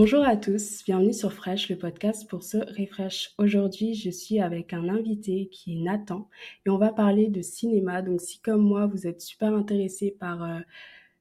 Bonjour 0.00 0.24
à 0.24 0.36
tous, 0.36 0.84
bienvenue 0.84 1.12
sur 1.12 1.32
Fresh, 1.32 1.68
le 1.70 1.76
podcast 1.76 2.30
pour 2.30 2.44
se 2.44 2.56
refresh. 2.56 3.32
Aujourd'hui, 3.36 3.94
je 3.94 4.10
suis 4.10 4.38
avec 4.38 4.72
un 4.72 4.88
invité 4.88 5.48
qui 5.48 5.72
est 5.72 5.82
Nathan 5.82 6.30
et 6.64 6.70
on 6.70 6.78
va 6.78 6.92
parler 6.92 7.26
de 7.26 7.42
cinéma. 7.42 8.00
Donc 8.00 8.20
si 8.20 8.40
comme 8.40 8.62
moi, 8.62 8.86
vous 8.86 9.08
êtes 9.08 9.20
super 9.20 9.52
intéressé 9.52 10.12
par 10.12 10.44
euh, 10.44 10.60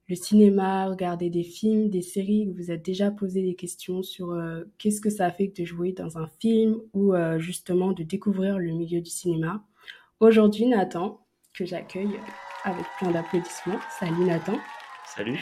le 0.08 0.16
cinéma, 0.16 0.86
regarder 0.90 1.32
des 1.32 1.42
films, 1.42 1.90
des 1.90 2.04
séries, 2.04 2.54
vous 2.56 2.70
êtes 2.70 2.86
déjà 2.86 3.10
posé 3.10 3.42
des 3.42 3.56
questions 3.56 4.04
sur 4.04 4.30
euh, 4.34 4.66
qu'est-ce 4.78 5.02
que 5.02 5.10
ça 5.10 5.32
fait 5.32 5.48
de 5.48 5.66
jouer 5.66 5.92
dans 5.92 6.20
un 6.20 6.28
film 6.40 6.78
ou 6.94 7.16
euh, 7.16 7.40
justement 7.40 7.94
de 7.94 8.04
découvrir 8.04 8.60
le 8.60 8.74
milieu 8.74 9.02
du 9.02 9.10
cinéma. 9.10 9.66
Aujourd'hui, 10.20 10.68
Nathan, 10.68 11.26
que 11.52 11.66
j'accueille 11.66 12.20
avec 12.64 12.86
plein 13.00 13.10
d'applaudissements. 13.10 13.80
Salut 14.00 14.24
Nathan. 14.24 14.60
Salut. 15.04 15.40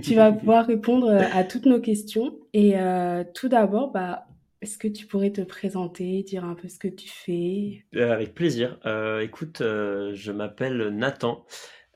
Tu 0.00 0.14
vas 0.14 0.32
pouvoir 0.32 0.66
répondre 0.66 1.08
euh, 1.08 1.22
à 1.32 1.44
toutes 1.44 1.66
nos 1.66 1.80
questions. 1.80 2.38
Et 2.54 2.78
euh, 2.78 3.24
tout 3.34 3.48
d'abord, 3.48 3.92
bah, 3.92 4.26
est-ce 4.62 4.78
que 4.78 4.88
tu 4.88 5.06
pourrais 5.06 5.32
te 5.32 5.42
présenter, 5.42 6.22
dire 6.22 6.44
un 6.44 6.54
peu 6.54 6.68
ce 6.68 6.78
que 6.78 6.88
tu 6.88 7.08
fais? 7.08 7.84
Euh, 7.94 8.12
Avec 8.12 8.34
plaisir. 8.34 8.78
écoute, 9.20 9.58
je 9.60 10.32
m'appelle 10.32 10.88
Nathan. 10.88 11.44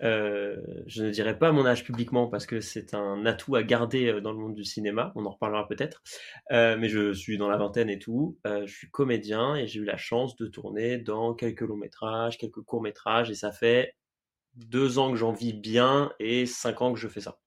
je 0.01 1.05
ne 1.05 1.11
dirai 1.11 1.39
pas 1.39 1.53
mon 1.53 1.65
âge 1.65 1.85
publiquement 1.85 2.27
parce 2.27 2.45
que 2.45 2.61
c'est 2.61 2.93
un 2.93 3.25
atout 3.25 3.55
à 3.57 3.63
garder 3.63 4.21
dans 4.21 4.33
le 4.33 4.39
monde 4.39 4.55
du 4.55 4.65
cinéma. 4.65 5.13
On 5.15 5.25
en 5.25 5.31
reparlera 5.31 5.67
peut-être. 5.69 6.03
mais 6.51 6.89
je 6.89 7.13
suis 7.13 7.39
dans 7.39 7.49
la 7.49 7.57
vingtaine 7.57 7.89
et 7.89 7.99
tout. 7.99 8.37
je 8.45 8.73
suis 8.73 8.91
comédien 8.91 9.55
et 9.55 9.67
j'ai 9.69 9.81
eu 9.81 9.85
la 9.85 9.97
chance 9.97 10.37
de 10.37 10.47
tourner 10.49 10.99
dans 10.99 11.35
quelques 11.35 11.63
longs 11.63 11.77
métrages, 11.77 12.37
quelques 12.37 12.63
courts 12.63 12.83
métrages. 12.83 13.31
Et 13.31 13.35
ça 13.35 13.53
fait 13.53 13.95
deux 14.55 14.99
ans 14.99 15.11
que 15.13 15.17
j'en 15.17 15.33
vis 15.33 15.53
bien 15.53 16.13
et 16.19 16.47
cinq 16.47 16.83
ans 16.83 16.93
que 16.93 16.99
je 16.99 17.09
fais 17.09 17.21
ça. 17.21 17.39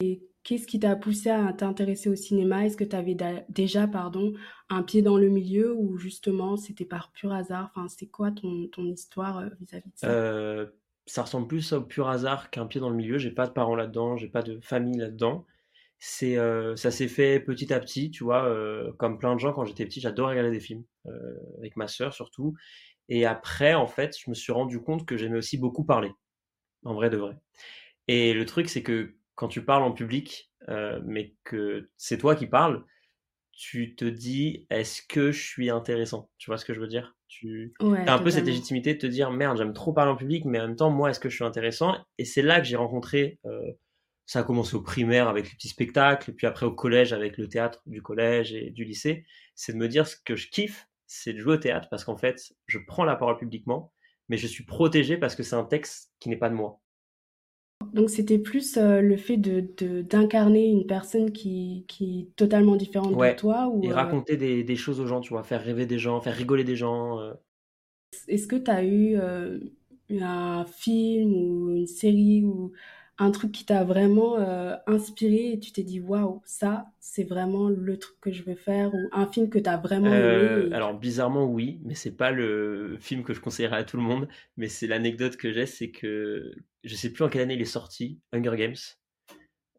Et 0.00 0.22
qu'est-ce 0.44 0.66
qui 0.66 0.78
t'a 0.78 0.94
poussé 0.94 1.28
à 1.28 1.52
t'intéresser 1.52 2.08
au 2.08 2.14
cinéma? 2.14 2.64
Est-ce 2.64 2.76
que 2.76 2.84
tu 2.84 2.94
avais 2.94 3.16
déjà 3.48 3.88
pardon, 3.88 4.32
un 4.68 4.82
pied 4.82 5.02
dans 5.02 5.16
le 5.16 5.28
milieu 5.28 5.74
ou 5.74 5.96
justement 5.96 6.56
c'était 6.56 6.84
par 6.84 7.10
pur 7.10 7.32
hasard? 7.32 7.72
Enfin, 7.74 7.88
C'est 7.88 8.06
quoi 8.06 8.30
ton, 8.30 8.68
histoire 8.84 9.38
euh, 9.38 9.48
vis-à-vis 9.60 9.90
de 9.90 9.96
ça? 9.96 10.08
Euh, 10.08 10.66
Ça 11.06 11.22
ressemble 11.22 11.48
plus 11.48 11.72
au 11.72 11.82
pur 11.82 12.08
hasard 12.08 12.50
qu'un 12.50 12.66
pied 12.66 12.80
dans 12.80 12.90
le 12.90 12.96
milieu. 12.96 13.18
J'ai 13.18 13.32
pas 13.32 13.48
de 13.48 13.52
parents 13.52 13.74
là-dedans, 13.74 14.16
j'ai 14.16 14.28
pas 14.28 14.42
de 14.42 14.60
famille 14.60 14.98
là-dedans. 14.98 15.44
Euh, 16.22 16.76
ça 16.76 16.92
s'est 16.92 17.08
fait 17.08 17.40
petit 17.40 17.72
à 17.72 17.80
petit, 17.80 18.12
tu 18.12 18.22
vois, 18.22 18.48
comme 18.98 19.18
plein 19.18 19.34
de 19.34 19.40
gens 19.40 19.52
quand 19.52 19.64
j'étais 19.64 19.84
petit, 19.84 20.00
j'adorais 20.00 20.30
regarder 20.30 20.52
des 20.52 20.60
films, 20.60 20.84
avec 21.58 21.76
ma 21.76 21.88
sœur 21.88 22.14
surtout. 22.14 22.54
Et 23.08 23.26
après, 23.26 23.74
en 23.74 23.88
fait, 23.88 24.16
je 24.16 24.30
me 24.30 24.34
suis 24.34 24.52
rendu 24.52 24.80
compte 24.80 25.06
que 25.06 25.16
j'aimais 25.16 25.38
aussi 25.38 25.58
beaucoup 25.58 25.82
parler, 25.82 26.12
en 26.84 26.94
vrai 26.94 27.10
de 27.10 27.16
vrai. 27.16 27.36
Et 28.06 28.32
le 28.32 28.46
truc, 28.46 28.68
c'est 28.68 28.84
que 28.84 29.17
quand 29.38 29.46
tu 29.46 29.64
parles 29.64 29.84
en 29.84 29.92
public, 29.92 30.50
euh, 30.68 31.00
mais 31.06 31.36
que 31.44 31.88
c'est 31.96 32.18
toi 32.18 32.34
qui 32.34 32.48
parles, 32.48 32.84
tu 33.52 33.94
te 33.94 34.04
dis 34.04 34.66
est-ce 34.68 35.00
que 35.00 35.30
je 35.30 35.40
suis 35.40 35.70
intéressant? 35.70 36.28
Tu 36.38 36.50
vois 36.50 36.58
ce 36.58 36.64
que 36.64 36.74
je 36.74 36.80
veux 36.80 36.88
dire? 36.88 37.16
Tu 37.28 37.72
as 37.80 38.14
un 38.14 38.18
peu 38.18 38.30
cette 38.30 38.46
légitimité 38.46 38.94
de 38.94 38.98
te 38.98 39.06
dire 39.06 39.30
merde, 39.30 39.56
j'aime 39.56 39.72
trop 39.74 39.92
parler 39.92 40.10
en 40.10 40.16
public, 40.16 40.44
mais 40.44 40.58
en 40.58 40.66
même 40.66 40.76
temps, 40.76 40.90
moi, 40.90 41.10
est-ce 41.10 41.20
que 41.20 41.28
je 41.28 41.36
suis 41.36 41.44
intéressant? 41.44 41.94
Et 42.18 42.24
c'est 42.24 42.42
là 42.42 42.60
que 42.60 42.66
j'ai 42.66 42.74
rencontré. 42.74 43.38
Euh, 43.46 43.60
ça 44.26 44.40
a 44.40 44.42
commencé 44.42 44.74
au 44.74 44.82
primaire 44.82 45.28
avec 45.28 45.44
les 45.44 45.54
petits 45.54 45.68
spectacles, 45.68 46.30
et 46.30 46.34
puis 46.34 46.48
après 46.48 46.66
au 46.66 46.72
collège 46.72 47.12
avec 47.12 47.38
le 47.38 47.48
théâtre 47.48 47.80
du 47.86 48.02
collège 48.02 48.52
et 48.54 48.70
du 48.70 48.84
lycée. 48.84 49.24
C'est 49.54 49.72
de 49.72 49.78
me 49.78 49.86
dire 49.86 50.08
ce 50.08 50.16
que 50.16 50.34
je 50.34 50.48
kiffe, 50.48 50.88
c'est 51.06 51.32
de 51.32 51.38
jouer 51.38 51.54
au 51.54 51.58
théâtre 51.58 51.86
parce 51.90 52.04
qu'en 52.04 52.16
fait, 52.16 52.42
je 52.66 52.78
prends 52.88 53.04
la 53.04 53.14
parole 53.14 53.36
publiquement, 53.36 53.92
mais 54.28 54.36
je 54.36 54.48
suis 54.48 54.64
protégé 54.64 55.16
parce 55.16 55.36
que 55.36 55.44
c'est 55.44 55.54
un 55.54 55.64
texte 55.64 56.12
qui 56.18 56.28
n'est 56.28 56.36
pas 56.36 56.50
de 56.50 56.56
moi. 56.56 56.80
Donc 57.92 58.10
c'était 58.10 58.38
plus 58.38 58.76
euh, 58.76 59.00
le 59.00 59.16
fait 59.16 59.36
de 59.36 59.60
d'incarner 60.02 60.66
une 60.66 60.86
personne 60.86 61.32
qui 61.32 61.84
qui 61.88 62.20
est 62.20 62.36
totalement 62.36 62.76
différente 62.76 63.16
de 63.16 63.36
toi 63.36 63.68
ou, 63.68 63.82
et 63.84 63.90
euh 63.90 63.94
raconter 63.94 64.36
des 64.36 64.62
des 64.64 64.76
choses 64.76 65.00
aux 65.00 65.06
gens, 65.06 65.20
tu 65.20 65.30
vois? 65.30 65.42
Faire 65.42 65.62
rêver 65.62 65.86
des 65.86 65.98
gens, 65.98 66.20
faire 66.20 66.34
rigoler 66.34 66.64
des 66.64 66.76
gens, 66.76 67.20
euh. 67.20 67.34
Est-ce 68.26 68.46
que 68.46 68.56
tu 68.56 68.70
as 68.70 68.84
eu, 68.84 69.16
un 70.20 70.64
film 70.64 71.34
ou 71.34 71.76
une 71.76 71.86
série 71.86 72.44
ou 72.44 72.72
un 73.18 73.30
truc 73.32 73.52
qui 73.52 73.64
t'a 73.64 73.82
vraiment 73.84 74.36
euh, 74.38 74.76
inspiré 74.86 75.52
et 75.52 75.58
tu 75.58 75.72
t'es 75.72 75.82
dit 75.82 76.00
waouh, 76.00 76.40
ça 76.44 76.86
c'est 77.00 77.24
vraiment 77.24 77.68
le 77.68 77.98
truc 77.98 78.16
que 78.20 78.30
je 78.30 78.44
veux 78.44 78.54
faire 78.54 78.94
ou 78.94 78.98
un 79.12 79.26
film 79.26 79.50
que 79.50 79.58
tu 79.58 79.68
as 79.68 79.76
vraiment 79.76 80.06
aimé 80.06 80.16
euh, 80.18 80.70
Alors 80.72 80.94
bizarrement 80.94 81.44
oui, 81.44 81.80
mais 81.84 81.94
c'est 81.94 82.16
pas 82.16 82.30
le 82.30 82.96
film 83.00 83.24
que 83.24 83.34
je 83.34 83.40
conseillerais 83.40 83.78
à 83.78 83.84
tout 83.84 83.96
le 83.96 84.04
monde, 84.04 84.28
mais 84.56 84.68
c'est 84.68 84.86
l'anecdote 84.86 85.36
que 85.36 85.52
j'ai, 85.52 85.66
c'est 85.66 85.90
que 85.90 86.52
je 86.84 86.94
sais 86.94 87.12
plus 87.12 87.24
en 87.24 87.28
quelle 87.28 87.42
année 87.42 87.54
il 87.54 87.60
est 87.60 87.64
sorti, 87.64 88.20
Hunger 88.32 88.56
Games. 88.56 88.76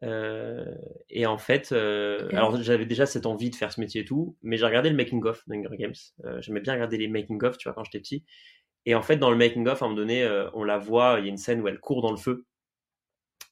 Euh, 0.02 0.74
et 1.10 1.26
en 1.26 1.38
fait, 1.38 1.72
alors 1.72 2.60
j'avais 2.62 2.86
déjà 2.86 3.06
cette 3.06 3.26
envie 3.26 3.48
de 3.48 3.56
faire 3.56 3.72
ce 3.72 3.80
métier 3.80 4.02
et 4.02 4.04
tout, 4.04 4.36
mais 4.42 4.58
j'ai 4.58 4.66
regardé 4.66 4.90
le 4.90 4.96
making 4.96 5.24
of 5.24 5.42
d'Hunger 5.46 5.76
Games. 5.78 6.40
J'aimais 6.40 6.60
bien 6.60 6.74
regarder 6.74 6.98
les 6.98 7.08
making 7.08 7.42
of, 7.42 7.56
tu 7.56 7.68
vois, 7.68 7.74
quand 7.74 7.84
j'étais 7.84 8.00
petit. 8.00 8.24
Et 8.86 8.94
en 8.94 9.02
fait, 9.02 9.16
dans 9.16 9.30
le 9.30 9.36
making 9.36 9.66
of, 9.66 9.82
à 9.82 9.86
un 9.86 9.88
moment 9.88 10.00
donné, 10.00 10.28
on 10.52 10.64
la 10.64 10.78
voit, 10.78 11.16
il 11.18 11.24
y 11.24 11.28
a 11.28 11.30
une 11.30 11.38
scène 11.38 11.62
où 11.62 11.68
elle 11.68 11.80
court 11.80 12.02
dans 12.02 12.10
le 12.10 12.18
feu 12.18 12.44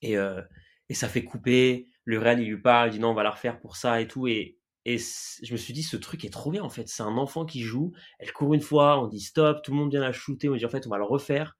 et, 0.01 0.17
euh, 0.17 0.41
et 0.89 0.93
ça 0.93 1.07
fait 1.07 1.23
couper. 1.23 1.87
Le 2.03 2.17
réel, 2.17 2.39
il 2.39 2.49
lui 2.49 2.61
parle, 2.61 2.89
il 2.89 2.91
dit 2.93 2.99
non, 2.99 3.09
on 3.09 3.13
va 3.13 3.23
la 3.23 3.31
refaire 3.31 3.59
pour 3.59 3.75
ça 3.75 4.01
et 4.01 4.07
tout. 4.07 4.27
Et, 4.27 4.57
et 4.85 4.97
je 4.97 5.51
me 5.51 5.57
suis 5.57 5.73
dit, 5.73 5.83
ce 5.83 5.97
truc 5.97 6.25
est 6.25 6.29
trop 6.29 6.51
bien 6.51 6.63
en 6.63 6.69
fait. 6.69 6.87
C'est 6.87 7.03
un 7.03 7.17
enfant 7.17 7.45
qui 7.45 7.61
joue, 7.61 7.91
elle 8.17 8.31
court 8.31 8.53
une 8.53 8.61
fois, 8.61 9.01
on 9.01 9.07
dit 9.07 9.19
stop, 9.19 9.61
tout 9.63 9.71
le 9.71 9.77
monde 9.77 9.91
vient 9.91 10.01
la 10.01 10.11
shooter, 10.11 10.49
on 10.49 10.55
dit 10.55 10.65
en 10.65 10.69
fait, 10.69 10.87
on 10.87 10.89
va 10.89 10.97
le 10.97 11.03
refaire. 11.03 11.57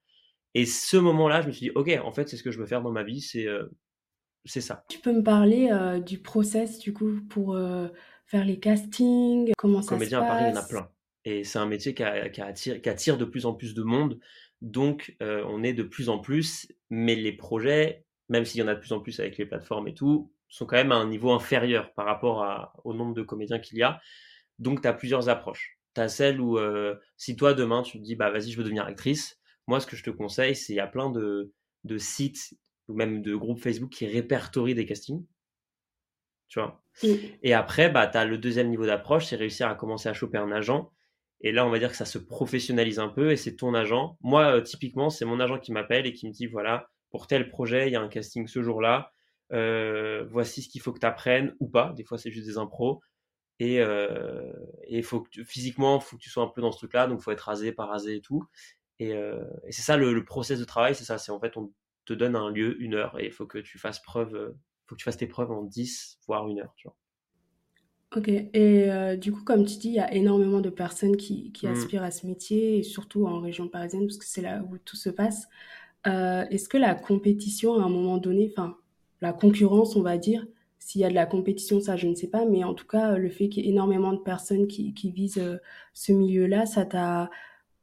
Et 0.55 0.65
ce 0.65 0.97
moment-là, 0.97 1.41
je 1.41 1.47
me 1.47 1.51
suis 1.51 1.67
dit, 1.67 1.71
ok, 1.75 1.91
en 2.03 2.11
fait, 2.11 2.27
c'est 2.27 2.37
ce 2.37 2.41
que 2.41 2.51
je 2.51 2.57
veux 2.57 2.65
faire 2.65 2.81
dans 2.81 2.91
ma 2.91 3.03
vie, 3.03 3.21
c'est 3.21 3.45
euh, 3.45 3.67
c'est 4.45 4.61
ça. 4.61 4.83
Tu 4.89 4.99
peux 4.99 5.13
me 5.13 5.21
parler 5.21 5.69
euh, 5.71 5.99
du 5.99 6.19
process 6.19 6.79
du 6.79 6.91
coup 6.91 7.19
pour 7.29 7.57
faire 8.25 8.45
les 8.45 8.59
castings, 8.59 9.51
comment 9.57 9.81
ça 9.81 9.89
Comédien 9.89 10.19
se 10.19 10.23
passe 10.23 10.31
à 10.31 10.33
Paris, 10.33 10.45
il 10.51 10.55
y 10.55 10.57
en 10.57 10.61
a 10.61 10.67
plein. 10.67 10.89
Et 11.25 11.43
c'est 11.43 11.59
un 11.59 11.65
métier 11.65 11.93
qui, 11.93 12.03
qui, 12.31 12.41
attire, 12.41 12.81
qui, 12.81 12.89
attire, 12.89 13.17
de 13.17 13.25
plus 13.25 13.45
en 13.45 13.53
plus 13.53 13.73
de 13.75 13.83
monde. 13.83 14.19
Donc, 14.61 15.15
on 15.19 15.61
est 15.63 15.73
de 15.73 15.83
plus 15.83 16.09
en 16.09 16.19
plus, 16.19 16.67
mais 16.89 17.15
les 17.15 17.33
projets, 17.33 18.05
même 18.29 18.45
s'il 18.45 18.61
y 18.61 18.63
en 18.63 18.67
a 18.67 18.75
de 18.75 18.79
plus 18.79 18.93
en 18.93 18.99
plus 18.99 19.19
avec 19.19 19.37
les 19.37 19.45
plateformes 19.45 19.87
et 19.87 19.93
tout, 19.93 20.31
sont 20.47 20.65
quand 20.65 20.77
même 20.77 20.91
à 20.91 20.95
un 20.95 21.07
niveau 21.07 21.31
inférieur 21.31 21.93
par 21.93 22.05
rapport 22.05 22.73
au 22.83 22.93
nombre 22.93 23.13
de 23.13 23.21
comédiens 23.21 23.59
qu'il 23.59 23.77
y 23.77 23.83
a. 23.83 23.99
Donc, 24.57 24.81
tu 24.81 24.87
as 24.87 24.93
plusieurs 24.93 25.29
approches. 25.29 25.79
Tu 25.95 26.01
as 26.01 26.09
celle 26.09 26.41
où, 26.41 26.57
euh, 26.57 26.95
si 27.17 27.35
toi, 27.35 27.53
demain, 27.53 27.81
tu 27.81 27.99
te 27.99 28.03
dis, 28.03 28.15
bah 28.15 28.29
vas-y, 28.29 28.51
je 28.51 28.57
veux 28.57 28.63
devenir 28.63 28.85
actrice, 28.85 29.39
moi, 29.67 29.79
ce 29.79 29.85
que 29.85 29.95
je 29.95 30.03
te 30.03 30.09
conseille, 30.09 30.55
c'est 30.55 30.73
il 30.73 30.77
y 30.77 30.79
a 30.79 30.87
plein 30.87 31.11
de, 31.11 31.53
sites 31.97 32.55
ou 32.87 32.95
même 32.95 33.21
de 33.21 33.35
groupes 33.35 33.59
Facebook 33.59 33.91
qui 33.91 34.07
répertorient 34.07 34.73
des 34.73 34.87
castings. 34.87 35.23
Tu 36.47 36.59
vois? 36.59 36.83
Et 37.43 37.53
après, 37.53 37.89
bah, 37.89 38.07
tu 38.07 38.17
as 38.17 38.25
le 38.25 38.39
deuxième 38.39 38.69
niveau 38.69 38.87
d'approche, 38.87 39.27
c'est 39.27 39.35
réussir 39.35 39.67
à 39.67 39.75
commencer 39.75 40.09
à 40.09 40.13
choper 40.13 40.39
un 40.39 40.51
agent. 40.51 40.91
Et 41.41 41.51
là, 41.51 41.67
on 41.67 41.69
va 41.69 41.77
dire 41.77 41.91
que 41.91 41.95
ça 41.95 42.05
se 42.05 42.17
professionnalise 42.17 42.99
un 42.99 43.09
peu 43.09 43.31
et 43.31 43.37
c'est 43.37 43.55
ton 43.55 43.75
agent. 43.75 44.17
Moi, 44.21 44.55
euh, 44.55 44.61
typiquement, 44.61 45.11
c'est 45.11 45.25
mon 45.25 45.39
agent 45.39 45.59
qui 45.59 45.71
m'appelle 45.71 46.07
et 46.07 46.13
qui 46.13 46.27
me 46.27 46.33
dit, 46.33 46.47
voilà, 46.47 46.89
pour 47.09 47.27
tel 47.27 47.49
projet, 47.49 47.87
il 47.87 47.93
y 47.93 47.95
a 47.95 48.01
un 48.01 48.07
casting 48.07 48.47
ce 48.47 48.61
jour-là, 48.61 49.11
euh, 49.51 50.25
voici 50.29 50.61
ce 50.61 50.69
qu'il 50.69 50.81
faut 50.81 50.93
que 50.93 50.99
tu 50.99 51.05
apprennes 51.05 51.55
ou 51.59 51.67
pas, 51.67 51.93
des 51.93 52.03
fois 52.03 52.17
c'est 52.17 52.31
juste 52.31 52.45
des 52.45 52.57
impros, 52.57 53.01
et, 53.59 53.81
euh, 53.81 54.53
et 54.83 55.01
faut 55.01 55.21
que 55.21 55.43
physiquement, 55.43 55.99
il 55.99 56.03
faut 56.03 56.15
que 56.17 56.21
tu 56.21 56.29
sois 56.29 56.43
un 56.43 56.47
peu 56.47 56.61
dans 56.61 56.71
ce 56.71 56.77
truc-là, 56.77 57.07
donc 57.07 57.19
il 57.19 57.23
faut 57.23 57.31
être 57.31 57.41
rasé, 57.41 57.71
pas 57.71 57.85
rasé 57.85 58.15
et 58.15 58.21
tout. 58.21 58.45
Et, 58.99 59.13
euh, 59.13 59.43
et 59.65 59.71
c'est 59.71 59.81
ça 59.81 59.97
le, 59.97 60.13
le, 60.13 60.23
process 60.23 60.59
de 60.59 60.65
travail, 60.65 60.95
c'est 60.95 61.03
ça, 61.03 61.17
c'est 61.17 61.31
en 61.31 61.39
fait 61.39 61.57
on 61.57 61.71
te 62.05 62.13
donne 62.13 62.35
un 62.35 62.49
lieu, 62.49 62.81
une 62.81 62.95
heure, 62.95 63.19
et 63.19 63.25
il 63.25 63.31
faut 63.31 63.45
que 63.45 63.57
tu 63.57 63.77
fasses 63.77 64.01
preuve, 64.01 64.55
faut 64.85 64.95
que 64.95 64.99
tu 64.99 65.05
fasses 65.05 65.17
tes 65.17 65.27
preuves 65.27 65.51
en 65.51 65.63
10, 65.63 66.19
voire 66.27 66.47
une 66.47 66.59
heure, 66.59 66.73
tu 66.75 66.87
vois. 66.87 66.95
Ok, 68.15 68.27
et 68.27 69.17
du 69.17 69.31
coup, 69.31 69.43
comme 69.43 69.65
tu 69.65 69.77
dis, 69.77 69.89
il 69.89 69.95
y 69.95 69.99
a 69.99 70.11
énormément 70.13 70.61
de 70.61 70.71
personnes 70.71 71.15
qui, 71.15 71.51
qui 71.51 71.67
mmh. 71.67 71.71
aspirent 71.71 72.03
à 72.03 72.11
ce 72.11 72.25
métier, 72.25 72.79
et 72.79 72.83
surtout 72.83 73.27
en 73.27 73.39
région 73.39 73.67
parisienne, 73.67 74.07
parce 74.07 74.17
que 74.17 74.25
c'est 74.25 74.41
là 74.41 74.63
où 74.69 74.77
tout 74.79 74.95
se 74.95 75.09
passe. 75.09 75.47
Euh, 76.07 76.45
est-ce 76.49 76.69
que 76.69 76.77
la 76.77 76.95
compétition, 76.95 77.79
à 77.79 77.83
un 77.83 77.89
moment 77.89 78.17
donné, 78.17 78.51
enfin, 78.55 78.77
la 79.21 79.33
concurrence, 79.33 79.95
on 79.95 80.01
va 80.01 80.17
dire, 80.17 80.45
s'il 80.79 81.01
y 81.01 81.05
a 81.05 81.09
de 81.09 81.15
la 81.15 81.25
compétition, 81.25 81.81
ça, 81.81 81.97
je 81.97 82.07
ne 82.07 82.15
sais 82.15 82.29
pas, 82.29 82.45
mais 82.45 82.63
en 82.63 82.73
tout 82.73 82.87
cas, 82.87 83.17
le 83.17 83.29
fait 83.29 83.49
qu'il 83.49 83.65
y 83.65 83.67
ait 83.67 83.71
énormément 83.71 84.13
de 84.13 84.19
personnes 84.19 84.67
qui, 84.67 84.93
qui 84.93 85.11
visent 85.11 85.39
euh, 85.39 85.57
ce 85.93 86.13
milieu-là, 86.13 86.65
ça 86.65 86.85
t'a 86.85 87.29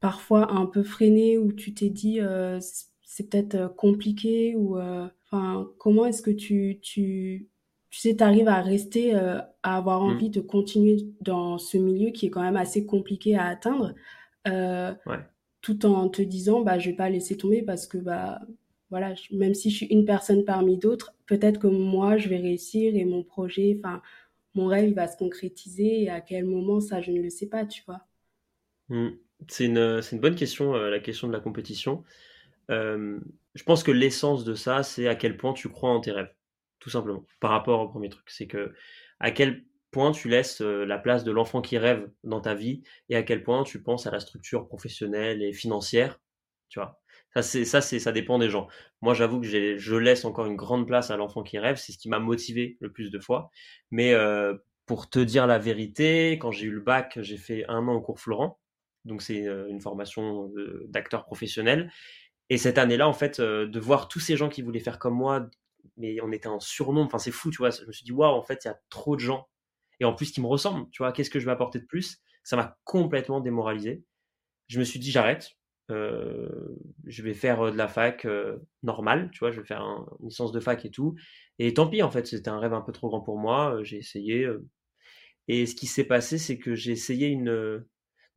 parfois 0.01 0.53
un 0.53 0.67
peu 0.67 0.83
freiné 0.83 1.39
ou 1.39 1.53
tu 1.53 1.75
t'es 1.75 1.91
dit, 1.91 2.21
euh, 2.21 2.59
c'est 3.03 3.31
peut-être 3.31 3.75
compliqué 3.77 4.55
ou, 4.57 4.79
enfin, 4.79 5.69
comment 5.79 6.07
est-ce 6.07 6.23
que 6.23 6.31
tu, 6.31 6.79
tu, 6.83 7.49
tu 7.91 8.01
sais, 8.01 8.17
tu 8.17 8.23
arrives 8.23 8.49
à 8.49 8.61
rester, 8.61 9.15
à 9.15 9.49
avoir 9.63 10.01
mmh. 10.01 10.11
envie 10.11 10.31
de 10.31 10.41
continuer 10.41 10.97
dans 11.21 11.59
ce 11.59 11.79
milieu 11.79 12.11
qui 12.11 12.27
est 12.27 12.31
quand 12.31 12.43
même 12.43 12.57
assez 12.57 12.85
compliqué 12.87 13.37
à 13.37 13.47
atteindre 13.47 13.95
ouais 14.47 15.19
tout 15.67 15.85
en 15.85 16.09
te 16.09 16.23
disant 16.23 16.61
bah 16.61 16.79
je 16.79 16.91
vais 16.91 16.97
pas 16.97 17.11
laisser 17.11 17.37
tomber 17.37 17.61
parce 17.61 17.89
que 17.89 17.99
bah 17.99 18.41
voilà 18.89 19.15
même 19.33 19.53
si 19.53 19.71
je 19.71 19.79
suis 19.79 19.87
une 19.87 20.05
personne 20.05 20.45
parmi 20.45 20.79
d'autres 20.79 21.13
peut-être 21.27 21.59
que 21.59 21.67
moi 21.67 22.19
je 22.19 22.29
vais 22.29 22.37
réussir 22.37 22.95
et 22.95 23.05
mon 23.05 23.25
projet 23.25 23.77
enfin 23.81 24.01
mon 24.55 24.67
rêve 24.67 24.89
il 24.89 24.95
va 24.95 25.09
se 25.09 25.17
concrétiser 25.17 26.05
et 26.05 26.09
à 26.09 26.21
quel 26.21 26.45
moment 26.45 26.79
ça 26.79 27.01
je 27.01 27.11
ne 27.11 27.21
le 27.21 27.31
sais 27.31 27.49
pas 27.49 27.67
tu 27.67 27.83
vois. 27.85 28.07
Mmh. 28.91 29.09
c'est 29.49 29.65
une, 29.65 30.01
une 30.13 30.21
bonne 30.21 30.37
question 30.37 30.77
euh, 30.77 30.89
la 30.89 31.01
question 31.01 31.27
de 31.27 31.33
la 31.33 31.41
compétition. 31.41 32.05
Euh, 32.71 33.19
je 33.57 33.65
pense 33.65 33.83
que 33.83 33.91
l'essence 33.91 34.45
de 34.45 34.55
ça 34.55 34.85
c'est 34.85 35.09
à 35.09 35.17
quel 35.17 35.37
point 35.37 35.53
tu 35.53 35.69
crois 35.69 35.91
en 35.91 35.99
tes 35.99 36.13
rêves 36.13 36.33
tout 36.79 36.91
simplement 36.91 37.25
par 37.41 37.51
rapport 37.51 37.81
au 37.81 37.89
premier 37.89 38.09
truc. 38.09 38.31
C'est 38.31 38.47
que 38.47 38.73
à 39.19 39.33
quel 39.33 39.65
point 39.97 40.13
tu 40.13 40.29
laisses 40.29 40.61
la 40.61 40.99
place 40.99 41.25
de 41.25 41.33
l'enfant 41.33 41.63
qui 41.63 41.79
rêve 41.79 42.07
dans 42.23 42.43
ta 42.43 42.55
vie 42.55 42.83
et 43.09 43.17
à 43.17 43.23
quel 43.23 43.43
point 43.43 43.65
tu 43.65 43.83
penses 43.83 44.07
à 44.07 44.11
la 44.11 44.21
structure 44.21 44.69
professionnelle 44.69 45.43
et 45.43 45.55
financière, 45.55 46.21
tu 46.69 46.79
vois? 46.79 47.01
Ça, 47.33 47.41
c'est, 47.43 47.65
ça, 47.65 47.81
c'est, 47.81 47.99
ça 47.99 48.13
dépend 48.13 48.39
des 48.39 48.51
gens. 48.51 48.69
Moi, 49.01 49.15
j'avoue 49.15 49.41
que 49.41 49.47
je 49.47 49.97
laisse 49.97 50.27
encore 50.27 50.45
une 50.45 50.57
grande 50.57 50.87
place 50.87 51.11
à 51.11 51.17
l'enfant 51.17 51.43
qui 51.43 51.59
rêve. 51.59 51.77
C'est 51.77 51.93
ce 51.93 51.99
qui 51.99 52.11
m'a 52.11 52.19
motivé 52.19 52.77
le 52.81 52.93
plus 52.93 53.11
de 53.11 53.19
fois. 53.19 53.51
Mais 53.91 54.15
pour 54.85 55.09
te 55.09 55.19
dire 55.19 55.47
la 55.47 55.59
vérité, 55.59 56.33
quand 56.33 56.51
j'ai 56.51 56.67
eu 56.67 56.73
le 56.73 56.81
bac, 56.81 57.19
j'ai 57.23 57.39
fait 57.39 57.65
un 57.69 57.89
an 57.89 57.95
au 57.95 58.03
cours 58.03 58.21
Florent. 58.21 58.61
Donc, 59.07 59.23
c'est 59.23 59.47
une 59.47 59.81
formation 59.81 60.53
d'acteur 60.89 61.25
professionnel. 61.25 61.91
Et 62.51 62.59
cette 62.59 62.77
année-là, 62.77 63.09
en 63.09 63.15
fait, 63.15 63.41
de 63.41 63.81
voir 63.81 64.09
tous 64.09 64.21
ces 64.21 64.37
gens 64.37 64.51
qui 64.51 64.61
voulaient 64.61 64.81
faire 64.81 64.99
comme 64.99 65.15
moi, 65.15 65.49
mais 65.97 66.21
on 66.23 66.33
était 66.33 66.49
en 66.49 66.61
surnombre. 66.61 67.07
Enfin, 67.07 67.19
c'est 67.19 67.33
fou, 67.33 67.51
tu 67.51 67.59
vois? 67.59 67.71
Je 67.71 67.87
me 67.87 67.93
suis 67.93 68.05
dit, 68.05 68.13
waouh, 68.13 68.35
en 68.35 68.43
fait, 68.43 68.65
il 68.65 68.69
y 68.69 68.71
a 68.71 68.79
trop 68.91 69.15
de 69.15 69.21
gens. 69.21 69.49
Et 70.01 70.05
en 70.05 70.15
plus, 70.15 70.31
qui 70.31 70.41
me 70.41 70.47
ressemblent. 70.47 70.89
Tu 70.91 71.03
vois, 71.03 71.13
qu'est-ce 71.13 71.31
que 71.31 71.41
je 71.41 71.47
vais 71.47 71.53
apporter 71.53 71.79
de 71.79 71.87
plus 71.87 72.19
Ça 72.45 72.57
m'a 72.57 72.77
complètement 72.85 73.41
démoralisé. 73.41 74.05
Je 74.69 74.79
me 74.79 74.85
suis 74.85 74.99
dit, 74.99 75.11
j'arrête. 75.11 75.51
Euh, 75.91 76.49
je 77.05 77.23
vais 77.23 77.35
faire 77.35 77.71
de 77.71 77.77
la 77.77 77.87
fac 77.87 78.25
euh, 78.25 78.57
normale, 78.83 79.31
tu 79.33 79.39
vois, 79.39 79.53
je 79.53 79.61
vais 79.61 79.67
faire 79.67 79.83
une 79.83 80.29
licence 80.29 80.51
de 80.51 80.59
fac 80.59 80.85
et 80.85 80.91
tout. 80.91 81.15
Et 81.61 81.73
tant 81.75 81.87
pis, 81.89 82.03
en 82.03 82.11
fait, 82.11 82.27
c'était 82.27 82.49
un 82.49 82.59
rêve 82.59 82.75
un 82.75 82.81
peu 82.81 82.93
trop 82.93 83.09
grand 83.09 83.21
pour 83.21 83.39
moi. 83.39 83.77
Euh, 83.77 83.85
j'ai 83.85 83.99
essayé. 83.99 84.49
et 85.49 85.67
ce 85.67 85.75
qui 85.75 85.87
s'est 85.87 86.05
passé, 86.05 86.39
c'est 86.39 86.59
que 86.59 86.75
j'ai 86.75 86.93
essayé 86.93 87.29
une. 87.29 87.85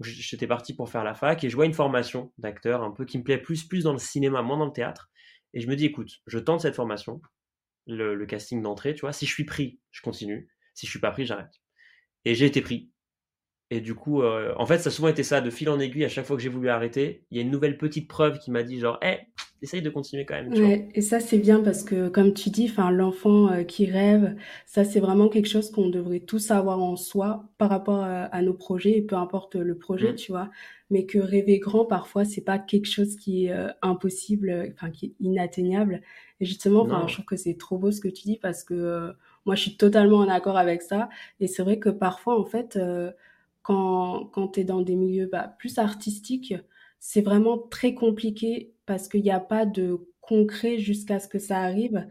J'étais 0.02 0.48
parti 0.48 0.74
pour 0.74 0.90
faire 0.90 1.04
la 1.04 1.14
fac 1.14 1.44
et 1.44 1.50
je 1.50 1.56
vois 1.56 1.66
une 1.66 1.74
formation 1.74 2.32
d'acteur 2.38 2.84
un 2.84 2.92
peu 2.92 3.04
qui 3.04 3.18
me 3.18 3.24
plaît 3.24 3.38
plus, 3.38 3.66
plus 3.66 3.84
dans 3.84 3.92
le 3.92 4.00
cinéma, 4.00 4.42
moins 4.42 4.58
dans 4.58 4.66
le 4.68 4.72
théâtre. 4.72 5.10
Et 5.54 5.60
je 5.60 5.68
me 5.68 5.76
dis, 5.76 5.86
écoute, 5.86 6.22
je 6.28 6.40
tente 6.40 6.62
cette 6.62 6.76
formation 6.76 7.22
le, 7.88 8.26
casting 8.26 8.62
d'entrée, 8.62 8.94
tu 8.94 9.02
vois. 9.02 9.14
Si 9.14 9.26
je 9.26 9.34
suis 9.34 9.46
pris, 9.46 9.80
je 9.92 10.02
continue. 10.02 10.50
Si 10.80 10.86
je 10.86 10.92
suis 10.92 11.00
pas 11.00 11.12
pris, 11.12 11.26
j'arrête. 11.26 11.60
Et 12.24 12.36
j'ai 12.36 12.46
été 12.46 12.62
pris. 12.62 12.90
Et 13.70 13.82
du 13.82 13.96
coup, 13.96 14.22
euh, 14.22 14.54
en 14.56 14.66
fait, 14.66 14.78
ça 14.78 14.88
a 14.88 14.92
souvent 14.92 15.10
été 15.10 15.24
ça, 15.24 15.42
de 15.42 15.50
fil 15.50 15.68
en 15.68 15.78
aiguille, 15.78 16.06
à 16.06 16.10
chaque 16.10 16.26
fois 16.26 16.38
que 16.38 16.42
j'ai 16.42 16.48
voulu 16.48 16.70
arrêter, 16.70 17.26
il 17.32 17.38
y 17.38 17.42
a 17.42 17.44
une 17.44 17.52
nouvelle 17.52 17.78
petite 17.78 18.08
preuve 18.08 18.40
qui 18.40 18.50
m'a 18.50 18.64
dit 18.64 18.80
genre, 18.80 18.98
hé, 19.04 19.28
essaye 19.62 19.82
de 19.82 19.90
continuer 19.90 20.26
quand 20.26 20.36
même. 20.36 20.54
ouais, 20.54 20.88
et 20.96 21.02
ça 21.02 21.20
c'est 21.20 21.38
bien 21.38 21.60
parce 21.60 21.84
que, 21.84 22.08
comme 22.08 22.34
tu 22.34 22.50
dis, 22.50 22.74
l'enfant 22.92 23.52
euh, 23.52 23.64
qui 23.64 23.88
rêve, 23.88 24.38
ça 24.66 24.86
c'est 24.86 25.02
vraiment 25.02 25.28
quelque 25.28 25.50
chose 25.50 25.70
qu'on 25.70 25.90
devrait 25.90 26.22
tous 26.22 26.50
avoir 26.50 26.82
en 26.82 26.96
soi 26.96 27.50
par 27.58 27.70
rapport 27.70 28.04
à, 28.06 28.42
nos 28.42 28.54
projets, 28.54 28.98
et 28.98 29.02
peu 29.02 29.18
importe 29.18 29.56
le 29.56 29.78
projet, 29.78 30.14
mmh. 30.14 30.16
tu 30.16 30.32
vois. 30.32 30.50
Mais 30.90 31.06
que 31.06 31.20
rêver 31.20 31.60
grand, 31.60 31.84
parfois, 31.84 32.24
c'est 32.24 32.42
pas 32.42 32.58
quelque 32.58 32.88
chose 32.88 33.18
qui 33.18 33.48
est 33.48 33.52
euh, 33.52 33.68
impossible, 33.82 34.72
enfin, 34.74 34.92
qui 34.92 35.08
est 35.08 35.14
inatteignable. 35.20 36.02
Et 36.40 36.46
justement, 36.46 36.88
je 37.08 37.14
trouve 37.14 37.26
que 37.26 37.36
c'est 37.36 37.58
trop 37.58 37.78
beau 37.78 37.92
ce 37.92 38.00
que 38.00 38.08
tu 38.08 38.24
dis 38.24 38.40
parce 38.42 38.64
que 38.64 39.14
moi, 39.50 39.56
je 39.56 39.64
suis 39.64 39.78
totalement 39.78 40.18
en 40.20 40.30
accord 40.30 40.58
avec 40.58 40.84
ça. 40.84 41.10
Et 41.40 41.48
c'est 41.48 41.64
vrai 41.64 41.80
que 41.80 41.90
parfois, 41.90 42.40
en 42.40 42.46
fait, 42.46 42.78
quand, 43.64 44.26
quand 44.32 44.50
tu 44.50 44.60
es 44.60 44.64
dans 44.64 44.82
des 44.82 44.96
milieux 44.96 45.26
bah, 45.26 45.56
plus 45.58 45.80
artistiques, 45.80 46.54
c'est 47.00 47.22
vraiment 47.22 47.58
très 47.58 47.96
compliqué 47.96 48.74
parce 48.86 49.08
qu'il 49.08 49.24
n'y 49.24 49.32
a 49.32 49.40
pas 49.40 49.66
de 49.66 49.98
concret 50.22 50.78
jusqu'à 50.78 51.20
ce 51.20 51.28
que 51.28 51.40
ça 51.40 51.58
arrive. 51.58 52.08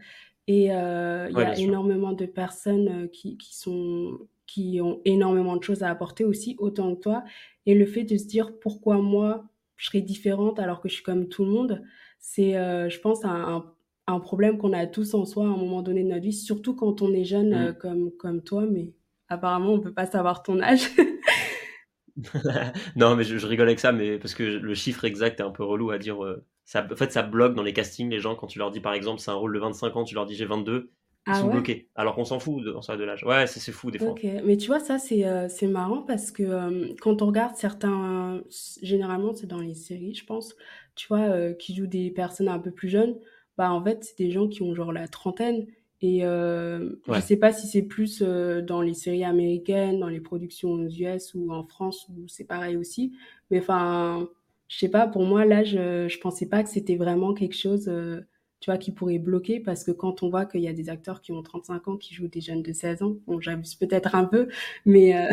Et 0.47 0.73
euh, 0.73 1.27
il 1.29 1.37
y 1.37 1.41
a 1.41 1.57
énormément 1.57 2.11
de 2.11 2.25
personnes 2.25 3.03
euh, 3.03 3.07
qui, 3.07 3.37
qui, 3.37 3.55
sont, 3.55 4.17
qui 4.47 4.81
ont 4.81 4.99
énormément 5.05 5.55
de 5.55 5.63
choses 5.63 5.83
à 5.83 5.89
apporter 5.89 6.25
aussi, 6.25 6.55
autant 6.57 6.95
que 6.95 7.01
toi. 7.01 7.23
Et 7.65 7.75
le 7.75 7.85
fait 7.85 8.03
de 8.03 8.17
se 8.17 8.25
dire 8.25 8.59
pourquoi 8.59 8.97
moi, 8.97 9.45
je 9.77 9.85
serais 9.85 10.01
différente 10.01 10.59
alors 10.59 10.81
que 10.81 10.89
je 10.89 10.95
suis 10.95 11.03
comme 11.03 11.29
tout 11.29 11.45
le 11.45 11.51
monde, 11.51 11.83
c'est, 12.17 12.57
euh, 12.57 12.89
je 12.89 12.99
pense, 12.99 13.23
un, 13.23 13.29
un, 13.29 13.73
problème 14.19 14.57
qu'on 14.57 14.73
a 14.73 14.87
tous 14.87 15.13
en 15.13 15.25
soi 15.25 15.43
à 15.43 15.47
un 15.47 15.57
moment 15.57 15.81
donné 15.81 16.03
de 16.03 16.09
notre 16.09 16.23
vie, 16.23 16.33
surtout 16.33 16.75
quand 16.75 17.01
on 17.01 17.13
est 17.13 17.25
jeune 17.25 17.69
mmh. 17.69 17.73
comme, 17.75 18.11
comme 18.17 18.41
toi. 18.41 18.65
Mais 18.65 18.93
apparemment, 19.27 19.73
on 19.73 19.77
ne 19.77 19.83
peut 19.83 19.93
pas 19.93 20.05
savoir 20.05 20.43
ton 20.43 20.59
âge. 20.61 20.89
non, 22.95 23.15
mais 23.15 23.23
je, 23.23 23.45
rigole 23.45 23.67
avec 23.67 23.79
ça, 23.79 23.91
mais 23.91 24.17
parce 24.17 24.33
que 24.33 24.43
le 24.43 24.73
chiffre 24.73 25.05
exact 25.05 25.39
est 25.39 25.43
un 25.43 25.51
peu 25.51 25.63
relou 25.63 25.91
à 25.91 25.97
dire. 25.97 26.23
Euh, 26.23 26.43
ça, 26.65 26.85
en 26.89 26.95
fait, 26.95 27.11
ça 27.11 27.23
bloque 27.23 27.55
dans 27.55 27.63
les 27.63 27.73
castings 27.73 28.09
les 28.09 28.19
gens 28.19 28.35
quand 28.35 28.47
tu 28.47 28.59
leur 28.59 28.71
dis, 28.71 28.79
par 28.79 28.93
exemple, 28.93 29.19
c'est 29.19 29.31
un 29.31 29.35
rôle 29.35 29.53
de 29.53 29.59
25 29.59 29.95
ans, 29.95 30.03
tu 30.03 30.15
leur 30.15 30.25
dis 30.25 30.35
j'ai 30.35 30.45
22, 30.45 30.91
ils 31.27 31.33
ah 31.33 31.39
sont 31.39 31.47
bloqués. 31.47 31.89
Alors 31.95 32.15
qu'on 32.15 32.25
s'en 32.25 32.39
fout 32.39 32.63
de, 32.63 32.71
de 32.71 33.03
l'âge. 33.03 33.23
Ouais, 33.23 33.47
c'est 33.47 33.71
fou 33.71 33.89
des 33.89 33.99
fois. 33.99 34.09
Ok, 34.09 34.25
mais 34.43 34.57
tu 34.57 34.67
vois, 34.67 34.79
ça 34.79 34.99
c'est 34.99 35.25
euh, 35.25 35.47
marrant 35.63 36.03
parce 36.03 36.31
que 36.31 36.43
euh, 36.43 36.93
quand 37.01 37.21
on 37.21 37.27
regarde 37.27 37.55
certains. 37.55 38.41
Généralement, 38.81 39.33
c'est 39.33 39.47
dans 39.47 39.61
les 39.61 39.73
séries, 39.73 40.13
je 40.13 40.25
pense, 40.25 40.55
tu 40.95 41.07
vois, 41.07 41.53
qui 41.53 41.75
jouent 41.75 41.87
des 41.87 42.11
personnes 42.11 42.49
un 42.49 42.59
peu 42.59 42.71
plus 42.71 42.89
jeunes. 42.89 43.15
Bah, 43.59 43.73
en 43.73 43.83
fait, 43.83 44.05
c'est 44.05 44.17
des 44.17 44.31
gens 44.31 44.47
qui 44.47 44.61
ont 44.61 44.73
genre 44.73 44.93
la 44.93 45.09
trentaine 45.09 45.67
et 45.99 46.23
euh, 46.23 46.91
je 47.11 47.19
sais 47.19 47.35
pas 47.35 47.51
si 47.51 47.67
c'est 47.67 47.81
plus 47.81 48.23
euh, 48.25 48.61
dans 48.61 48.81
les 48.81 48.93
séries 48.93 49.25
américaines, 49.25 49.99
dans 49.99 50.07
les 50.07 50.21
productions 50.21 50.71
aux 50.71 50.87
US 50.87 51.33
ou 51.33 51.51
en 51.51 51.65
France 51.65 52.07
où 52.07 52.25
c'est 52.29 52.45
pareil 52.45 52.77
aussi. 52.77 53.11
Mais 53.51 53.59
enfin, 53.59 54.29
je 54.69 54.77
sais 54.77 54.87
pas, 54.87 55.07
pour 55.07 55.23
moi, 55.23 55.43
là, 55.43 55.65
je, 55.65 56.07
je 56.07 56.19
pensais 56.19 56.47
pas 56.47 56.63
que 56.63 56.69
c'était 56.69 56.95
vraiment 56.95 57.33
quelque 57.33 57.57
chose, 57.57 57.89
euh, 57.89 58.21
tu 58.61 58.71
vois, 58.71 58.77
qui 58.77 58.93
pourrait 58.93 59.19
bloquer 59.19 59.59
parce 59.59 59.83
que 59.83 59.91
quand 59.91 60.23
on 60.23 60.29
voit 60.29 60.45
qu'il 60.45 60.61
y 60.61 60.69
a 60.69 60.73
des 60.73 60.87
acteurs 60.87 61.19
qui 61.19 61.33
ont 61.33 61.43
35 61.43 61.89
ans 61.89 61.97
qui 61.97 62.13
jouent 62.13 62.29
des 62.29 62.39
jeunes 62.39 62.63
de 62.63 62.71
16 62.71 63.01
ans, 63.01 63.17
bon, 63.27 63.41
j'abuse 63.41 63.75
peut-être 63.75 64.15
un 64.15 64.23
peu, 64.23 64.47
mais. 64.85 65.17
Euh, 65.17 65.29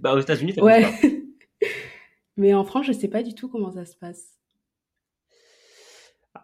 bah, 0.00 0.16
aux 0.16 0.18
États-Unis, 0.18 0.60
ouais. 0.60 0.86
mais 2.36 2.52
en 2.52 2.64
France, 2.64 2.86
je 2.86 2.92
sais 2.92 3.06
pas 3.06 3.22
du 3.22 3.36
tout 3.36 3.48
comment 3.48 3.70
ça 3.70 3.84
se 3.84 3.94
passe. 3.94 4.39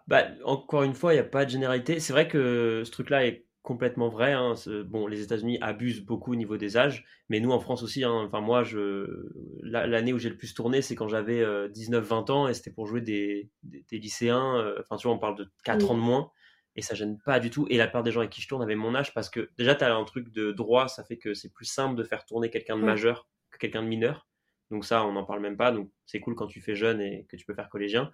Bah, 0.07 0.27
encore 0.43 0.83
une 0.83 0.93
fois, 0.93 1.13
il 1.13 1.17
n'y 1.17 1.21
a 1.21 1.25
pas 1.25 1.45
de 1.45 1.49
généralité. 1.49 1.99
C'est 1.99 2.13
vrai 2.13 2.27
que 2.27 2.83
ce 2.85 2.91
truc-là 2.91 3.25
est 3.25 3.47
complètement 3.67 4.07
vrai. 4.07 4.31
Hein. 4.31 4.53
Bon, 4.85 5.07
les 5.07 5.21
États-Unis 5.21 5.57
abusent 5.61 6.05
beaucoup 6.05 6.31
au 6.31 6.35
niveau 6.35 6.55
des 6.55 6.77
âges, 6.77 7.05
mais 7.27 7.41
nous 7.41 7.51
en 7.51 7.59
France 7.59 7.83
aussi. 7.83 8.03
Hein. 8.05 8.23
Enfin, 8.25 8.39
moi, 8.39 8.63
je 8.63 9.29
l'année 9.61 10.13
où 10.13 10.19
j'ai 10.19 10.29
le 10.29 10.37
plus 10.37 10.53
tourné, 10.53 10.81
c'est 10.81 10.95
quand 10.95 11.09
j'avais 11.09 11.43
19-20 11.67 12.29
euh, 12.29 12.33
ans 12.33 12.47
et 12.47 12.53
c'était 12.53 12.71
pour 12.71 12.87
jouer 12.87 13.01
des, 13.01 13.49
des, 13.63 13.99
lycéens. 13.99 14.57
Euh, 14.57 14.79
enfin, 14.79 14.95
tu 14.95 15.07
vois, 15.07 15.15
on 15.15 15.19
parle 15.19 15.37
de 15.37 15.49
4 15.65 15.91
ans 15.91 15.95
de 15.95 15.99
moins 15.99 16.31
et 16.77 16.81
ça 16.81 16.95
gêne 16.95 17.19
pas 17.25 17.41
du 17.41 17.49
tout. 17.49 17.67
Et 17.69 17.75
la 17.75 17.87
plupart 17.87 18.03
des 18.03 18.11
gens 18.11 18.21
avec 18.21 18.31
qui 18.31 18.41
je 18.41 18.47
tourne 18.47 18.63
avaient 18.63 18.75
mon 18.75 18.95
âge 18.95 19.13
parce 19.13 19.29
que 19.29 19.49
déjà, 19.57 19.75
tu 19.75 19.83
as 19.83 19.93
un 19.93 20.03
truc 20.05 20.31
de 20.31 20.53
droit, 20.53 20.87
ça 20.87 21.03
fait 21.03 21.17
que 21.17 21.33
c'est 21.33 21.51
plus 21.51 21.65
simple 21.65 21.95
de 21.95 22.05
faire 22.05 22.23
tourner 22.23 22.49
quelqu'un 22.49 22.77
de 22.77 22.83
majeur 22.83 23.27
que 23.51 23.57
quelqu'un 23.57 23.83
de 23.83 23.89
mineur. 23.89 24.27
Donc 24.71 24.85
ça, 24.85 25.05
on 25.05 25.11
n'en 25.11 25.25
parle 25.25 25.41
même 25.41 25.57
pas. 25.57 25.73
Donc 25.73 25.91
c'est 26.05 26.21
cool 26.21 26.35
quand 26.35 26.47
tu 26.47 26.61
fais 26.61 26.75
jeune 26.75 27.01
et 27.01 27.25
que 27.29 27.35
tu 27.35 27.45
peux 27.45 27.53
faire 27.53 27.67
collégien. 27.67 28.13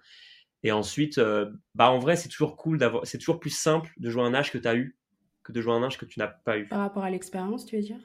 Et 0.64 0.72
ensuite, 0.72 1.18
euh, 1.18 1.52
bah 1.74 1.90
en 1.90 1.98
vrai, 1.98 2.16
c'est 2.16 2.28
toujours 2.28 2.56
cool 2.56 2.78
d'avoir, 2.78 3.06
c'est 3.06 3.18
toujours 3.18 3.38
plus 3.38 3.50
simple 3.50 3.92
de 3.98 4.10
jouer 4.10 4.22
un 4.22 4.34
âge 4.34 4.50
que 4.50 4.58
tu 4.58 4.66
as 4.66 4.74
eu 4.74 4.96
que 5.44 5.52
de 5.52 5.60
jouer 5.60 5.74
un 5.74 5.82
âge 5.82 5.98
que 5.98 6.06
tu 6.06 6.18
n'as 6.18 6.26
pas 6.26 6.58
eu. 6.58 6.66
Par 6.68 6.80
rapport 6.80 7.04
à 7.04 7.10
l'expérience, 7.10 7.66
tu 7.66 7.76
veux 7.76 7.82
dire? 7.82 8.00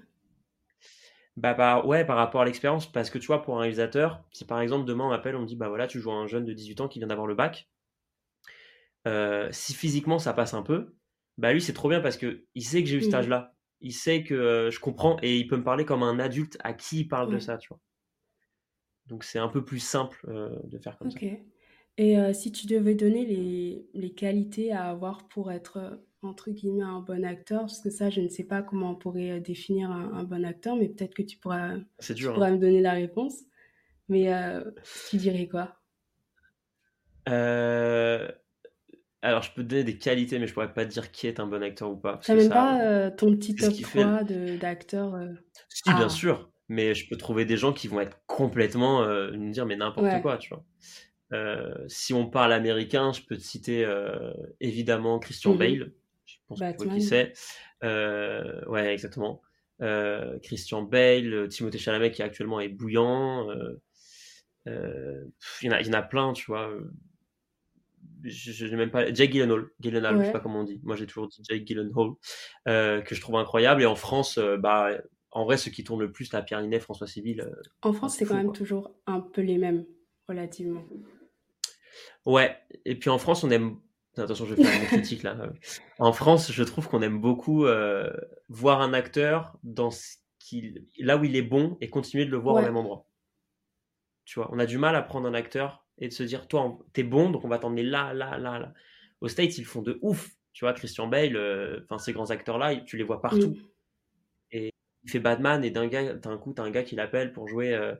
Bah, 1.37 1.53
bah, 1.53 1.85
ouais, 1.85 2.03
par 2.05 2.17
rapport 2.17 2.41
à 2.41 2.45
l'expérience, 2.45 2.91
parce 2.91 3.09
que 3.09 3.17
tu 3.17 3.27
vois, 3.27 3.41
pour 3.41 3.55
un 3.57 3.61
réalisateur, 3.61 4.21
si 4.33 4.43
par 4.43 4.59
exemple 4.59 4.85
demain 4.85 5.05
on 5.05 5.09
m'appelle, 5.09 5.37
on 5.37 5.41
me 5.41 5.45
dit 5.45 5.55
bah 5.55 5.69
voilà, 5.69 5.87
tu 5.87 6.01
joues 6.01 6.11
un 6.11 6.27
jeune 6.27 6.43
de 6.43 6.51
18 6.51 6.81
ans 6.81 6.87
qui 6.89 6.99
vient 6.99 7.07
d'avoir 7.07 7.27
le 7.27 7.35
bac, 7.35 7.69
euh, 9.07 9.47
si 9.51 9.73
physiquement 9.73 10.19
ça 10.19 10.33
passe 10.33 10.53
un 10.53 10.63
peu, 10.63 10.93
bah 11.37 11.53
lui 11.53 11.61
c'est 11.61 11.71
trop 11.71 11.87
bien 11.87 12.01
parce 12.01 12.17
que 12.17 12.45
il 12.55 12.63
sait 12.63 12.83
que 12.83 12.89
j'ai 12.89 12.97
eu 12.97 13.01
cet 13.01 13.13
mmh. 13.13 13.15
âge-là, 13.15 13.55
il 13.79 13.93
sait 13.93 14.23
que 14.23 14.33
euh, 14.33 14.69
je 14.69 14.81
comprends 14.81 15.17
et 15.21 15.37
il 15.37 15.47
peut 15.47 15.55
me 15.55 15.63
parler 15.63 15.85
comme 15.85 16.03
un 16.03 16.19
adulte 16.19 16.57
à 16.61 16.73
qui 16.73 17.01
il 17.01 17.07
parle 17.07 17.31
de 17.31 17.39
ça, 17.39 17.57
tu 17.57 17.69
vois. 17.69 17.79
Donc 19.05 19.23
c'est 19.23 19.39
un 19.39 19.47
peu 19.47 19.63
plus 19.63 19.79
simple 19.79 20.19
euh, 20.27 20.49
de 20.65 20.77
faire 20.77 20.97
comme 20.97 21.09
ça. 21.09 21.17
Et 22.01 22.15
si 22.33 22.53
tu 22.53 22.65
devais 22.65 22.95
donner 22.95 23.25
les, 23.25 23.85
les, 23.93 24.11
qualités 24.11 24.71
à 24.71 24.85
avoir 24.85 25.27
pour 25.27 25.51
être 25.51 25.99
entre 26.21 26.51
guillemets 26.51 26.83
un 26.83 26.99
bon 26.99 27.23
acteur 27.25 27.61
Parce 27.61 27.81
que 27.81 27.89
ça, 27.89 28.09
je 28.09 28.21
ne 28.21 28.27
sais 28.27 28.43
pas 28.43 28.61
comment 28.61 28.91
on 28.91 28.95
pourrait 28.95 29.31
euh, 29.31 29.39
définir 29.39 29.91
un, 29.91 30.23
bon 30.23 30.45
acteur, 30.45 30.75
mais 30.75 30.89
peut-être 30.89 31.13
que 31.13 31.21
tu 31.21 31.37
pourras, 31.37 31.75
tu 32.01 32.25
pourras 32.25 32.47
hein. 32.47 32.51
me 32.51 32.57
donner 32.57 32.81
la 32.81 32.93
réponse. 32.93 33.35
Mais 34.09 34.33
euh, 34.33 34.63
tu 35.09 35.17
dirais 35.17 35.47
quoi? 35.47 35.75
Euh, 37.27 38.27
Alors, 39.21 39.43
je 39.43 39.53
peux 39.53 39.63
te 39.63 39.67
donner 39.67 39.83
des 39.83 39.97
qualités, 39.97 40.39
mais 40.39 40.47
je 40.47 40.53
pourrais 40.53 40.73
pas 40.73 40.85
te 40.85 40.91
dire 40.91 41.11
qui 41.11 41.27
est 41.27 41.39
un 41.39 41.47
bon 41.47 41.61
acteur 41.61 41.91
ou 41.91 41.97
pas. 41.97 42.19
Tu 42.23 42.31
n'as 42.31 42.37
même 42.37 42.49
pas 42.49 43.11
ton 43.11 43.35
petit 43.35 43.55
top 43.55 43.73
3 43.73 44.23
d'acteurs 44.59 45.15
Si, 45.69 45.93
bien 45.93 46.09
sûr, 46.09 46.51
mais 46.67 46.95
je 46.95 47.07
peux 47.07 47.17
trouver 47.17 47.45
des 47.45 47.57
gens 47.57 47.71
qui 47.71 47.87
vont 47.87 48.01
être 48.01 48.19
complètement 48.25 49.05
me 49.05 49.51
dire 49.51 49.65
mais 49.65 49.75
n'importe 49.75 50.21
quoi, 50.21 50.37
tu 50.37 50.49
vois. 50.49 50.65
Si 51.87 52.13
on 52.13 52.29
parle 52.29 52.53
américain, 52.53 53.11
je 53.11 53.21
peux 53.21 53.37
te 53.37 53.41
citer 53.41 53.87
évidemment 54.59 55.19
Christian 55.19 55.53
mmh 55.53 55.57
Bale 55.57 55.91
pense 56.49 56.59
Batman. 56.59 56.95
qui 56.95 57.01
c'est. 57.01 57.33
Euh, 57.83 58.65
ouais, 58.65 58.91
exactement. 58.93 59.41
Euh, 59.81 60.37
Christian 60.39 60.81
Bale, 60.81 61.47
Timothée 61.47 61.77
Chalamet 61.77 62.11
qui 62.11 62.21
actuellement 62.21 62.59
est 62.59 62.67
bouillant. 62.67 63.49
Euh, 64.67 65.23
il 65.61 65.67
y, 65.67 65.69
en 65.69 65.71
a, 65.71 65.81
il 65.81 65.87
y 65.87 65.89
en 65.89 65.93
a 65.93 66.01
plein, 66.01 66.33
tu 66.33 66.45
vois 66.51 66.71
je 68.21 68.65
n'ai 68.65 68.75
même 68.75 68.91
pas 68.91 69.13
Jake 69.13 69.31
Gyllenhaal, 69.31 69.69
Gyllenhaal 69.79 70.19
je 70.19 70.25
sais 70.25 70.31
pas 70.33 70.41
comment 70.41 70.59
on 70.59 70.63
dit. 70.65 70.81
Moi 70.83 70.97
j'ai 70.97 71.07
toujours 71.07 71.29
dit 71.29 71.41
Jake 71.49 71.65
Gyllenhaal 71.65 72.09
euh, 72.67 72.99
que 72.99 73.15
je 73.15 73.21
trouve 73.21 73.37
incroyable 73.37 73.81
et 73.81 73.85
en 73.85 73.95
France 73.95 74.37
bah 74.59 74.89
en 75.31 75.45
vrai 75.45 75.55
ceux 75.55 75.71
qui 75.71 75.85
tournent 75.85 76.01
le 76.01 76.11
plus 76.11 76.33
la 76.33 76.41
Pierre 76.41 76.61
Ninet, 76.61 76.81
François 76.81 77.07
Civil. 77.07 77.49
en 77.81 77.93
France 77.93 78.17
c'est 78.17 78.25
quand 78.25 78.35
même 78.35 78.51
toujours 78.51 78.93
un 79.07 79.21
peu 79.21 79.41
les 79.41 79.57
mêmes 79.57 79.85
relativement. 80.27 80.83
Ouais 82.25 82.57
et 82.85 82.95
puis 82.95 83.09
en 83.09 83.17
France 83.17 83.43
on 83.43 83.51
aime 83.51 83.77
attention, 84.23 84.45
je 84.45 84.55
vais 84.55 84.63
faire 84.63 84.81
une 84.81 84.87
critique 84.87 85.23
là. 85.23 85.35
En 85.99 86.13
France, 86.13 86.51
je 86.51 86.63
trouve 86.63 86.87
qu'on 86.87 87.01
aime 87.01 87.19
beaucoup 87.19 87.65
euh, 87.65 88.11
voir 88.49 88.81
un 88.81 88.93
acteur 88.93 89.57
dans 89.63 89.91
ce 89.91 90.17
qu'il, 90.39 90.85
là 90.97 91.17
où 91.17 91.23
il 91.23 91.35
est 91.35 91.41
bon 91.41 91.77
et 91.81 91.89
continuer 91.89 92.25
de 92.25 92.31
le 92.31 92.37
voir 92.37 92.55
au 92.55 92.61
même 92.61 92.77
endroit. 92.77 93.05
Tu 94.25 94.39
vois, 94.39 94.49
on 94.53 94.59
a 94.59 94.65
du 94.65 94.77
mal 94.77 94.95
à 94.95 95.01
prendre 95.01 95.27
un 95.27 95.33
acteur 95.33 95.85
et 95.97 96.07
de 96.07 96.13
se 96.13 96.23
dire, 96.23 96.47
toi, 96.47 96.77
t'es 96.93 97.03
bon, 97.03 97.29
donc 97.29 97.43
on 97.43 97.49
va 97.49 97.59
t'emmener 97.59 97.83
là, 97.83 98.13
là, 98.13 98.37
là, 98.37 98.59
là. 98.59 98.73
Aux 99.21 99.27
States, 99.27 99.57
ils 99.57 99.65
font 99.65 99.81
de 99.81 99.99
ouf. 100.01 100.29
Tu 100.53 100.65
vois, 100.65 100.73
Christian 100.73 101.07
Bale, 101.07 101.35
euh, 101.35 101.81
enfin 101.83 101.97
ces 101.97 102.13
grands 102.13 102.31
acteurs-là, 102.31 102.75
tu 102.77 102.97
les 102.97 103.03
vois 103.03 103.21
partout. 103.21 103.57
Et 104.51 104.71
il 105.03 105.09
fait 105.09 105.19
Batman 105.19 105.63
et 105.63 105.71
d'un 105.71 105.87
d'un 105.87 106.37
coup, 106.37 106.53
t'as 106.53 106.63
un 106.63 106.71
gars 106.71 106.83
qui 106.83 106.95
l'appelle 106.95 107.33
pour 107.33 107.47
jouer 107.47 107.73
euh, 107.73 107.95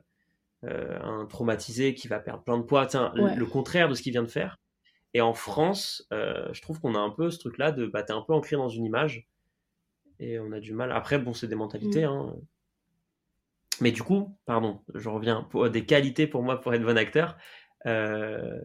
un 0.62 1.26
traumatisé 1.26 1.94
qui 1.94 2.08
va 2.08 2.18
perdre 2.18 2.42
plein 2.42 2.58
de 2.58 2.62
poids. 2.62 2.86
Tiens, 2.86 3.12
le 3.14 3.46
contraire 3.46 3.88
de 3.88 3.94
ce 3.94 4.02
qu'il 4.02 4.12
vient 4.12 4.22
de 4.22 4.28
faire. 4.28 4.58
Et 5.14 5.20
en 5.20 5.34
France, 5.34 6.06
euh, 6.12 6.48
je 6.52 6.62
trouve 6.62 6.80
qu'on 6.80 6.94
a 6.94 6.98
un 6.98 7.10
peu 7.10 7.30
ce 7.30 7.38
truc-là 7.38 7.72
de 7.72 7.86
bah, 7.86 8.02
t'es 8.02 8.12
un 8.12 8.22
peu 8.22 8.32
ancré 8.32 8.56
dans 8.56 8.68
une 8.68 8.84
image 8.84 9.28
et 10.20 10.38
on 10.38 10.52
a 10.52 10.60
du 10.60 10.72
mal. 10.72 10.92
Après, 10.92 11.18
bon, 11.18 11.32
c'est 11.32 11.48
des 11.48 11.56
mentalités. 11.56 12.06
Mm. 12.06 12.10
Hein. 12.10 12.36
Mais 13.80 13.92
du 13.92 14.02
coup, 14.02 14.36
pardon, 14.44 14.82
je 14.94 15.08
reviens 15.08 15.42
pour 15.42 15.68
des 15.70 15.84
qualités 15.84 16.26
pour 16.26 16.42
moi 16.42 16.60
pour 16.60 16.74
être 16.74 16.82
bon 16.82 16.96
acteur. 16.96 17.36
Euh, 17.86 18.60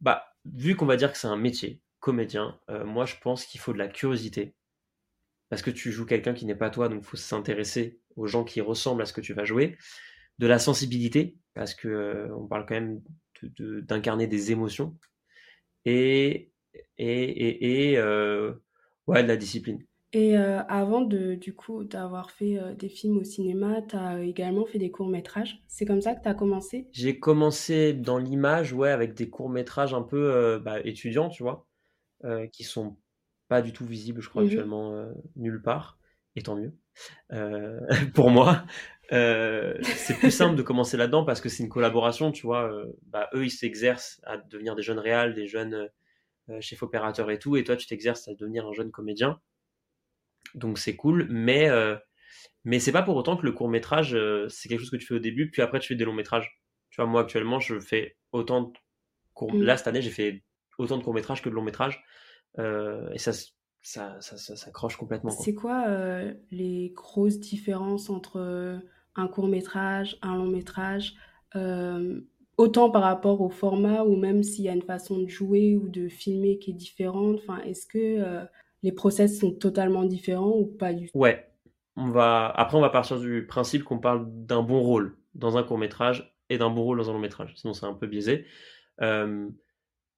bah, 0.00 0.34
vu 0.44 0.74
qu'on 0.74 0.86
va 0.86 0.96
dire 0.96 1.12
que 1.12 1.18
c'est 1.18 1.26
un 1.28 1.36
métier, 1.36 1.80
comédien, 2.00 2.58
euh, 2.70 2.84
moi 2.84 3.04
je 3.04 3.16
pense 3.20 3.44
qu'il 3.44 3.60
faut 3.60 3.72
de 3.72 3.78
la 3.78 3.88
curiosité. 3.88 4.54
Parce 5.50 5.62
que 5.62 5.70
tu 5.70 5.92
joues 5.92 6.06
quelqu'un 6.06 6.34
qui 6.34 6.46
n'est 6.46 6.56
pas 6.56 6.70
toi, 6.70 6.88
donc 6.88 7.02
il 7.02 7.06
faut 7.06 7.16
s'intéresser 7.16 8.00
aux 8.16 8.26
gens 8.26 8.42
qui 8.42 8.60
ressemblent 8.60 9.02
à 9.02 9.06
ce 9.06 9.12
que 9.12 9.20
tu 9.20 9.34
vas 9.34 9.44
jouer. 9.44 9.76
De 10.38 10.46
la 10.46 10.58
sensibilité, 10.58 11.36
parce 11.54 11.74
que 11.74 12.28
on 12.32 12.46
parle 12.46 12.66
quand 12.66 12.74
même 12.74 13.00
d'incarner 13.88 14.26
des 14.26 14.52
émotions 14.52 14.96
et, 15.84 16.50
et, 16.98 17.90
et, 17.90 17.98
euh, 17.98 18.52
ouais, 19.06 19.22
de 19.22 19.28
la 19.28 19.36
discipline. 19.36 19.82
Et 20.12 20.36
euh, 20.38 20.62
avant 20.64 21.02
de, 21.02 21.34
du 21.34 21.54
coup, 21.54 21.84
d'avoir 21.84 22.30
fait 22.30 22.58
euh, 22.58 22.74
des 22.74 22.88
films 22.88 23.18
au 23.18 23.24
cinéma, 23.24 23.82
tu 23.82 23.96
as 23.96 24.22
également 24.22 24.64
fait 24.64 24.78
des 24.78 24.90
courts-métrages. 24.90 25.62
C'est 25.68 25.84
comme 25.84 26.00
ça 26.00 26.14
que 26.14 26.22
tu 26.22 26.28
as 26.28 26.34
commencé? 26.34 26.88
J'ai 26.92 27.18
commencé 27.18 27.92
dans 27.92 28.18
l'image, 28.18 28.72
ouais, 28.72 28.90
avec 28.90 29.14
des 29.14 29.28
courts-métrages 29.28 29.94
un 29.94 30.02
peu 30.02 30.60
bah, 30.64 30.80
étudiants, 30.84 31.28
tu 31.28 31.42
vois, 31.42 31.66
qui 32.52 32.64
sont 32.64 32.96
pas 33.48 33.62
du 33.62 33.72
tout 33.72 33.86
visibles, 33.86 34.20
je 34.20 34.28
crois, 34.28 34.42
mmh 34.42 34.46
actuellement 34.46 35.06
nulle 35.36 35.62
part, 35.62 35.98
et 36.36 36.42
tant 36.42 36.56
mieux. 36.56 36.72
pour 38.14 38.30
moi, 38.30 38.64
c'est 39.10 40.18
plus 40.18 40.30
simple 40.30 40.56
de 40.56 40.62
commencer 40.62 40.96
là-dedans 40.96 41.24
parce 41.24 41.40
que 41.40 41.48
c'est 41.48 41.62
une 41.62 41.68
collaboration, 41.68 42.30
tu 42.32 42.46
vois. 42.46 42.70
bah, 43.06 43.28
eux, 43.34 43.44
ils 43.44 43.50
s'exercent 43.50 44.20
à 44.24 44.36
devenir 44.36 44.76
des 44.76 44.82
jeunes 44.82 44.98
réals, 44.98 45.34
des 45.34 45.46
jeunes 45.46 45.88
chefs 46.60 46.82
opérateurs 46.82 47.30
et 47.30 47.38
tout, 47.38 47.56
et 47.56 47.64
toi, 47.64 47.76
tu 47.76 47.86
t'exerces 47.86 48.28
à 48.28 48.34
devenir 48.34 48.66
un 48.66 48.72
jeune 48.72 48.90
comédien. 48.90 49.40
Donc 50.54 50.78
c'est 50.78 50.94
cool, 50.96 51.26
mais 51.28 51.68
mais 52.64 52.80
c'est 52.80 52.92
pas 52.92 53.02
pour 53.02 53.16
autant 53.16 53.36
que 53.36 53.44
le 53.44 53.52
court 53.52 53.68
métrage 53.68 54.16
c'est 54.48 54.68
quelque 54.68 54.80
chose 54.80 54.90
que 54.90 54.96
tu 54.96 55.06
fais 55.06 55.14
au 55.14 55.20
début, 55.20 55.50
puis 55.50 55.62
après 55.62 55.78
tu 55.80 55.88
fais 55.88 55.94
des 55.94 56.04
longs 56.04 56.12
métrages. 56.12 56.60
Tu 56.90 57.00
vois, 57.00 57.10
moi 57.10 57.22
actuellement, 57.22 57.60
je 57.60 57.80
fais 57.80 58.16
autant 58.32 58.62
de 58.62 58.72
courts. 59.34 59.54
Mmh. 59.54 59.62
Là 59.62 59.76
cette 59.76 59.88
année, 59.88 60.02
j'ai 60.02 60.10
fait 60.10 60.42
autant 60.78 60.98
de 60.98 61.02
courts 61.02 61.14
métrages 61.14 61.42
que 61.42 61.48
de 61.48 61.54
longs 61.54 61.62
métrages, 61.62 62.02
et 62.58 63.18
ça 63.18 63.32
ça, 63.86 64.16
ça, 64.20 64.36
ça, 64.36 64.70
croche 64.72 64.96
complètement. 64.96 65.30
C'est 65.30 65.54
quoi 65.54 65.84
euh, 65.86 66.34
les 66.50 66.92
grosses 66.96 67.38
différences 67.38 68.10
entre 68.10 68.40
euh, 68.40 68.78
un 69.14 69.28
court 69.28 69.46
métrage, 69.46 70.18
un 70.22 70.34
long 70.34 70.48
métrage, 70.48 71.14
euh, 71.54 72.20
autant 72.56 72.90
par 72.90 73.02
rapport 73.02 73.40
au 73.40 73.48
format 73.48 74.02
ou 74.02 74.16
même 74.16 74.42
s'il 74.42 74.64
y 74.64 74.68
a 74.68 74.72
une 74.72 74.82
façon 74.82 75.20
de 75.20 75.28
jouer 75.28 75.76
ou 75.76 75.88
de 75.88 76.08
filmer 76.08 76.58
qui 76.58 76.72
est 76.72 76.74
différente? 76.74 77.38
Enfin, 77.38 77.60
Est-ce 77.60 77.86
que 77.86 78.44
les 78.82 78.90
process 78.90 79.38
sont 79.38 79.52
totalement 79.52 80.02
différents 80.02 80.56
ou 80.58 80.66
pas 80.66 80.92
du 80.92 81.08
tout? 81.08 81.16
Ouais. 81.16 81.48
On 81.94 82.10
va... 82.10 82.48
Après, 82.48 82.76
on 82.76 82.80
va 82.80 82.90
partir 82.90 83.20
du 83.20 83.46
principe 83.46 83.84
qu'on 83.84 83.98
parle 83.98 84.26
d'un 84.28 84.62
bon 84.62 84.80
rôle 84.80 85.16
dans 85.36 85.56
un 85.58 85.62
court 85.62 85.78
métrage 85.78 86.36
et 86.50 86.58
d'un 86.58 86.70
bon 86.70 86.82
rôle 86.82 86.98
dans 86.98 87.08
un 87.08 87.12
long 87.12 87.20
métrage. 87.20 87.52
Sinon, 87.54 87.72
c'est 87.72 87.86
un 87.86 87.94
peu 87.94 88.08
biaisé 88.08 88.46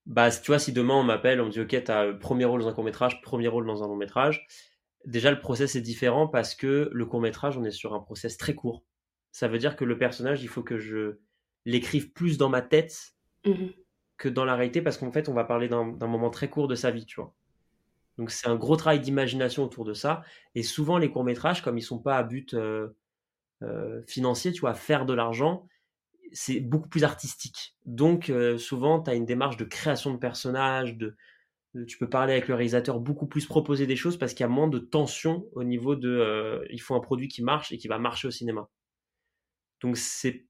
bah, 0.08 0.30
tu 0.30 0.50
vois, 0.50 0.58
si 0.58 0.72
demain 0.72 0.94
on 0.94 1.04
m'appelle, 1.04 1.40
on 1.40 1.46
me 1.46 1.50
dit, 1.50 1.60
OK, 1.60 1.68
tu 1.68 1.90
as 1.90 2.12
premier 2.14 2.46
rôle 2.46 2.62
dans 2.62 2.68
un 2.68 2.72
court 2.72 2.82
métrage, 2.82 3.20
premier 3.20 3.46
rôle 3.46 3.66
dans 3.66 3.84
un 3.84 3.86
long 3.86 3.96
métrage, 3.96 4.46
déjà 5.04 5.30
le 5.30 5.38
process 5.38 5.76
est 5.76 5.82
différent 5.82 6.26
parce 6.26 6.54
que 6.54 6.88
le 6.92 7.06
court 7.06 7.20
métrage, 7.20 7.58
on 7.58 7.64
est 7.64 7.70
sur 7.70 7.94
un 7.94 8.00
process 8.00 8.38
très 8.38 8.54
court. 8.54 8.84
Ça 9.32 9.48
veut 9.48 9.58
dire 9.58 9.76
que 9.76 9.84
le 9.84 9.98
personnage, 9.98 10.42
il 10.42 10.48
faut 10.48 10.62
que 10.62 10.78
je 10.78 11.18
l'écrive 11.66 12.12
plus 12.12 12.38
dans 12.38 12.48
ma 12.48 12.62
tête 12.62 13.14
mmh 13.44 13.66
que 14.16 14.28
dans 14.28 14.44
la 14.44 14.56
réalité 14.56 14.82
parce 14.82 14.98
qu'en 14.98 15.12
fait, 15.12 15.28
on 15.28 15.32
va 15.32 15.44
parler 15.44 15.68
d'un 15.68 15.84
moment 15.84 16.28
très 16.28 16.50
court 16.50 16.66
de 16.66 16.74
sa 16.74 16.90
vie, 16.90 17.06
tu 17.06 17.20
vois. 17.20 17.32
Donc 18.16 18.32
c'est 18.32 18.48
un 18.48 18.56
gros 18.56 18.74
travail 18.74 18.98
d'imagination 18.98 19.62
autour 19.62 19.84
de 19.84 19.94
ça. 19.94 20.22
Et 20.56 20.64
souvent, 20.64 20.98
les 20.98 21.08
courts 21.08 21.22
métrages, 21.22 21.62
comme 21.62 21.78
ils 21.78 21.82
sont 21.82 22.00
pas 22.00 22.16
à 22.16 22.24
but 22.24 22.52
euh, 22.54 22.88
euh, 23.62 24.02
financier, 24.08 24.50
tu 24.50 24.62
vois, 24.62 24.74
faire 24.74 25.06
de 25.06 25.14
l'argent, 25.14 25.68
c'est 26.32 26.60
beaucoup 26.60 26.88
plus 26.88 27.04
artistique. 27.04 27.76
Donc, 27.86 28.30
euh, 28.30 28.58
souvent, 28.58 29.02
tu 29.02 29.10
as 29.10 29.14
une 29.14 29.26
démarche 29.26 29.56
de 29.56 29.64
création 29.64 30.12
de 30.12 30.18
personnages, 30.18 30.96
de, 30.96 31.16
tu 31.86 31.98
peux 31.98 32.08
parler 32.08 32.32
avec 32.32 32.48
le 32.48 32.54
réalisateur, 32.54 33.00
beaucoup 33.00 33.26
plus 33.26 33.46
proposer 33.46 33.86
des 33.86 33.96
choses 33.96 34.18
parce 34.18 34.34
qu'il 34.34 34.44
y 34.44 34.46
a 34.46 34.48
moins 34.48 34.68
de 34.68 34.78
tension 34.78 35.46
au 35.52 35.64
niveau 35.64 35.96
de 35.96 36.08
euh, 36.08 36.64
il 36.70 36.80
faut 36.80 36.94
un 36.94 37.00
produit 37.00 37.28
qui 37.28 37.42
marche 37.42 37.72
et 37.72 37.78
qui 37.78 37.88
va 37.88 37.98
marcher 37.98 38.28
au 38.28 38.30
cinéma. 38.30 38.68
Donc, 39.80 39.96
c'est 39.96 40.46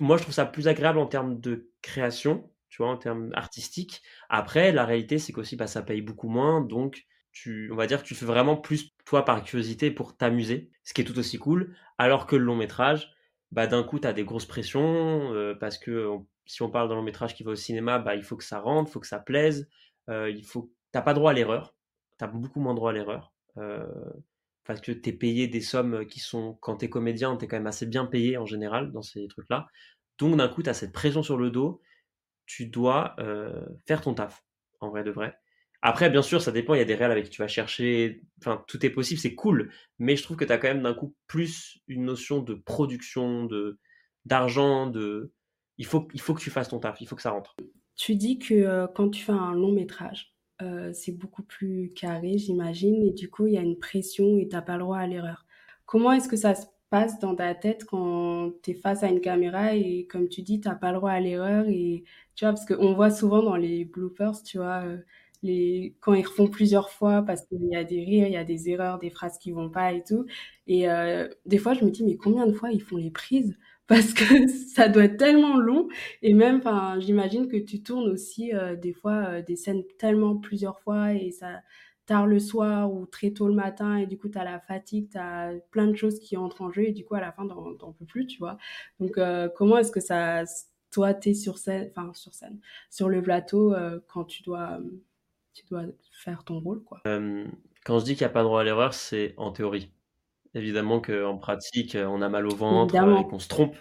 moi, 0.00 0.16
je 0.16 0.22
trouve 0.22 0.34
ça 0.34 0.46
plus 0.46 0.68
agréable 0.68 0.98
en 0.98 1.06
termes 1.06 1.40
de 1.40 1.70
création, 1.82 2.50
tu 2.68 2.82
vois, 2.82 2.90
en 2.90 2.96
termes 2.96 3.30
artistiques. 3.34 4.02
Après, 4.28 4.72
la 4.72 4.84
réalité, 4.86 5.18
c'est 5.18 5.32
qu'aussi, 5.32 5.56
bah, 5.56 5.66
ça 5.66 5.82
paye 5.82 6.00
beaucoup 6.00 6.28
moins. 6.28 6.62
Donc, 6.62 7.06
tu, 7.32 7.70
on 7.72 7.76
va 7.76 7.86
dire 7.86 8.02
que 8.02 8.08
tu 8.08 8.14
fais 8.14 8.26
vraiment 8.26 8.56
plus, 8.56 8.92
toi, 9.04 9.24
par 9.24 9.42
curiosité, 9.44 9.90
pour 9.90 10.16
t'amuser, 10.16 10.70
ce 10.84 10.94
qui 10.94 11.02
est 11.02 11.04
tout 11.04 11.18
aussi 11.18 11.38
cool. 11.38 11.76
Alors 11.98 12.26
que 12.26 12.36
le 12.36 12.44
long 12.44 12.56
métrage, 12.56 13.12
bah, 13.52 13.66
d'un 13.66 13.82
coup, 13.82 13.98
tu 13.98 14.06
as 14.06 14.12
des 14.12 14.24
grosses 14.24 14.46
pressions, 14.46 15.54
parce 15.58 15.78
que 15.78 16.08
si 16.46 16.62
on 16.62 16.70
parle 16.70 16.88
d'un 16.88 16.94
long 16.96 17.02
métrage 17.02 17.34
qui 17.34 17.42
va 17.42 17.52
au 17.52 17.56
cinéma, 17.56 17.98
bah, 17.98 18.14
il 18.14 18.22
faut 18.22 18.36
que 18.36 18.44
ça 18.44 18.60
rentre, 18.60 18.90
il 18.90 18.92
faut 18.92 19.00
que 19.00 19.06
ça 19.06 19.18
plaise, 19.18 19.68
il 20.08 20.44
faut... 20.44 20.72
t'as 20.92 21.02
pas 21.02 21.14
droit 21.14 21.30
à 21.30 21.34
l'erreur, 21.34 21.74
tu 22.18 22.24
as 22.24 22.28
beaucoup 22.28 22.60
moins 22.60 22.74
droit 22.74 22.90
à 22.90 22.92
l'erreur, 22.92 23.32
parce 24.64 24.80
que 24.80 24.92
tu 24.92 25.08
es 25.08 25.12
payé 25.12 25.48
des 25.48 25.60
sommes 25.60 26.06
qui 26.06 26.20
sont, 26.20 26.54
quand 26.60 26.76
tu 26.76 26.84
es 26.84 26.90
comédien, 26.90 27.36
tu 27.36 27.44
es 27.44 27.48
quand 27.48 27.56
même 27.56 27.66
assez 27.66 27.86
bien 27.86 28.06
payé 28.06 28.36
en 28.36 28.46
général 28.46 28.92
dans 28.92 29.02
ces 29.02 29.26
trucs-là. 29.28 29.66
Donc 30.18 30.36
d'un 30.36 30.48
coup, 30.48 30.62
tu 30.62 30.70
as 30.70 30.74
cette 30.74 30.92
pression 30.92 31.22
sur 31.22 31.36
le 31.38 31.50
dos, 31.50 31.80
tu 32.46 32.66
dois 32.66 33.16
faire 33.86 34.00
ton 34.00 34.14
taf, 34.14 34.44
en 34.80 34.90
vrai 34.90 35.02
de 35.04 35.10
vrai. 35.10 35.36
Après, 35.82 36.10
bien 36.10 36.22
sûr, 36.22 36.42
ça 36.42 36.52
dépend. 36.52 36.74
Il 36.74 36.78
y 36.78 36.82
a 36.82 36.84
des 36.84 36.94
réels 36.94 37.10
avec 37.10 37.24
qui 37.24 37.30
tu 37.30 37.42
vas 37.42 37.48
chercher. 37.48 38.22
Enfin, 38.38 38.62
tout 38.66 38.84
est 38.84 38.90
possible, 38.90 39.20
c'est 39.20 39.34
cool. 39.34 39.72
Mais 39.98 40.16
je 40.16 40.22
trouve 40.22 40.36
que 40.36 40.44
tu 40.44 40.52
as 40.52 40.58
quand 40.58 40.68
même 40.68 40.82
d'un 40.82 40.94
coup 40.94 41.14
plus 41.26 41.78
une 41.88 42.04
notion 42.04 42.40
de 42.40 42.54
production, 42.54 43.44
de 43.44 43.78
d'argent, 44.26 44.86
de. 44.86 45.32
Il 45.78 45.86
faut, 45.86 46.08
il 46.12 46.20
faut 46.20 46.34
que 46.34 46.42
tu 46.42 46.50
fasses 46.50 46.68
ton 46.68 46.78
taf, 46.78 47.00
il 47.00 47.06
faut 47.06 47.16
que 47.16 47.22
ça 47.22 47.30
rentre. 47.30 47.56
Tu 47.96 48.14
dis 48.14 48.38
que 48.38 48.54
euh, 48.54 48.86
quand 48.94 49.08
tu 49.08 49.22
fais 49.22 49.32
un 49.32 49.54
long 49.54 49.72
métrage, 49.72 50.34
euh, 50.62 50.92
c'est 50.92 51.12
beaucoup 51.12 51.42
plus 51.42 51.90
carré, 51.94 52.36
j'imagine, 52.36 53.02
et 53.02 53.12
du 53.12 53.30
coup, 53.30 53.46
il 53.46 53.54
y 53.54 53.58
a 53.58 53.62
une 53.62 53.78
pression 53.78 54.36
et 54.36 54.46
tu 54.46 54.54
n'as 54.54 54.62
pas 54.62 54.74
le 54.74 54.80
droit 54.80 54.98
à 54.98 55.06
l'erreur. 55.06 55.46
Comment 55.86 56.12
est-ce 56.12 56.28
que 56.28 56.36
ça 56.36 56.54
se 56.54 56.66
passe 56.90 57.18
dans 57.18 57.34
ta 57.34 57.54
tête 57.54 57.84
quand 57.84 58.52
tu 58.62 58.72
es 58.72 58.74
face 58.74 59.02
à 59.02 59.08
une 59.08 59.20
caméra 59.20 59.74
et, 59.74 60.06
comme 60.06 60.28
tu 60.28 60.42
dis, 60.42 60.60
tu 60.60 60.68
n'as 60.68 60.74
pas 60.74 60.90
le 60.90 60.98
droit 60.98 61.12
à 61.12 61.20
l'erreur 61.20 61.66
et 61.68 62.04
tu 62.34 62.44
vois, 62.44 62.52
parce 62.52 62.66
qu'on 62.66 62.94
voit 62.94 63.10
souvent 63.10 63.42
dans 63.42 63.56
les 63.56 63.84
bloopers, 63.84 64.42
tu 64.42 64.58
vois. 64.58 64.82
Euh, 64.84 64.98
les, 65.42 65.96
quand 66.00 66.14
ils 66.14 66.26
refont 66.26 66.48
plusieurs 66.48 66.90
fois 66.90 67.22
parce 67.22 67.46
qu'il 67.46 67.58
y 67.70 67.76
a 67.76 67.84
des 67.84 68.04
rires, 68.04 68.26
il 68.26 68.32
y 68.32 68.36
a 68.36 68.44
des 68.44 68.68
erreurs, 68.70 68.98
des 68.98 69.10
phrases 69.10 69.38
qui 69.38 69.52
vont 69.52 69.70
pas 69.70 69.92
et 69.92 70.02
tout. 70.04 70.26
Et 70.66 70.88
euh, 70.88 71.28
des 71.46 71.58
fois, 71.58 71.74
je 71.74 71.84
me 71.84 71.90
dis, 71.90 72.04
mais 72.04 72.16
combien 72.16 72.46
de 72.46 72.52
fois 72.52 72.70
ils 72.70 72.82
font 72.82 72.96
les 72.96 73.10
prises? 73.10 73.56
Parce 73.90 74.14
que 74.14 74.46
ça 74.74 74.88
doit 74.88 75.04
être 75.04 75.16
tellement 75.16 75.56
long. 75.56 75.88
Et 76.22 76.32
même, 76.34 76.58
enfin, 76.58 77.00
j'imagine 77.00 77.48
que 77.48 77.56
tu 77.56 77.82
tournes 77.82 78.08
aussi 78.08 78.54
euh, 78.54 78.76
des 78.76 78.92
fois 78.92 79.24
euh, 79.28 79.42
des 79.42 79.56
scènes 79.56 79.82
tellement 79.98 80.36
plusieurs 80.36 80.78
fois 80.80 81.12
et 81.14 81.32
ça 81.32 81.60
tard 82.06 82.26
le 82.26 82.38
soir 82.38 82.92
ou 82.92 83.06
très 83.06 83.30
tôt 83.32 83.46
le 83.48 83.54
matin 83.54 83.96
et 83.96 84.06
du 84.06 84.16
coup 84.18 84.28
tu 84.28 84.38
as 84.38 84.44
la 84.44 84.58
fatigue, 84.60 85.10
tu 85.10 85.18
as 85.18 85.52
plein 85.70 85.86
de 85.86 85.94
choses 85.94 86.18
qui 86.20 86.36
entrent 86.36 86.62
en 86.62 86.70
jeu 86.70 86.84
et 86.84 86.92
du 86.92 87.04
coup 87.04 87.14
à 87.14 87.20
la 87.20 87.30
fin 87.32 87.46
t'en 87.46 87.92
peux 87.92 88.04
plus, 88.04 88.26
tu 88.26 88.38
vois. 88.38 88.58
Donc 89.00 89.18
comment 89.56 89.78
est-ce 89.78 89.92
que 89.92 90.00
ça 90.00 90.44
toi 90.90 91.14
tu 91.14 91.30
es 91.30 91.34
sur 91.34 91.58
scène 91.58 91.88
enfin 91.96 92.12
sur 92.14 92.34
scène 92.34 92.58
sur 92.90 93.08
le 93.08 93.22
plateau 93.22 93.74
quand 94.08 94.24
tu 94.24 94.42
dois 94.42 94.80
tu 95.54 95.64
dois 95.66 95.84
faire 96.12 96.44
ton 96.44 96.60
rôle. 96.60 96.82
Quoi. 96.84 97.00
quand 97.04 97.98
je 97.98 98.04
dis 98.04 98.14
qu'il 98.14 98.24
n'y 98.26 98.30
a 98.30 98.34
pas 98.34 98.42
droit 98.42 98.60
à 98.60 98.64
l'erreur, 98.64 98.94
c'est 98.94 99.34
en 99.36 99.52
théorie. 99.52 99.92
Évidemment 100.54 101.00
qu'en 101.00 101.38
pratique, 101.38 101.96
on 101.96 102.22
a 102.22 102.28
mal 102.28 102.46
au 102.46 102.54
ventre 102.54 102.94
et 102.94 103.28
qu'on 103.28 103.38
se 103.38 103.48
trompe 103.48 103.76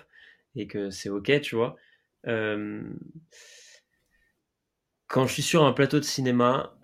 et 0.55 0.67
que 0.67 0.89
c'est 0.89 1.09
OK, 1.09 1.41
tu 1.41 1.55
vois. 1.55 1.75
quand 5.07 5.25
je 5.25 5.33
suis 5.33 5.41
sur 5.41 5.63
un 5.63 5.73
plateau 5.73 5.99
de 5.99 6.05
cinéma, 6.05 6.77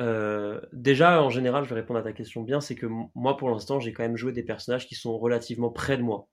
déjà 0.74 1.22
en 1.22 1.30
général, 1.30 1.64
je 1.66 1.70
vais 1.70 1.82
répondre 1.82 2.00
à 2.00 2.04
ta 2.04 2.14
question 2.14 2.42
bien, 2.42 2.62
c'est 2.62 2.76
que 2.76 2.88
moi 3.14 3.38
pour 3.38 3.50
l'instant, 3.50 3.80
j'ai 3.80 3.94
quand 3.94 4.04
même 4.04 4.18
joué 4.18 4.32
des 4.32 4.44
personnages 4.44 4.88
qui 4.88 4.96
sont 4.96 5.18
relativement 5.18 5.70
près 5.70 5.98
de 5.98 6.04
moi. 6.04 6.28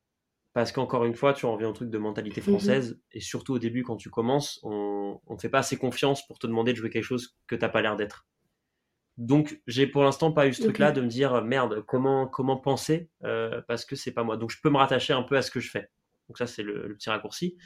Parce 0.54 0.70
qu'encore 0.70 1.06
une 1.06 1.14
fois, 1.14 1.32
tu 1.32 1.46
en 1.46 1.52
reviens 1.54 1.68
au 1.68 1.72
truc 1.72 1.88
de 1.88 1.98
mentalité 1.98 2.42
mmh 2.42 2.44
française, 2.44 3.00
et 3.12 3.20
surtout 3.20 3.54
au 3.54 3.58
début, 3.58 3.84
quand 3.84 3.96
tu 3.96 4.10
commences, 4.10 4.60
on 4.62 5.18
ne 5.30 5.38
fait 5.38 5.48
pas 5.48 5.60
assez 5.60 5.78
confiance 5.78 6.26
pour 6.26 6.38
te 6.38 6.46
demander 6.46 6.72
de 6.72 6.76
jouer 6.76 6.90
quelque 6.90 7.04
chose 7.04 7.36
que 7.46 7.54
tu 7.54 7.62
n'as 7.62 7.70
pas 7.70 7.80
l'air 7.80 7.96
d'être. 7.96 8.26
Donc, 9.18 9.60
j'ai 9.66 9.86
pour 9.86 10.04
l'instant 10.04 10.32
pas 10.32 10.46
eu 10.46 10.54
ce 10.54 10.62
truc-là 10.62 10.90
de 10.90 11.00
me 11.00 11.06
dire 11.06 11.42
merde, 11.42 11.84
comment, 11.86 12.26
comment 12.26 12.56
penser 12.56 13.10
euh, 13.24 13.60
parce 13.68 13.84
que 13.84 13.94
c'est 13.94 14.12
pas 14.12 14.24
moi. 14.24 14.36
Donc, 14.36 14.50
je 14.50 14.58
peux 14.62 14.70
me 14.70 14.78
rattacher 14.78 15.12
un 15.12 15.22
peu 15.22 15.36
à 15.36 15.42
ce 15.42 15.50
que 15.50 15.60
je 15.60 15.70
fais. 15.70 15.90
Donc, 16.28 16.38
ça, 16.38 16.46
c'est 16.46 16.62
le, 16.62 16.94
petit 16.94 17.10
raccourci. 17.10 17.56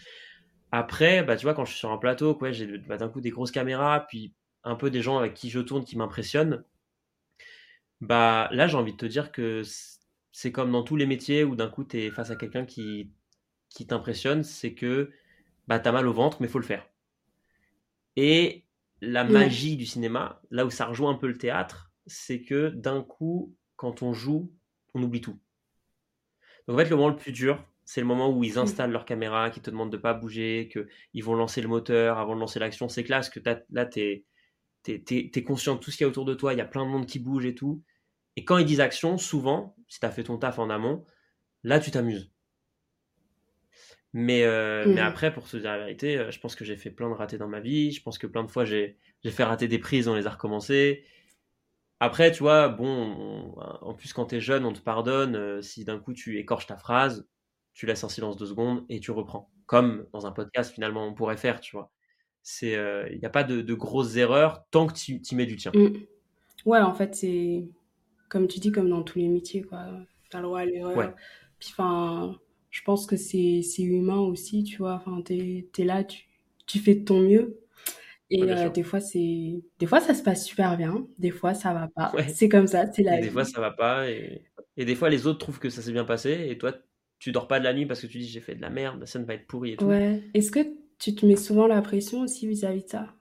Après, 0.73 1.23
bah, 1.23 1.37
tu 1.37 1.45
vois, 1.45 1.55
quand 1.55 1.65
je 1.65 1.71
suis 1.71 1.79
sur 1.79 1.93
un 1.93 1.99
plateau, 1.99 2.35
quoi, 2.35 2.51
j'ai 2.51 2.79
bah, 2.79 2.97
d'un 2.97 3.09
coup 3.09 3.21
des 3.21 3.31
grosses 3.31 3.53
caméras, 3.53 4.07
puis 4.09 4.35
un 4.65 4.75
peu 4.75 4.91
des 4.91 5.03
gens 5.03 5.19
avec 5.19 5.35
qui 5.35 5.49
je 5.49 5.61
tourne 5.61 5.85
qui 5.85 5.97
m'impressionnent. 5.97 6.65
Bah, 8.01 8.49
là, 8.53 8.67
j'ai 8.67 8.77
envie 8.77 8.93
de 8.93 8.99
te 8.99 9.07
dire 9.07 9.31
que 9.31 9.63
c'est 10.33 10.53
comme 10.53 10.73
dans 10.73 10.83
tous 10.83 10.97
les 10.97 11.07
métiers 11.07 11.45
où 11.45 11.55
d'un 11.55 11.69
coup, 11.69 11.85
tu 11.85 11.99
es 11.99 12.11
face 12.11 12.31
à 12.31 12.37
quelqu'un 12.37 12.67
qui, 12.67 13.13
qui 13.71 13.87
t'impressionne, 13.87 14.43
c'est 14.43 14.75
que 14.75 15.13
bah, 15.69 15.79
tu 15.79 15.89
as 15.89 15.93
mal 15.93 16.09
au 16.09 16.13
ventre, 16.13 16.39
mais 16.41 16.49
il 16.49 16.51
faut 16.51 16.59
le 16.59 16.65
faire. 16.65 16.87
Et 18.17 18.66
la 19.01 19.25
magie 19.25 19.77
du 19.77 19.87
cinéma, 19.87 20.41
là 20.51 20.65
où 20.65 20.71
ça 20.71 20.87
rejoint 20.87 21.11
un 21.11 21.17
peu 21.17 21.27
le 21.27 21.39
théâtre, 21.39 21.91
c'est 22.07 22.43
que 22.43 22.69
d'un 22.69 23.03
coup, 23.03 23.55
quand 23.77 24.03
on 24.03 24.13
joue, 24.13 24.53
on 24.95 25.03
oublie 25.03 25.21
tout. 25.21 25.39
Donc 26.67 26.77
en 26.77 26.79
fait, 26.79 26.89
le 26.89 26.97
moment 26.97 27.11
le 27.11 27.17
plus 27.17 27.33
dur, 27.33 27.63
c'est 27.85 28.01
le 28.01 28.07
moment 28.07 28.31
où 28.31 28.43
ils 28.43 28.59
installent 28.59 28.91
leur 28.91 29.05
caméra, 29.05 29.51
qu'ils 29.51 29.63
te 29.63 29.71
demandent 29.71 29.93
de 29.93 29.97
pas 29.97 30.15
bouger, 30.15 30.69
qu'ils 30.73 31.25
vont 31.25 31.35
lancer 31.35 31.61
le 31.61 31.69
moteur 31.69 32.19
avant 32.19 32.35
de 32.35 32.41
lancer 32.41 32.59
l'action. 32.59 32.89
C'est 32.89 33.05
classe 33.05 33.31
que 33.31 33.41
là, 33.71 33.87
tu 33.87 34.01
es, 34.01 34.25
es, 34.89 35.45
conscient 35.45 35.77
de 35.77 35.81
tout 35.81 35.91
ce 35.91 35.97
qu'il 35.97 36.05
y 36.05 36.07
a 36.07 36.09
autour 36.09 36.25
de 36.25 36.35
toi, 36.35 36.53
il 36.53 36.59
y 36.59 36.63
a 36.63 36.67
plein 36.67 36.85
de 36.85 36.91
monde 36.91 37.07
qui 37.07 37.21
bouge 37.21 37.47
et 37.47 37.55
tout. 37.55 37.83
Et 38.35 38.45
quand 38.45 38.59
ils 38.59 38.67
disent 38.67 38.81
action, 38.81 39.19
souvent, 39.19 39.77
si 39.89 40.01
tu 40.01 40.07
as 40.07 40.11
fait 40.11 40.25
ton 40.25 40.37
taf 40.37 40.59
en 40.59 40.69
amont, 40.69 41.05
là, 41.63 41.79
tu 41.79 41.91
t'amuses. 41.91 42.31
Mais, 44.13 44.45
euh, 44.45 44.85
mais 44.87 45.01
après, 45.01 45.33
pour 45.33 45.47
se 45.47 45.57
dire 45.57 45.71
la 45.71 45.79
vérité, 45.79 46.17
euh, 46.17 46.31
je 46.31 46.41
pense 46.41 46.55
que 46.55 46.65
j'ai 46.65 46.77
fait 46.77 46.91
plein 46.91 47.11
de 47.11 47.15
ratés 47.15 47.39
dans 47.39 47.49
ma 47.49 47.61
vie. 47.61 47.93
Je 47.93 48.03
pense 48.03 48.19
que 48.19 48.27
plein 48.27 48.45
de 48.45 48.51
fois, 48.51 48.65
j'ai 48.65 48.97
fait 49.25 49.45
rater 49.45 49.69
des 49.69 49.79
prises, 49.79 50.09
on 50.09 50.15
les 50.15 50.27
a 50.27 50.31
recommencées. 50.31 51.05
Après, 52.01 52.31
tu 52.31 52.43
vois, 52.43 52.69
bon, 52.69 53.55
en 53.83 53.95
plus, 53.95 54.13
quand 54.13 54.27
tu 54.27 54.37
es 54.37 54.41
jeune, 54.41 54.65
on 54.65 54.73
te 54.73 54.81
pardonne. 54.81 55.37
Euh, 55.37 55.63
si 55.63 55.85
d'un 55.85 55.99
coup, 55.99 56.13
tu 56.13 56.39
écorches 56.39 56.67
ta 56.67 56.77
phrase, 56.77 57.29
tu 57.75 57.87
laisses 57.87 58.05
un 58.05 58.09
silence 58.09 58.37
de 58.37 58.47
secondes 58.47 58.85
et 58.89 59.01
tu 59.01 59.11
reprends. 59.11 59.51
Comme 59.67 60.07
dans 60.13 60.27
un 60.27 60.33
podcast, 60.33 60.73
finalement, 60.73 61.07
on 61.07 61.15
pourrait 61.15 61.37
faire, 61.37 61.61
tu 61.61 61.77
vois. 61.77 61.91
Il 62.63 63.19
n'y 63.19 63.27
a 63.27 63.31
pas 63.31 63.45
de, 63.45 63.75
grosses 63.75 64.17
erreurs 64.17 64.65
tant 64.71 64.87
que 64.87 64.95
tu 64.95 65.21
y 65.21 65.35
mets 65.35 65.47
du 65.47 65.57
tien. 65.57 65.73
Mm. 65.75 65.93
Ouais, 66.65 66.81
en 66.81 66.95
fait, 66.95 67.15
c'est 67.15 67.65
comme 68.29 68.49
tu 68.49 68.61
dis, 68.61 68.73
comme 68.73 68.89
dans 68.89 69.03
tous 69.03 69.19
les 69.19 69.29
métiers, 69.29 69.63
quoi. 69.63 69.87
T'as 70.31 70.39
le 70.39 70.45
droit 70.45 70.61
à 70.61 70.65
l'erreur. 70.65 71.15
Puis, 71.59 71.71
enfin 71.73 72.39
je 72.77 72.83
pense 72.83 73.07
que 73.07 73.17
c'est 73.17 73.63
humain 73.79 74.19
aussi, 74.19 74.63
tu 74.63 74.77
vois. 74.77 74.97
Enfin, 74.97 75.23
t'es 75.23 75.67
es 75.79 75.85
là, 75.85 76.05
tu, 76.05 76.27
tu 76.67 76.79
fais 76.79 76.95
de 76.95 77.05
ton 77.07 77.21
mieux. 77.21 77.59
Et 78.29 78.43
euh, 78.43 78.69
des 78.69 78.83
fois, 78.83 79.01
c'est, 79.01 79.63
des 79.79 79.87
fois, 79.87 80.01
ça 80.01 80.15
se 80.15 80.23
passe 80.23 80.45
super 80.45 80.77
bien. 80.77 81.07
Des 81.19 81.31
fois, 81.31 81.55
ça 81.55 81.73
va 81.73 81.89
pas. 81.89 82.13
C'est 82.29 82.51
comme 82.51 82.67
ça, 82.67 82.93
c'est 82.93 83.03
la 83.03 83.19
Des 83.19 83.31
fois, 83.31 83.47
ça 83.47 83.63
va 83.63 83.71
pas. 83.71 84.11
Et... 84.11 84.43
et 84.77 84.85
des 84.85 84.95
fois, 84.95 85.09
les 85.09 85.27
autres 85.27 85.39
trouvent 85.39 85.59
que 85.59 85.71
ça 85.71 85.81
s'est 85.81 85.93
bien 85.93 86.05
passé. 86.05 86.49
Et 86.51 86.59
toi, 86.59 86.75
tu 87.19 87.33
dors 87.33 87.49
pas 87.49 87.61
de 87.61 87.65
la 87.65 87.73
nuit 87.73 87.87
parce 87.87 88.03
que 88.03 88.07
tu 88.07 88.19
dis 88.19 88.29
j'ai 88.29 88.41
fait 88.41 88.57
de 88.57 88.61
la 88.61 88.69
merde, 88.69 89.07
ça 89.07 89.19
ne 89.19 89.25
va 89.25 89.33
être 89.33 89.47
pourri 89.47 89.73
et 89.73 89.77
tout. 89.79 89.87
Ouais. 89.87 90.23
Est-ce 90.35 90.51
que 90.51 90.61
tu 90.99 91.15
te 91.15 91.25
mets 91.25 91.37
souvent 91.37 91.67
la 91.67 91.81
pression 91.81 92.21
aussi 92.21 92.47
vis-à-vis 92.47 92.85
de 92.85 92.91
ça? 92.91 93.15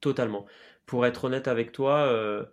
Totalement. 0.00 0.44
Pour 0.86 1.06
être 1.06 1.22
honnête 1.22 1.46
avec 1.46 1.70
toi, 1.70 2.00
euh, 2.00 2.44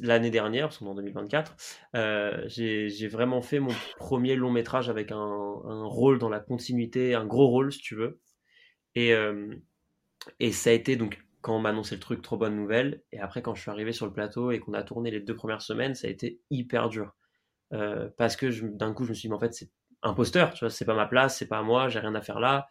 l'année 0.00 0.30
dernière, 0.30 0.68
parce 0.68 0.78
qu'on 0.78 0.86
est 0.86 0.90
en 0.90 0.94
2024, 0.94 1.56
euh, 1.96 2.44
j'ai 2.48 3.08
vraiment 3.08 3.42
fait 3.42 3.60
mon 3.60 3.74
premier 3.98 4.36
long 4.36 4.50
métrage 4.50 4.88
avec 4.88 5.12
un, 5.12 5.60
rôle 5.84 6.18
dans 6.18 6.28
la 6.28 6.40
continuité, 6.40 7.14
un 7.14 7.26
gros 7.26 7.48
rôle 7.48 7.72
si 7.72 7.80
tu 7.80 7.94
veux. 7.94 8.20
Et, 8.94 9.14
euh, 9.14 9.54
et 10.40 10.52
ça 10.52 10.70
a 10.70 10.72
été 10.72 10.96
donc 10.96 11.22
quand 11.42 11.56
on 11.56 11.60
m'a 11.60 11.70
annoncé 11.70 11.94
le 11.94 12.00
truc, 12.00 12.22
trop 12.22 12.36
bonne 12.36 12.56
nouvelle. 12.56 13.02
Et 13.12 13.20
après, 13.20 13.42
quand 13.42 13.54
je 13.54 13.62
suis 13.62 13.70
arrivé 13.70 13.92
sur 13.92 14.06
le 14.06 14.12
plateau 14.12 14.50
et 14.50 14.60
qu'on 14.60 14.74
a 14.74 14.82
tourné 14.82 15.10
les 15.10 15.20
deux 15.20 15.34
premières 15.34 15.62
semaines, 15.62 15.94
ça 15.94 16.06
a 16.06 16.10
été 16.10 16.40
hyper 16.50 16.88
dur. 16.90 17.14
Euh, 17.72 18.10
parce 18.18 18.36
que 18.36 18.46
d'un 18.76 18.92
coup, 18.92 19.04
je 19.04 19.10
me 19.10 19.14
suis 19.14 19.22
dit, 19.22 19.30
mais 19.30 19.36
en 19.36 19.40
fait, 19.40 19.54
c'est 19.54 19.70
imposteur, 20.02 20.52
tu 20.54 20.64
vois, 20.64 20.70
c'est 20.70 20.84
pas 20.84 20.94
ma 20.94 21.06
place, 21.06 21.38
c'est 21.38 21.46
pas 21.48 21.58
à 21.58 21.62
moi, 21.62 21.88
j'ai 21.88 22.00
rien 22.00 22.14
à 22.14 22.20
faire 22.22 22.40
là. 22.40 22.68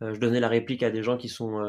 je 0.00 0.18
donnais 0.18 0.40
la 0.40 0.48
réplique 0.48 0.82
à 0.82 0.90
des 0.90 1.02
gens 1.02 1.16
qui 1.16 1.28
sont, 1.28 1.60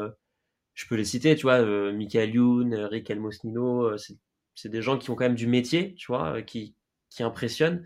je 0.74 0.86
peux 0.86 0.96
les 0.96 1.04
citer, 1.04 1.36
tu 1.36 1.42
vois, 1.42 1.62
Michael 1.92 2.34
Youn, 2.34 2.74
Rick 2.74 3.10
Elmosnino, 3.10 3.96
c'est 3.96 4.16
c'est 4.54 4.68
des 4.68 4.82
gens 4.82 4.98
qui 4.98 5.10
ont 5.10 5.14
quand 5.14 5.24
même 5.24 5.34
du 5.34 5.46
métier, 5.46 5.94
tu 5.94 6.08
vois, 6.08 6.36
euh, 6.36 6.42
qui, 6.42 6.74
qui 7.08 7.22
impressionnent. 7.22 7.84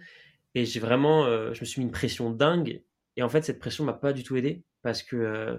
Et 0.54 0.64
j'ai 0.64 0.80
vraiment, 0.80 1.24
euh, 1.24 1.52
je 1.52 1.60
me 1.60 1.64
suis 1.64 1.80
mis 1.80 1.86
une 1.86 1.92
pression 1.92 2.30
dingue. 2.30 2.82
Et 3.16 3.22
en 3.22 3.28
fait, 3.28 3.42
cette 3.42 3.58
pression 3.58 3.84
m'a 3.84 3.92
pas 3.92 4.12
du 4.12 4.22
tout 4.22 4.36
aidé 4.36 4.62
parce 4.82 5.02
que 5.02 5.16
euh, 5.16 5.58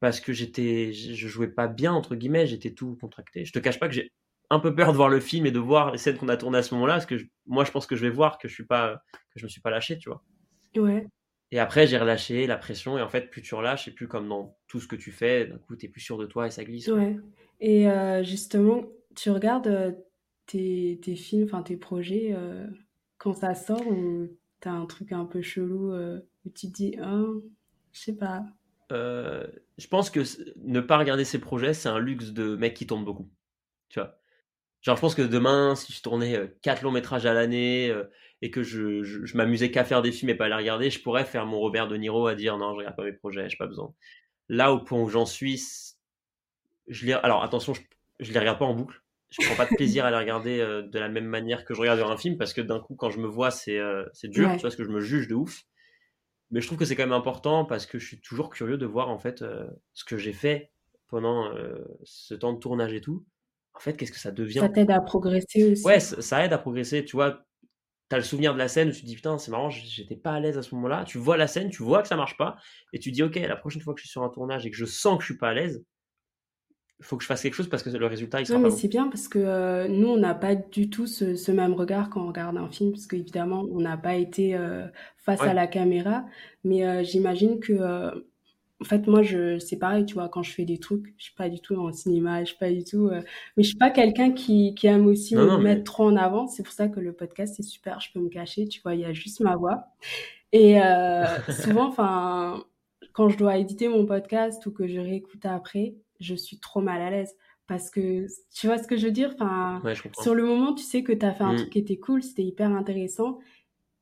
parce 0.00 0.20
que 0.20 0.32
j'étais, 0.32 0.92
je 0.92 1.26
jouais 1.26 1.48
pas 1.48 1.66
bien 1.66 1.92
entre 1.92 2.14
guillemets, 2.14 2.46
j'étais 2.46 2.72
tout 2.72 2.96
contracté. 3.00 3.44
Je 3.44 3.52
te 3.52 3.58
cache 3.58 3.80
pas 3.80 3.88
que 3.88 3.94
j'ai 3.94 4.12
un 4.48 4.60
peu 4.60 4.74
peur 4.74 4.92
de 4.92 4.96
voir 4.96 5.08
le 5.08 5.18
film 5.18 5.44
et 5.46 5.50
de 5.50 5.58
voir 5.58 5.90
les 5.90 5.98
scènes 5.98 6.16
qu'on 6.16 6.28
a 6.28 6.36
tournées 6.36 6.58
à 6.58 6.62
ce 6.62 6.72
moment-là, 6.74 6.94
parce 6.94 7.06
que 7.06 7.16
moi, 7.46 7.64
je 7.64 7.72
pense 7.72 7.86
que 7.86 7.96
je 7.96 8.02
vais 8.02 8.10
voir 8.10 8.38
que 8.38 8.46
je 8.46 8.54
suis 8.54 8.64
pas, 8.64 9.02
que 9.34 9.40
je 9.40 9.44
me 9.44 9.48
suis 9.48 9.60
pas 9.60 9.70
lâché, 9.70 9.98
tu 9.98 10.08
vois. 10.08 10.24
Ouais. 10.76 11.06
Et 11.50 11.58
après, 11.58 11.88
j'ai 11.88 11.98
relâché 11.98 12.46
la 12.46 12.56
pression, 12.56 12.96
et 12.96 13.02
en 13.02 13.08
fait, 13.08 13.28
plus 13.28 13.42
tu 13.42 13.54
relâches, 13.56 13.88
et 13.88 13.90
plus 13.90 14.06
comme 14.06 14.28
dans 14.28 14.56
tout 14.68 14.80
ce 14.80 14.86
que 14.86 14.96
tu 14.96 15.10
fais, 15.10 15.46
d'un 15.46 15.58
coup, 15.58 15.74
tu 15.74 15.86
es 15.86 15.88
plus 15.88 16.00
sûr 16.00 16.16
de 16.16 16.26
toi 16.26 16.46
et 16.46 16.50
ça 16.50 16.64
glisse. 16.64 16.86
Ouais. 16.88 17.16
Et 17.60 17.86
justement, 18.22 18.84
tu 19.16 19.30
regardes 19.30 19.98
tes, 20.48 21.16
films, 21.16 21.44
enfin 21.44 21.62
tes 21.62 21.76
projets, 21.76 22.32
euh, 22.32 22.66
quand 23.18 23.34
ça 23.34 23.54
sort, 23.54 23.86
ou 23.86 24.28
t'as 24.60 24.72
un 24.72 24.86
truc 24.86 25.12
un 25.12 25.24
peu 25.24 25.42
chelou 25.42 25.92
euh, 25.92 26.20
où 26.44 26.50
tu 26.50 26.68
te 26.68 26.72
dis, 26.72 26.96
oh, 27.02 27.44
je 27.92 28.00
sais 28.00 28.16
pas. 28.16 28.44
Euh, 28.90 29.46
je 29.76 29.86
pense 29.86 30.10
que 30.10 30.20
ne 30.56 30.80
pas 30.80 30.98
regarder 30.98 31.24
ces 31.24 31.38
projets, 31.38 31.74
c'est 31.74 31.88
un 31.88 31.98
luxe 31.98 32.30
de 32.30 32.56
mec 32.56 32.74
qui 32.74 32.86
tourne 32.86 33.04
beaucoup. 33.04 33.30
Tu 33.90 34.00
vois 34.00 34.18
Genre, 34.80 34.96
je 34.96 35.00
pense 35.00 35.14
que 35.14 35.22
demain, 35.22 35.74
si 35.74 35.92
je 35.92 36.00
tournais 36.02 36.54
4 36.62 36.82
longs 36.82 36.92
métrages 36.92 37.26
à 37.26 37.34
l'année 37.34 37.92
et 38.42 38.50
que 38.52 38.62
je, 38.62 39.02
je, 39.02 39.36
m'amusais 39.36 39.72
qu'à 39.72 39.84
faire 39.84 40.02
des 40.02 40.12
films 40.12 40.30
et 40.30 40.36
pas 40.36 40.44
à 40.44 40.48
les 40.48 40.54
regarder, 40.54 40.88
je 40.88 41.02
pourrais 41.02 41.24
faire 41.24 41.46
mon 41.46 41.58
Robert 41.58 41.88
De 41.88 41.96
Niro 41.96 42.28
à 42.28 42.36
dire 42.36 42.56
non, 42.58 42.72
je 42.74 42.78
regarde 42.78 42.94
pas 42.94 43.02
mes 43.02 43.12
projets, 43.12 43.48
j'ai 43.48 43.56
pas 43.56 43.66
besoin. 43.66 43.92
Là, 44.48 44.72
au 44.72 44.78
point 44.78 45.00
où 45.02 45.08
j'en 45.08 45.26
suis, 45.26 45.60
je 46.86 47.06
les... 47.06 47.12
alors 47.12 47.42
attention, 47.42 47.74
je, 47.74 47.80
je 48.20 48.32
les 48.32 48.38
regarde 48.38 48.60
pas 48.60 48.66
en 48.66 48.74
boucle 48.74 49.02
je 49.30 49.46
prends 49.46 49.56
pas 49.56 49.66
de 49.66 49.74
plaisir 49.74 50.04
à 50.04 50.10
les 50.10 50.16
regarder 50.16 50.60
euh, 50.60 50.82
de 50.82 50.98
la 50.98 51.08
même 51.08 51.26
manière 51.26 51.64
que 51.64 51.74
je 51.74 51.80
regarde 51.80 52.00
un 52.00 52.16
film 52.16 52.36
parce 52.38 52.52
que 52.52 52.60
d'un 52.60 52.80
coup 52.80 52.94
quand 52.94 53.10
je 53.10 53.18
me 53.18 53.26
vois 53.26 53.50
c'est 53.50 53.78
euh, 53.78 54.04
c'est 54.12 54.28
dur 54.28 54.48
tu 54.52 54.54
vois 54.54 54.62
parce 54.62 54.76
que 54.76 54.84
je 54.84 54.90
me 54.90 55.00
juge 55.00 55.28
de 55.28 55.34
ouf. 55.34 55.62
Mais 56.50 56.62
je 56.62 56.66
trouve 56.66 56.78
que 56.78 56.86
c'est 56.86 56.96
quand 56.96 57.02
même 57.02 57.12
important 57.12 57.66
parce 57.66 57.84
que 57.84 57.98
je 57.98 58.06
suis 58.06 58.20
toujours 58.20 58.48
curieux 58.48 58.78
de 58.78 58.86
voir 58.86 59.10
en 59.10 59.18
fait 59.18 59.42
euh, 59.42 59.66
ce 59.92 60.04
que 60.04 60.16
j'ai 60.16 60.32
fait 60.32 60.72
pendant 61.08 61.50
ce 62.04 62.34
temps 62.34 62.52
de 62.52 62.58
tournage 62.58 62.92
et 62.92 63.00
tout. 63.00 63.24
En 63.74 63.80
fait 63.80 63.96
qu'est-ce 63.96 64.12
que 64.12 64.18
ça 64.18 64.30
devient? 64.30 64.60
Ça 64.60 64.68
t'aide 64.68 64.90
à 64.90 65.00
progresser 65.00 65.72
aussi. 65.72 65.84
Ouais 65.84 66.00
ça, 66.00 66.44
aide 66.44 66.52
à 66.52 66.58
progresser 66.58 67.04
tu 67.04 67.16
vois. 67.16 67.44
T'as 68.10 68.16
le 68.16 68.22
souvenir 68.22 68.54
de 68.54 68.58
la 68.58 68.68
scène 68.68 68.88
où 68.88 68.92
tu 68.92 69.02
te 69.02 69.06
dis 69.06 69.16
putain 69.16 69.36
c'est 69.36 69.50
marrant 69.50 69.68
j'étais 69.68 70.16
pas 70.16 70.32
à 70.32 70.40
l'aise 70.40 70.56
à 70.56 70.62
ce 70.62 70.74
moment-là. 70.74 71.04
Tu 71.04 71.18
vois 71.18 71.36
la 71.36 71.46
scène 71.46 71.68
tu 71.68 71.82
vois 71.82 72.00
que 72.00 72.08
ça 72.08 72.16
marche 72.16 72.38
pas 72.38 72.56
et 72.94 72.98
tu 72.98 73.10
dis 73.10 73.22
ok 73.22 73.36
la 73.36 73.56
prochaine 73.56 73.82
fois 73.82 73.92
que 73.92 74.00
je 74.00 74.06
suis 74.06 74.12
sur 74.12 74.22
un 74.22 74.30
tournage 74.30 74.64
et 74.64 74.70
que 74.70 74.76
je 74.76 74.86
sens 74.86 75.18
que 75.18 75.22
je 75.22 75.32
suis 75.32 75.38
pas 75.38 75.50
à 75.50 75.54
l'aise 75.54 75.84
faut 77.00 77.16
que 77.16 77.22
je 77.22 77.28
fasse 77.28 77.42
quelque 77.42 77.54
chose 77.54 77.68
parce 77.68 77.82
que 77.82 77.90
le 77.90 78.06
résultat 78.06 78.40
il 78.40 78.46
sera 78.46 78.58
non, 78.58 78.64
mais 78.64 78.70
c'est 78.70 78.88
bien 78.88 79.06
parce 79.08 79.28
que 79.28 79.38
euh, 79.38 79.88
nous 79.88 80.08
on 80.08 80.16
n'a 80.16 80.34
pas 80.34 80.56
du 80.56 80.90
tout 80.90 81.06
ce, 81.06 81.50
même 81.52 81.74
regard 81.74 82.10
quand 82.10 82.22
on 82.22 82.28
regarde 82.28 82.56
un 82.56 82.68
film 82.68 82.90
parce 82.92 83.06
qu'évidemment 83.06 83.64
on 83.70 83.80
n'a 83.80 83.96
pas 83.96 84.16
été 84.16 84.56
euh, 84.56 84.86
face 85.16 85.40
à 85.40 85.54
la 85.54 85.66
caméra. 85.66 86.24
Mais 86.64 86.84
euh, 86.84 87.04
j'imagine 87.04 87.60
que 87.60 88.10
en 88.80 88.84
fait 88.84 89.06
moi 89.06 89.22
je 89.22 89.58
c'est 89.58 89.76
pareil 89.76 90.06
tu 90.06 90.14
vois 90.14 90.28
quand 90.28 90.42
je 90.42 90.52
fais 90.52 90.64
des 90.64 90.78
trucs 90.78 91.14
je 91.18 91.24
suis 91.24 91.34
pas 91.34 91.48
du 91.48 91.60
tout 91.60 91.74
le 91.74 91.92
cinéma 91.92 92.40
je 92.40 92.50
suis 92.50 92.58
pas 92.58 92.70
du 92.70 92.84
tout 92.84 93.10
mais 93.10 93.62
je 93.64 93.68
suis 93.68 93.76
pas 93.76 93.90
quelqu'un 93.90 94.30
qui, 94.30 94.74
qui 94.76 94.86
aime 94.86 95.06
aussi 95.06 95.34
me 95.36 95.56
mettre 95.58 95.84
trop 95.84 96.04
en 96.04 96.16
avant. 96.16 96.48
C'est 96.48 96.64
pour 96.64 96.72
ça 96.72 96.88
que 96.88 96.98
le 96.98 97.12
podcast 97.12 97.54
c'est 97.56 97.62
super 97.62 98.00
je 98.00 98.12
peux 98.12 98.20
me 98.20 98.28
cacher 98.28 98.66
tu 98.66 98.80
vois 98.80 98.94
il 98.94 99.00
y 99.00 99.04
a 99.04 99.12
juste 99.12 99.38
ma 99.40 99.54
voix. 99.54 99.84
Et 100.52 100.78
souvent 101.62 101.86
enfin 101.86 102.64
quand 103.12 103.28
je 103.28 103.38
dois 103.38 103.56
éditer 103.56 103.88
mon 103.88 104.04
podcast 104.04 104.66
ou 104.66 104.72
que 104.72 104.88
je 104.88 104.98
réécoute 104.98 105.46
après 105.46 105.94
je 106.20 106.34
suis 106.34 106.58
trop 106.58 106.80
mal 106.80 107.00
à 107.00 107.10
l'aise. 107.10 107.34
Parce 107.66 107.90
que, 107.90 108.26
tu 108.54 108.66
vois 108.66 108.78
ce 108.78 108.88
que 108.88 108.96
je 108.96 109.06
veux 109.06 109.12
dire? 109.12 109.34
Enfin, 109.34 109.82
Sur 110.20 110.34
le 110.34 110.44
moment, 110.44 110.72
tu 110.72 110.82
sais 110.82 111.02
que 111.02 111.12
tu 111.12 111.24
as 111.24 111.34
fait 111.34 111.44
un 111.44 111.52
mm. 111.52 111.56
truc 111.56 111.70
qui 111.70 111.78
était 111.78 111.98
cool, 111.98 112.22
c'était 112.22 112.42
hyper 112.44 112.70
intéressant. 112.70 113.40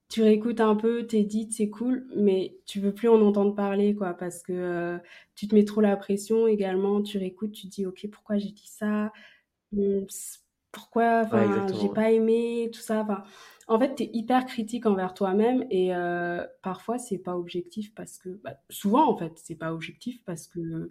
Tu 0.08 0.22
réécoutes 0.22 0.60
un 0.60 0.76
peu, 0.76 1.04
t'es 1.04 1.24
dit, 1.24 1.48
c'est 1.50 1.68
cool, 1.68 2.06
mais 2.14 2.56
tu 2.64 2.78
veux 2.78 2.94
plus 2.94 3.08
en 3.08 3.20
entendre 3.22 3.56
parler, 3.56 3.96
quoi, 3.96 4.14
parce 4.14 4.40
que 4.40 4.52
euh, 4.52 4.98
tu 5.34 5.48
te 5.48 5.54
mets 5.54 5.64
trop 5.64 5.80
la 5.80 5.96
pression 5.96 6.46
également. 6.46 7.02
Tu 7.02 7.18
réécoutes, 7.18 7.50
tu 7.50 7.68
te 7.68 7.74
dis, 7.74 7.86
ok, 7.86 8.06
pourquoi 8.12 8.38
j'ai 8.38 8.50
dit 8.50 8.68
ça? 8.68 9.12
Hmm, 9.72 10.04
Pourquoi, 10.70 11.22
enfin, 11.24 11.66
j'ai 11.80 11.88
pas 11.88 12.12
aimé, 12.12 12.70
tout 12.72 12.80
ça. 12.80 13.00
Enfin, 13.00 13.24
en 13.68 13.78
fait, 13.80 13.96
tu 13.96 14.04
es 14.04 14.10
hyper 14.12 14.46
critique 14.46 14.86
envers 14.86 15.12
toi-même 15.12 15.66
et 15.70 15.94
euh, 15.94 16.44
parfois, 16.62 16.98
c'est 16.98 17.18
pas 17.18 17.36
objectif 17.36 17.94
parce 17.94 18.18
que. 18.18 18.28
Bah, 18.44 18.54
souvent, 18.70 19.10
en 19.10 19.16
fait, 19.16 19.32
c'est 19.36 19.56
pas 19.56 19.72
objectif 19.72 20.22
parce 20.24 20.46
que 20.46 20.90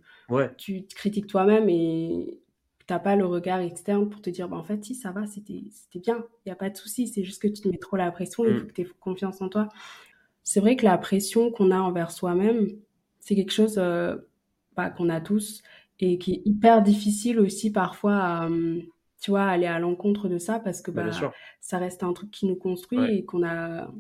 tu 0.58 0.86
te 0.86 0.94
critiques 0.94 1.28
toi-même 1.28 1.70
et 1.70 2.42
t'as 2.88 3.00
pas 3.00 3.16
le 3.16 3.26
regard 3.26 3.60
externe 3.60 4.10
pour 4.10 4.22
te 4.22 4.30
dire, 4.30 4.50
bah, 4.50 4.58
en 4.58 4.64
fait, 4.64 4.84
si 4.84 4.94
ça 4.94 5.12
va, 5.12 5.26
c'était 5.26 5.64
bien, 5.96 6.26
il 6.46 6.50
n'y 6.50 6.52
a 6.52 6.56
pas 6.56 6.70
de 6.70 6.78
souci, 6.78 7.08
c'est 7.08 7.24
juste 7.24 7.42
que 7.42 7.48
tu 7.48 7.62
te 7.62 7.68
mets 7.68 7.78
trop 7.78 7.96
la 7.96 8.12
pression, 8.12 8.46
il 8.46 8.54
mm. 8.54 8.60
faut 8.60 8.68
que 8.68 8.74
tu 8.74 8.82
aies 8.82 8.88
confiance 9.00 9.42
en 9.42 9.50
toi. 9.50 9.70
C'est 10.44 10.60
vrai 10.60 10.76
que 10.76 10.86
la 10.86 10.98
pression 10.98 11.52
qu'on 11.52 11.72
a 11.72 11.80
envers 11.80 12.12
soi-même, 12.12 12.68
c'est 13.20 13.36
quelque 13.36 13.54
chose 13.54 13.76
euh, 13.78 14.18
bah, 14.76 14.90
qu'on 14.90 15.10
a 15.10 15.22
tous 15.22 15.64
et 16.00 16.18
qui 16.18 16.34
est 16.34 16.42
hyper 16.46 16.84
difficile 16.84 17.40
aussi 17.40 17.72
parfois 17.72 18.18
à, 18.18 18.46
hum, 18.48 18.84
tu 19.26 19.32
vois, 19.32 19.46
aller 19.46 19.66
à 19.66 19.80
l'encontre 19.80 20.30
de 20.30 20.38
ça 20.38 20.60
parce 20.60 20.84
que 20.84 20.92
bah, 20.92 21.10
ça 21.60 21.80
reste 21.80 22.04
un 22.04 22.14
truc 22.14 22.30
qui 22.30 22.46
nous 22.46 22.56
construit 22.56 23.18
et 23.18 23.26
qu'on 23.26 23.44
a 23.44 23.92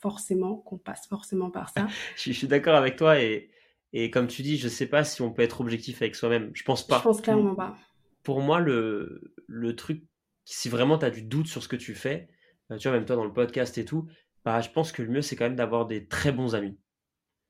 forcément, 0.00 0.56
qu'on 0.56 0.76
passe 0.76 1.06
forcément 1.06 1.52
par 1.52 1.68
ça. 1.68 1.86
je, 2.16 2.32
suis 2.32 2.48
d'accord 2.48 2.74
avec 2.74 2.96
toi 2.96 3.20
et, 3.20 3.48
et 3.92 4.10
comme 4.10 4.26
tu 4.26 4.42
dis, 4.42 4.58
je 4.58 4.66
sais 4.66 4.88
pas 4.88 5.04
si 5.04 5.22
on 5.22 5.32
peut 5.32 5.42
être 5.42 5.60
objectif 5.60 6.02
avec 6.02 6.16
soi-même. 6.16 6.50
Je 6.54 6.64
pense 6.64 6.84
pas. 6.84 6.98
Je 6.98 7.02
pense 7.04 7.20
clairement 7.20 7.54
pas. 7.54 7.76
Pour 8.24 8.40
moi, 8.40 8.58
le, 8.58 9.36
le 9.46 9.76
truc, 9.76 10.02
si 10.44 10.68
vraiment 10.68 10.98
tu 10.98 11.04
as 11.04 11.10
du 11.10 11.22
doute 11.22 11.46
sur 11.46 11.62
ce 11.62 11.68
que 11.68 11.76
tu 11.76 11.94
fais, 11.94 12.28
euh, 12.72 12.76
tu 12.76 12.88
vois, 12.88 12.96
même 12.96 13.06
toi 13.06 13.14
dans 13.14 13.24
le 13.24 13.32
podcast 13.32 13.78
et 13.78 13.84
tout, 13.84 14.08
bah, 14.44 14.60
je 14.62 14.70
pense 14.70 14.90
que 14.90 15.02
le 15.02 15.10
mieux, 15.10 15.22
c'est 15.22 15.36
quand 15.36 15.44
même 15.44 15.54
d'avoir 15.54 15.86
des 15.86 16.08
très 16.08 16.32
bons 16.32 16.56
amis. 16.56 16.76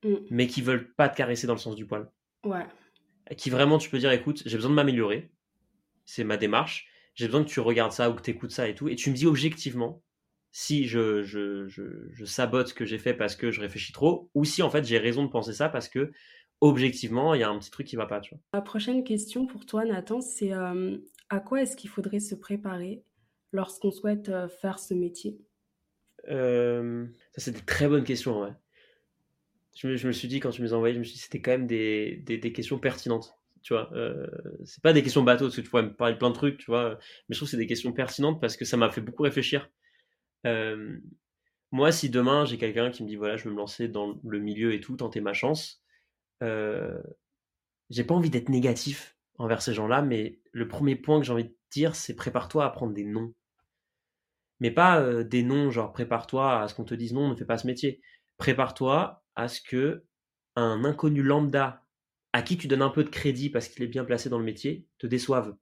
Mm. 0.03 0.17
Mais 0.29 0.45
qui 0.45 0.61
veulent 0.61 0.93
pas 0.93 1.09
te 1.09 1.17
caresser 1.17 1.47
dans 1.47 1.53
le 1.53 1.59
sens 1.59 1.75
du 1.75 1.87
poil. 1.87 2.11
Ouais. 2.45 2.67
Qui 3.37 3.49
vraiment, 3.49 3.79
tu 3.79 3.89
peux 3.89 3.97
dire, 3.97 4.11
écoute, 4.11 4.43
j'ai 4.45 4.55
besoin 4.55 4.69
de 4.69 4.75
m'améliorer. 4.75 5.31
C'est 6.05 6.23
ma 6.23 6.37
démarche. 6.37 6.92
J'ai 7.15 7.27
besoin 7.27 7.43
que 7.43 7.49
tu 7.49 7.59
regardes 7.59 7.91
ça 7.91 8.09
ou 8.09 8.13
que 8.15 8.21
tu 8.21 8.31
écoutes 8.31 8.51
ça 8.51 8.67
et 8.67 8.75
tout. 8.75 8.87
Et 8.89 8.95
tu 8.95 9.09
me 9.09 9.15
dis 9.15 9.27
objectivement 9.27 10.01
si 10.51 10.87
je, 10.87 11.23
je, 11.23 11.67
je, 11.67 12.25
sabote 12.25 12.67
ce 12.67 12.73
que 12.75 12.85
j'ai 12.85 12.99
fait 12.99 13.15
parce 13.15 13.35
que 13.35 13.49
je 13.49 13.59
réfléchis 13.59 13.91
trop, 13.91 14.29
ou 14.35 14.45
si 14.45 14.61
en 14.61 14.69
fait 14.69 14.85
j'ai 14.85 14.99
raison 14.99 15.23
de 15.23 15.29
penser 15.29 15.51
ça 15.51 15.67
parce 15.67 15.89
que 15.89 16.11
objectivement 16.61 17.33
il 17.33 17.41
y 17.41 17.43
a 17.43 17.49
un 17.49 17.57
petit 17.57 17.71
truc 17.71 17.87
qui 17.87 17.95
va 17.95 18.05
pas. 18.05 18.21
Tu 18.21 18.35
vois. 18.35 18.41
La 18.53 18.61
prochaine 18.61 19.03
question 19.03 19.47
pour 19.47 19.65
toi, 19.65 19.83
Nathan, 19.83 20.21
c'est 20.21 20.53
euh, 20.53 20.97
à 21.29 21.39
quoi 21.39 21.63
est-ce 21.63 21.75
qu'il 21.75 21.89
faudrait 21.89 22.19
se 22.19 22.35
préparer 22.35 23.03
lorsqu'on 23.51 23.91
souhaite 23.91 24.29
euh, 24.29 24.47
faire 24.47 24.77
ce 24.77 24.93
métier? 24.93 25.39
Euh, 26.29 27.07
Ça, 27.33 27.41
c'est 27.41 27.51
des 27.51 27.61
très 27.61 27.87
bonnes 27.87 28.03
questions. 28.03 28.41
Ouais. 28.41 28.53
Je, 29.75 29.87
me, 29.87 29.95
je 29.95 30.07
me 30.07 30.11
suis 30.11 30.27
dit, 30.27 30.39
quand 30.39 30.51
tu 30.51 30.61
me 30.61 30.67
les 30.67 30.73
as 30.73 30.75
envoyées, 30.75 30.93
je 30.93 30.99
me 30.99 31.03
suis 31.03 31.15
dit 31.15 31.21
c'était 31.21 31.41
quand 31.41 31.51
même 31.51 31.67
des, 31.67 32.17
des, 32.25 32.37
des, 32.37 32.53
questions 32.53 32.77
pertinentes. 32.77 33.35
Tu 33.63 33.73
vois, 33.73 33.89
euh, 33.93 34.27
c'est 34.65 34.83
pas 34.83 34.93
des 34.93 35.01
questions 35.03 35.23
bateau, 35.23 35.45
parce 35.45 35.55
que 35.55 35.61
tu 35.61 35.69
pourrais 35.69 35.83
me 35.83 35.95
parler 35.95 36.13
de 36.13 36.19
plein 36.19 36.29
de 36.29 36.35
trucs, 36.35 36.57
tu 36.57 36.65
vois, 36.65 36.97
mais 37.27 37.33
je 37.33 37.39
trouve 37.39 37.47
que 37.47 37.51
c'est 37.51 37.57
des 37.57 37.67
questions 37.67 37.93
pertinentes 37.93 38.41
parce 38.41 38.57
que 38.57 38.65
ça 38.65 38.77
m'a 38.77 38.91
fait 38.91 39.01
beaucoup 39.01 39.23
réfléchir. 39.23 39.69
Euh, 40.45 40.97
moi, 41.71 41.91
si 41.91 42.09
demain 42.09 42.45
j'ai 42.45 42.57
quelqu'un 42.57 42.91
qui 42.91 43.03
me 43.03 43.07
dit 43.07 43.15
voilà, 43.15 43.37
je 43.37 43.45
veux 43.45 43.51
me 43.51 43.57
lancer 43.57 43.87
dans 43.87 44.19
le 44.23 44.39
milieu 44.39 44.73
et 44.73 44.81
tout, 44.81 44.97
tenter 44.97 45.21
ma 45.21 45.33
chance, 45.33 45.81
euh, 46.43 47.01
j'ai 47.89 48.03
pas 48.03 48.15
envie 48.15 48.29
d'être 48.29 48.49
négatif 48.49 49.17
envers 49.37 49.61
ces 49.61 49.73
gens-là, 49.73 50.01
mais 50.01 50.39
le 50.51 50.67
premier 50.67 50.95
point 50.95 51.19
que 51.19 51.25
j'ai 51.25 51.33
envie 51.33 51.45
de 51.45 51.55
dire, 51.71 51.95
c'est 51.95 52.15
prépare-toi 52.15 52.65
à 52.65 52.69
prendre 52.69 52.93
des 52.93 53.05
noms. 53.05 53.33
Mais 54.59 54.71
pas 54.71 54.99
euh, 55.01 55.23
des 55.23 55.43
noms, 55.43 55.71
genre 55.71 55.91
prépare-toi 55.93 56.61
à 56.61 56.67
ce 56.67 56.75
qu'on 56.75 56.83
te 56.83 56.95
dise 56.95 57.13
non, 57.13 57.29
ne 57.29 57.35
fais 57.35 57.45
pas 57.45 57.57
ce 57.57 57.67
métier. 57.67 58.01
Prépare-toi 58.37 59.23
à 59.35 59.47
ce 59.47 59.61
que 59.61 60.03
un 60.55 60.85
inconnu 60.85 61.23
lambda 61.23 61.82
à 62.33 62.41
qui 62.41 62.57
tu 62.57 62.67
donnes 62.67 62.81
un 62.81 62.89
peu 62.89 63.03
de 63.03 63.09
crédit 63.09 63.49
parce 63.49 63.67
qu'il 63.67 63.83
est 63.83 63.87
bien 63.87 64.03
placé 64.03 64.29
dans 64.29 64.39
le 64.39 64.43
métier 64.43 64.85
te 64.97 65.07
déçoive. 65.07 65.55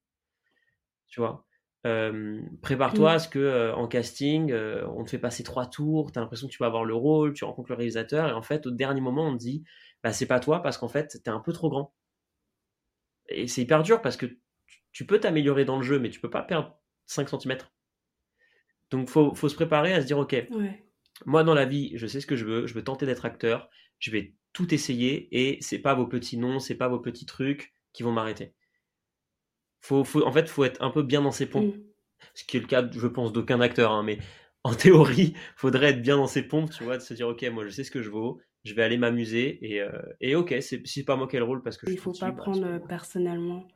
Tu 1.08 1.20
vois? 1.20 1.46
Prépare-toi 1.84 3.12
à 3.12 3.16
mmh. 3.16 3.20
ce 3.20 3.28
que 3.28 3.74
en 3.74 3.88
casting, 3.88 4.54
on 4.54 5.04
te 5.04 5.10
fait 5.10 5.20
passer 5.20 5.44
trois 5.44 5.66
tours, 5.66 6.12
tu 6.12 6.20
as 6.20 6.22
l'impression 6.22 6.48
que 6.48 6.54
tu 6.54 6.60
vas 6.60 6.68
avoir 6.68 6.86
le 6.86 6.96
rôle, 6.96 7.34
tu 7.34 7.44
rencontres 7.44 7.72
le 7.72 7.76
réalisateur, 7.76 8.30
et 8.30 8.34
en 8.34 8.42
fait, 8.42 8.68
au 8.68 8.72
dernier 8.72 9.02
moment, 9.02 9.28
on 9.28 9.34
te 9.34 9.40
dit, 9.40 9.64
bah, 10.04 10.14
c'est 10.14 10.26
pas 10.26 10.40
toi 10.40 10.62
parce 10.62 10.78
qu'en 10.78 10.88
fait, 10.88 11.20
tu 11.24 11.30
es 11.30 11.30
un 11.30 11.40
peu 11.40 11.54
trop 11.54 11.70
grand. 11.70 11.94
Et 13.30 13.48
c'est 13.48 13.62
hyper 13.62 13.84
dur 13.84 14.02
parce 14.02 14.18
que 14.18 14.26
tu 14.92 15.06
peux 15.06 15.20
t'améliorer 15.20 15.66
dans 15.66 15.78
le 15.78 15.84
jeu, 15.84 16.00
mais 16.00 16.10
tu 16.10 16.20
peux 16.20 16.30
pas 16.30 16.44
perdre 16.44 16.78
5 17.06 17.30
cm. 17.30 17.58
Donc, 18.90 19.10
faut, 19.10 19.34
faut 19.34 19.50
se 19.50 19.56
préparer 19.56 19.94
à 19.94 20.02
se 20.02 20.06
dire, 20.06 20.18
ok, 20.18 20.48
moi 21.26 21.44
dans 21.44 21.54
la 21.54 21.66
vie, 21.66 21.92
je 21.96 22.08
sais 22.08 22.20
ce 22.20 22.28
que 22.28 22.36
je 22.36 22.46
veux, 22.46 22.68
je 22.68 22.74
veux 22.74 22.84
tenter 22.84 23.06
d'être 23.06 23.26
acteur, 23.26 23.70
je 24.00 24.12
vais 24.12 24.36
tout 24.54 24.74
essayer, 24.74 25.28
et 25.32 25.58
c'est 25.62 25.80
pas 25.80 25.94
vos 25.94 26.08
petits 26.08 26.38
noms, 26.38 26.60
c'est 26.60 26.76
pas 26.76 26.88
vos 26.88 27.00
petits 27.00 27.26
trucs 27.26 27.74
qui 27.94 28.04
vont 28.04 28.12
m'arrêter. 28.12 28.54
Faut, 29.82 30.04
faut, 30.04 30.24
en 30.24 30.32
fait, 30.32 30.48
faut 30.48 30.64
être 30.64 30.82
un 30.82 30.92
peu 30.92 31.04
bien 31.04 31.22
dans 31.22 31.32
ses 31.32 31.48
pompes. 31.48 31.76
Mm. 31.76 31.82
Ce 32.36 32.44
qui 32.44 32.58
est 32.58 32.60
le 32.60 32.68
cas, 32.68 32.88
je 32.90 33.08
pense, 33.08 33.34
d'aucun 33.34 33.62
acteur. 33.62 33.92
Hein, 33.92 34.04
mais 34.04 34.20
en 34.64 34.76
théorie, 34.76 35.34
faudrait 35.56 35.90
être 35.90 36.02
bien 36.02 36.18
dans 36.18 36.28
ses 36.28 36.44
pompes, 36.44 36.70
tu 36.72 36.84
vois, 36.84 36.98
de 36.98 37.02
se 37.02 37.14
dire, 37.14 37.28
ok, 37.28 37.44
moi, 37.52 37.66
je 37.66 37.72
sais 37.72 37.84
ce 37.84 37.92
que 37.92 38.02
je 38.02 38.10
vaux, 38.10 38.40
je 38.64 38.74
vais 38.76 38.84
aller 38.84 38.98
m'amuser. 38.98 39.58
Et, 39.62 39.82
euh, 39.82 39.92
et 40.20 40.36
ok, 40.36 40.56
c'est, 40.62 40.86
c'est 40.86 41.04
pas 41.04 41.16
moi 41.16 41.28
le 41.32 41.44
rôle 41.44 41.64
parce 41.64 41.78
que 41.78 41.90
Il 41.90 41.98
faut 41.98 42.14
pas 42.14 42.32
bah, 42.32 42.38
prendre 42.38 42.66
euh, 42.66 42.80
personnellement 42.80 43.68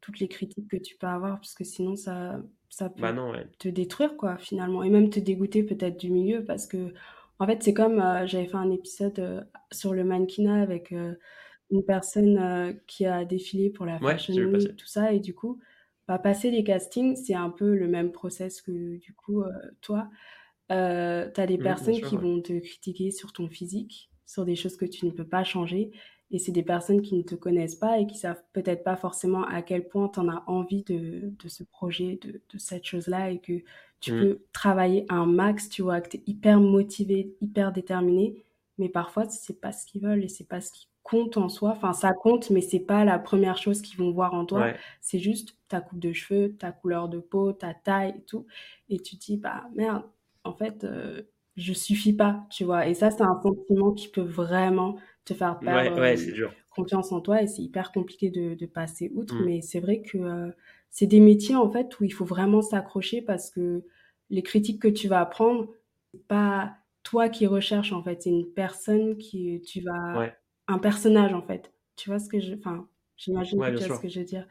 toutes 0.00 0.20
les 0.20 0.28
critiques 0.28 0.68
que 0.68 0.76
tu 0.76 0.96
peux 0.96 1.06
avoir, 1.06 1.36
parce 1.40 1.54
que 1.54 1.64
sinon, 1.64 1.96
ça, 1.96 2.42
ça 2.68 2.90
peut 2.90 3.00
bah 3.00 3.14
te 3.58 3.68
détruire, 3.68 4.18
quoi, 4.18 4.36
finalement. 4.36 4.82
Et 4.82 4.90
même 4.90 5.08
te 5.08 5.18
dégoûter 5.18 5.62
peut-être 5.62 5.98
du 5.98 6.10
milieu, 6.10 6.44
parce 6.44 6.66
que, 6.66 6.92
en 7.38 7.46
fait, 7.46 7.62
c'est 7.62 7.74
comme, 7.74 8.00
euh, 8.00 8.26
j'avais 8.26 8.46
fait 8.46 8.56
un 8.56 8.70
épisode 8.70 9.48
sur 9.72 9.92
le 9.92 10.04
mannequinat 10.04 10.62
avec 10.62 10.92
une 11.70 11.84
personne 11.84 12.38
euh, 12.38 12.72
qui 12.86 13.06
a 13.06 13.24
défilé 13.24 13.70
pour 13.70 13.86
la 13.86 13.98
Fashion 13.98 14.34
Week, 14.34 14.76
tout 14.76 14.86
ça, 14.86 15.12
et 15.12 15.20
du 15.20 15.34
coup, 15.34 15.60
bah, 16.06 16.18
passer 16.18 16.50
les 16.50 16.64
castings, 16.64 17.16
c'est 17.16 17.34
un 17.34 17.50
peu 17.50 17.74
le 17.74 17.88
même 17.88 18.12
process 18.12 18.62
que 18.62 18.96
du 18.98 19.14
coup, 19.14 19.42
euh, 19.42 19.50
toi. 19.80 20.08
Euh, 20.72 21.30
tu 21.34 21.40
as 21.40 21.46
des 21.46 21.58
personnes 21.58 22.00
qui 22.00 22.16
vont 22.16 22.40
te 22.40 22.58
critiquer 22.58 23.10
sur 23.10 23.32
ton 23.32 23.48
physique, 23.48 24.10
sur 24.24 24.46
des 24.46 24.56
choses 24.56 24.76
que 24.76 24.86
tu 24.86 25.04
ne 25.04 25.10
peux 25.10 25.26
pas 25.26 25.44
changer, 25.44 25.90
et 26.30 26.38
c'est 26.38 26.52
des 26.52 26.62
personnes 26.62 27.02
qui 27.02 27.16
ne 27.16 27.22
te 27.22 27.34
connaissent 27.34 27.76
pas 27.76 27.98
et 27.98 28.06
qui 28.06 28.16
savent 28.16 28.42
peut-être 28.52 28.82
pas 28.82 28.96
forcément 28.96 29.44
à 29.44 29.60
quel 29.62 29.86
point 29.88 30.08
tu 30.08 30.20
en 30.20 30.28
as 30.28 30.42
envie 30.46 30.82
de, 30.84 31.32
de 31.38 31.48
ce 31.48 31.64
projet, 31.64 32.18
de, 32.22 32.40
de 32.52 32.58
cette 32.58 32.84
chose-là, 32.84 33.30
et 33.30 33.40
que 33.40 33.62
tu 34.00 34.12
mmh. 34.12 34.20
peux 34.20 34.38
travailler 34.52 35.06
un 35.08 35.26
max, 35.26 35.68
tu 35.68 35.82
vois, 35.82 36.00
que 36.00 36.10
tu 36.10 36.16
es 36.18 36.22
hyper 36.26 36.60
motivé, 36.60 37.34
hyper 37.40 37.72
déterminé, 37.72 38.44
mais 38.78 38.88
parfois, 38.88 39.28
c'est 39.28 39.60
pas 39.60 39.72
ce 39.72 39.86
qu'ils 39.86 40.02
veulent 40.02 40.24
et 40.24 40.28
c'est 40.28 40.48
pas 40.48 40.60
ce 40.60 40.72
qui 40.72 40.88
compte 41.02 41.36
en 41.36 41.48
soi. 41.48 41.70
Enfin, 41.70 41.92
ça 41.92 42.12
compte, 42.12 42.50
mais 42.50 42.60
c'est 42.60 42.80
pas 42.80 43.04
la 43.04 43.18
première 43.18 43.58
chose 43.58 43.82
qu'ils 43.82 43.98
vont 43.98 44.10
voir 44.10 44.34
en 44.34 44.46
toi. 44.46 44.72
C'est 45.00 45.20
juste 45.20 45.56
ta 45.68 45.80
coupe 45.80 46.00
de 46.00 46.12
cheveux, 46.12 46.56
ta 46.56 46.72
couleur 46.72 47.08
de 47.08 47.20
peau, 47.20 47.52
ta 47.52 47.74
taille 47.74 48.14
et 48.16 48.22
tout. 48.22 48.46
Et 48.88 48.98
tu 48.98 49.16
te 49.16 49.24
dis, 49.26 49.36
bah 49.36 49.64
merde, 49.74 50.02
en 50.42 50.54
fait, 50.54 50.84
euh, 50.84 51.22
je 51.56 51.72
suffis 51.72 52.14
pas, 52.14 52.46
tu 52.50 52.64
vois. 52.64 52.88
Et 52.88 52.94
ça, 52.94 53.10
c'est 53.10 53.22
un 53.22 53.40
sentiment 53.42 53.92
qui 53.92 54.08
peut 54.08 54.22
vraiment 54.22 54.96
te 55.24 55.34
faire 55.34 55.58
perdre 55.58 55.98
euh, 55.98 56.48
confiance 56.70 57.12
en 57.12 57.20
toi 57.20 57.40
et 57.40 57.46
c'est 57.46 57.62
hyper 57.62 57.92
compliqué 57.92 58.30
de, 58.30 58.66
passer 58.66 59.12
outre. 59.14 59.36
Mm. 59.36 59.44
Mais 59.44 59.60
c'est 59.60 59.80
vrai 59.80 60.02
que 60.02 60.18
euh, 60.18 60.50
c'est 60.94 61.06
des 61.06 61.20
métiers, 61.20 61.56
en 61.56 61.68
fait, 61.68 61.98
où 61.98 62.04
il 62.04 62.12
faut 62.12 62.24
vraiment 62.24 62.62
s'accrocher 62.62 63.20
parce 63.20 63.50
que 63.50 63.82
les 64.30 64.42
critiques 64.42 64.80
que 64.80 64.88
tu 64.88 65.08
vas 65.08 65.20
apprendre, 65.20 65.68
c'est 66.12 66.26
pas 66.26 66.76
toi 67.02 67.28
qui 67.28 67.46
recherches, 67.46 67.92
en 67.92 68.02
fait. 68.02 68.22
C'est 68.22 68.30
une 68.30 68.46
personne 68.46 69.18
qui 69.18 69.60
tu 69.66 69.80
vas 69.80 70.32
un 70.68 70.78
personnage 70.78 71.32
en 71.32 71.42
fait. 71.42 71.72
Tu 71.96 72.08
vois 72.08 72.18
ce 72.18 72.28
que 72.28 72.40
je. 72.40 72.54
Enfin, 72.54 72.88
j'imagine 73.16 73.60
que 73.60 73.76
tu 73.76 73.84
vois 73.84 73.96
ce 73.96 74.02
que 74.02 74.08
je 74.08 74.20
veux 74.20 74.24
dire. 74.24 74.46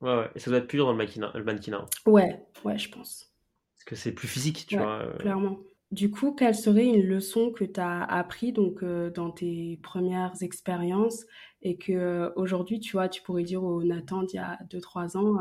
Ouais, 0.00 0.16
ouais. 0.16 0.30
Et 0.34 0.38
ça 0.38 0.50
doit 0.50 0.58
être 0.58 0.66
plus 0.66 0.78
dur 0.78 0.86
dans 0.86 0.92
le 0.92 0.98
mannequinat. 0.98 1.32
Le 1.34 1.44
mannequinat. 1.44 1.86
Ouais, 2.06 2.44
ouais, 2.64 2.78
je 2.78 2.90
pense. 2.90 3.32
Parce 3.74 3.84
que 3.84 3.96
c'est 3.96 4.12
plus 4.12 4.28
physique, 4.28 4.66
tu 4.68 4.76
vois. 4.76 5.02
Euh. 5.02 5.16
Clairement. 5.18 5.58
Du 5.90 6.10
coup, 6.10 6.32
quelle 6.32 6.54
serait 6.54 6.86
une 6.86 7.04
leçon 7.04 7.50
que 7.50 7.64
tu 7.64 7.78
as 7.78 8.02
appris 8.04 8.52
donc, 8.52 8.82
euh, 8.82 9.10
dans 9.10 9.30
tes 9.30 9.78
premières 9.82 10.32
expériences 10.40 11.26
et 11.60 11.76
que 11.76 11.92
euh, 11.92 12.30
aujourd'hui, 12.34 12.80
tu 12.80 12.92
vois, 12.92 13.10
tu 13.10 13.20
pourrais 13.22 13.42
dire 13.42 13.62
au 13.62 13.82
Nathan 13.84 14.22
d'il 14.22 14.36
y 14.36 14.38
a 14.38 14.58
2-3 14.70 15.18
ans, 15.18 15.36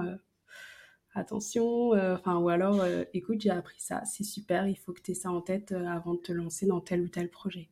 attention, 1.13 1.91
enfin, 1.91 2.38
ou 2.38 2.50
alors, 2.50 2.84
écoute, 3.13 3.41
j'ai 3.41 3.50
appris 3.50 3.80
ça, 3.80 4.04
c'est 4.06 4.24
super, 4.24 4.67
il 4.67 4.78
faut 4.78 4.93
que 4.93 5.02
tu 5.02 5.12
aies 5.12 5.15
ça 5.15 5.30
en 5.30 5.41
tête 5.41 5.71
avant 5.71 6.13
de 6.13 6.19
te 6.19 6.32
lancer 6.32 6.65
dans 6.65 6.80
tel 6.80 7.02
ou 7.02 7.10
tel 7.10 7.30
projet. 7.30 7.69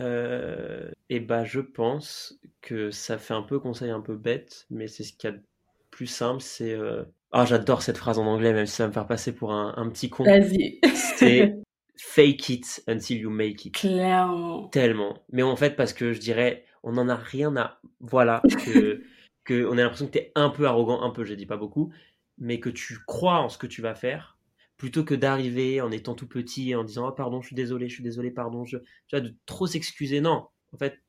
Euh, 0.00 0.90
et 1.08 1.20
bah, 1.20 1.44
je 1.44 1.60
pense 1.60 2.38
que 2.60 2.90
ça 2.90 3.18
fait 3.18 3.34
un 3.34 3.42
peu 3.42 3.58
conseil 3.58 3.90
un 3.90 4.00
peu 4.00 4.16
bête, 4.16 4.66
mais 4.70 4.86
c'est 4.86 5.02
ce 5.02 5.12
qu'il 5.12 5.30
y 5.30 5.32
a 5.32 5.36
de 5.36 5.42
plus 5.90 6.06
simple. 6.06 6.40
C'est. 6.40 6.72
Euh, 6.72 7.04
ah, 7.32 7.44
j'adore 7.44 7.82
cette 7.82 7.98
phrase 7.98 8.18
en 8.18 8.26
anglais, 8.26 8.52
même 8.52 8.66
si 8.66 8.74
ça 8.74 8.84
va 8.84 8.88
me 8.88 8.92
faire 8.92 9.06
passer 9.06 9.34
pour 9.34 9.52
un, 9.52 9.74
un 9.76 9.88
petit 9.88 10.08
con. 10.08 10.24
Vas-y. 10.24 10.80
C'est 10.94 11.56
fake 11.96 12.48
it 12.48 12.84
until 12.86 13.18
you 13.18 13.30
make 13.30 13.64
it. 13.66 13.74
Clairement. 13.74 14.68
Tellement. 14.68 15.22
Mais 15.32 15.42
en 15.42 15.56
fait, 15.56 15.76
parce 15.76 15.92
que 15.92 16.12
je 16.12 16.20
dirais, 16.20 16.64
on 16.82 16.92
n'en 16.92 17.08
a 17.08 17.16
rien 17.16 17.56
à. 17.56 17.80
Voilà. 18.00 18.42
Que, 18.64 19.02
que 19.44 19.66
on 19.66 19.72
a 19.72 19.82
l'impression 19.82 20.06
que 20.06 20.12
tu 20.12 20.18
es 20.18 20.32
un 20.36 20.50
peu 20.50 20.66
arrogant, 20.66 21.02
un 21.02 21.10
peu, 21.10 21.24
je 21.24 21.34
dis 21.34 21.46
pas 21.46 21.56
beaucoup, 21.56 21.92
mais 22.38 22.60
que 22.60 22.70
tu 22.70 22.98
crois 23.06 23.40
en 23.40 23.48
ce 23.48 23.58
que 23.58 23.66
tu 23.66 23.82
vas 23.82 23.94
faire 23.94 24.38
plutôt 24.76 25.04
que 25.04 25.14
d'arriver 25.14 25.80
en 25.80 25.90
étant 25.90 26.14
tout 26.14 26.28
petit 26.28 26.70
et 26.70 26.76
en 26.76 26.84
disant 26.84 27.08
oh 27.08 27.12
pardon 27.12 27.42
je 27.42 27.48
suis 27.48 27.56
désolé 27.56 27.88
je 27.88 27.94
suis 27.94 28.02
désolé 28.02 28.30
pardon 28.30 28.64
je... 28.64 28.78
tu 28.78 28.86
vois 29.12 29.20
de 29.20 29.34
trop 29.44 29.66
s'excuser. 29.66 30.20
Non 30.20 30.46
en 30.72 30.78
fait 30.78 31.02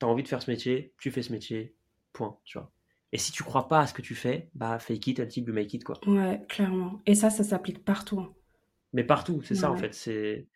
tu 0.00 0.06
as 0.06 0.08
envie 0.08 0.22
de 0.22 0.28
faire 0.28 0.42
ce 0.42 0.50
métier 0.50 0.92
tu 0.98 1.10
fais 1.10 1.22
ce 1.22 1.30
métier 1.30 1.76
point 2.12 2.38
tu 2.44 2.58
vois. 2.58 2.72
Et 3.12 3.18
si 3.18 3.30
tu 3.30 3.44
crois 3.44 3.68
pas 3.68 3.80
à 3.80 3.86
ce 3.86 3.94
que 3.94 4.02
tu 4.02 4.14
fais 4.14 4.48
bah 4.54 4.78
fake 4.78 5.06
it 5.06 5.20
until 5.20 5.44
you 5.44 5.52
make 5.52 5.72
it 5.74 5.84
quoi. 5.84 6.00
Ouais 6.06 6.40
clairement. 6.48 7.02
Et 7.06 7.14
ça 7.14 7.30
ça 7.30 7.44
s'applique 7.44 7.84
partout 7.84 8.20
hein. 8.20 8.34
mais 8.92 9.04
partout 9.04 9.42
c'est 9.42 9.54
ça 9.54 9.70
en 9.70 9.76
fait. 9.76 9.94
C'est 9.94 10.48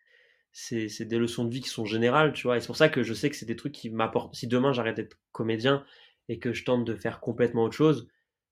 c'est 0.51 1.05
des 1.05 1.19
leçons 1.19 1.45
de 1.45 1.53
vie 1.53 1.61
qui 1.61 1.69
sont 1.69 1.85
générales 1.85 2.33
tu 2.33 2.47
vois. 2.47 2.57
Et 2.57 2.61
c'est 2.61 2.67
pour 2.67 2.75
ça 2.75 2.89
que 2.89 3.03
je 3.03 3.13
sais 3.13 3.29
que 3.29 3.35
c'est 3.35 3.45
des 3.45 3.55
trucs 3.55 3.73
qui 3.73 3.91
m'apportent 3.91 4.35
si 4.35 4.47
demain 4.47 4.73
j'arrête 4.73 4.95
d'être 4.95 5.19
comédien 5.31 5.85
et 6.27 6.39
que 6.39 6.51
je 6.51 6.65
tente 6.65 6.83
de 6.83 6.95
faire 6.95 7.19
complètement 7.19 7.63
autre 7.63 7.75
chose 7.75 8.07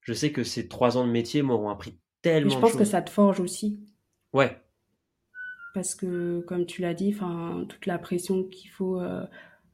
je 0.08 0.14
sais 0.14 0.32
que 0.32 0.44
ces 0.44 0.68
trois 0.68 0.98
ans 0.98 1.06
de 1.06 1.12
métier 1.12 1.42
m'auront 1.42 1.70
appris 1.70 2.00
tellement 2.22 2.50
je 2.50 2.60
pense 2.60 2.76
que 2.76 2.86
ça 2.86 3.02
te 3.02 3.10
forge 3.10 3.40
aussi 3.40 3.80
Ouais. 4.34 4.58
Parce 5.74 5.96
que, 5.96 6.42
comme 6.42 6.66
tu 6.66 6.82
l'as 6.82 6.94
dit, 6.94 7.16
toute 7.70 7.86
la 7.86 7.98
pression 7.98 8.44
qu'il 8.44 8.70
faut 8.70 9.00
euh, 9.00 9.24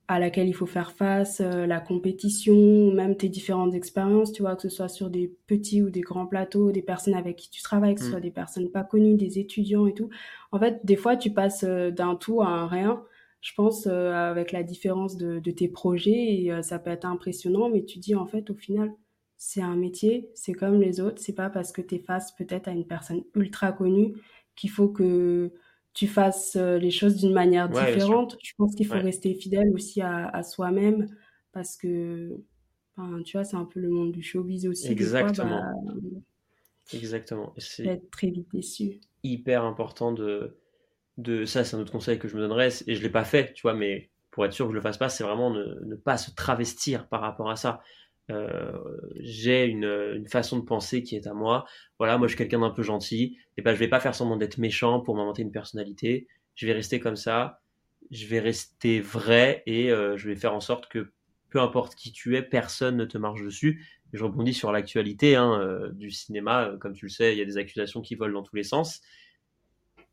à 0.07 0.19
laquelle 0.19 0.47
il 0.47 0.53
faut 0.53 0.65
faire 0.65 0.91
face, 0.91 1.41
euh, 1.41 1.65
la 1.65 1.79
compétition, 1.79 2.91
même 2.91 3.15
tes 3.15 3.29
différentes 3.29 3.73
expériences, 3.73 4.33
tu 4.33 4.41
vois, 4.41 4.55
que 4.55 4.63
ce 4.63 4.69
soit 4.69 4.89
sur 4.89 5.09
des 5.09 5.33
petits 5.47 5.81
ou 5.81 5.89
des 5.89 6.01
grands 6.01 6.27
plateaux, 6.27 6.71
des 6.71 6.81
personnes 6.81 7.13
avec 7.13 7.37
qui 7.37 7.49
tu 7.49 7.61
travailles, 7.61 7.95
que 7.95 8.01
ce 8.01 8.07
mm. 8.07 8.11
soit 8.11 8.19
des 8.19 8.31
personnes 8.31 8.69
pas 8.69 8.83
connues, 8.83 9.15
des 9.15 9.39
étudiants 9.39 9.87
et 9.87 9.93
tout. 9.93 10.09
En 10.51 10.59
fait, 10.59 10.81
des 10.83 10.97
fois, 10.97 11.15
tu 11.15 11.31
passes 11.31 11.63
euh, 11.63 11.89
d'un 11.89 12.15
tout 12.15 12.41
à 12.41 12.47
un 12.47 12.67
rien, 12.67 13.01
je 13.39 13.53
pense, 13.55 13.87
euh, 13.87 14.11
avec 14.11 14.51
la 14.51 14.63
différence 14.63 15.15
de, 15.15 15.39
de 15.39 15.51
tes 15.51 15.69
projets, 15.69 16.11
et 16.11 16.63
ça 16.63 16.79
peut 16.79 16.91
être 16.91 17.05
impressionnant, 17.05 17.69
mais 17.69 17.85
tu 17.85 17.99
dis, 17.99 18.15
en 18.15 18.25
fait, 18.25 18.49
au 18.49 18.55
final, 18.55 18.91
c'est 19.45 19.61
un 19.61 19.75
métier, 19.75 20.31
c'est 20.35 20.53
comme 20.53 20.79
les 20.79 21.01
autres, 21.01 21.21
c'est 21.21 21.35
pas 21.35 21.49
parce 21.49 21.73
que 21.73 21.81
tu 21.81 21.95
es 21.95 21.99
face 21.99 22.31
peut-être 22.31 22.69
à 22.69 22.71
une 22.71 22.87
personne 22.87 23.25
ultra 23.35 23.73
connue 23.73 24.13
qu'il 24.55 24.69
faut 24.69 24.87
que 24.87 25.51
tu 25.93 26.07
fasses 26.07 26.55
euh, 26.55 26.77
les 26.77 26.91
choses 26.91 27.17
d'une 27.17 27.33
manière 27.33 27.67
différente. 27.67 28.37
Je 28.41 28.53
pense 28.57 28.73
qu'il 28.73 28.87
faut 28.87 28.93
rester 28.93 29.35
fidèle 29.35 29.69
aussi 29.73 30.01
à, 30.01 30.43
soi-même 30.43 31.07
parce 31.51 31.75
que, 31.75 32.41
tu 33.25 33.33
vois, 33.33 33.43
c'est 33.43 33.57
un 33.57 33.65
peu 33.65 33.81
le 33.81 33.89
monde 33.89 34.13
du 34.13 34.23
showbiz 34.23 34.65
aussi. 34.65 34.89
Exactement. 34.89 35.61
Bah, 35.83 35.93
Exactement. 36.93 37.53
C'est 37.57 37.85
être 37.85 38.09
très 38.11 38.29
vite 38.29 38.47
déçu. 38.53 39.01
Hyper 39.23 39.65
important 39.65 40.13
de, 40.13 40.57
de 41.17 41.43
ça, 41.43 41.65
c'est 41.65 41.75
un 41.75 41.81
autre 41.81 41.91
conseil 41.91 42.17
que 42.17 42.29
je 42.29 42.37
me 42.37 42.41
donnerais 42.41 42.69
et 42.87 42.95
je 42.95 43.03
l'ai 43.03 43.09
pas 43.09 43.25
fait, 43.25 43.51
tu 43.51 43.63
vois, 43.63 43.73
mais 43.73 44.09
pour 44.31 44.45
être 44.45 44.53
sûr 44.53 44.67
que 44.67 44.71
je 44.71 44.75
le 44.77 44.81
fasse 44.81 44.97
pas, 44.97 45.09
c'est 45.09 45.25
vraiment 45.25 45.49
ne, 45.49 45.65
ne, 45.85 45.95
pas 45.95 46.17
se 46.17 46.31
travestir 46.31 47.09
par 47.09 47.19
rapport 47.19 47.51
à 47.51 47.57
ça. 47.57 47.81
Euh, 48.31 48.77
j'ai 49.19 49.65
une, 49.65 50.27
façon 50.27 50.59
de 50.59 50.63
penser 50.63 51.03
qui 51.03 51.15
est 51.15 51.27
à 51.27 51.33
moi. 51.33 51.65
Voilà, 51.99 52.17
moi 52.17 52.27
je 52.27 52.31
suis 52.31 52.37
quelqu'un 52.37 52.59
d'un 52.59 52.69
peu 52.69 52.83
gentil. 52.83 53.37
Et 53.57 53.61
ben 53.61 53.73
je 53.73 53.79
vais 53.79 53.87
pas 53.87 53.99
faire 53.99 54.15
semblant 54.15 54.37
d'être 54.37 54.57
méchant 54.57 54.99
pour 55.01 55.15
m'inventer 55.15 55.41
une 55.41 55.51
personnalité. 55.51 56.27
Je 56.55 56.65
vais 56.65 56.73
rester 56.73 56.99
comme 56.99 57.15
ça. 57.15 57.61
Je 58.11 58.27
vais 58.27 58.39
rester 58.39 58.99
vrai 58.99 59.63
et 59.65 59.91
euh, 59.91 60.17
je 60.17 60.27
vais 60.27 60.35
faire 60.35 60.53
en 60.53 60.59
sorte 60.59 60.87
que 60.87 61.11
peu 61.49 61.59
importe 61.61 61.95
qui 61.95 62.11
tu 62.11 62.35
es, 62.35 62.41
personne 62.41 62.97
ne 62.97 63.05
te 63.05 63.17
marche 63.17 63.41
dessus. 63.43 63.85
je 64.11 64.23
rebondis 64.23 64.53
sur 64.53 64.71
l'actualité 64.71 65.35
hein, 65.35 65.59
euh, 65.59 65.91
du 65.93 66.11
cinéma. 66.11 66.75
Comme 66.79 66.93
tu 66.93 67.05
le 67.05 67.09
sais, 67.09 67.33
il 67.33 67.39
y 67.39 67.41
a 67.41 67.45
des 67.45 67.57
accusations 67.57 68.01
qui 68.01 68.15
volent 68.15 68.39
dans 68.39 68.43
tous 68.43 68.55
les 68.55 68.63
sens. 68.63 69.01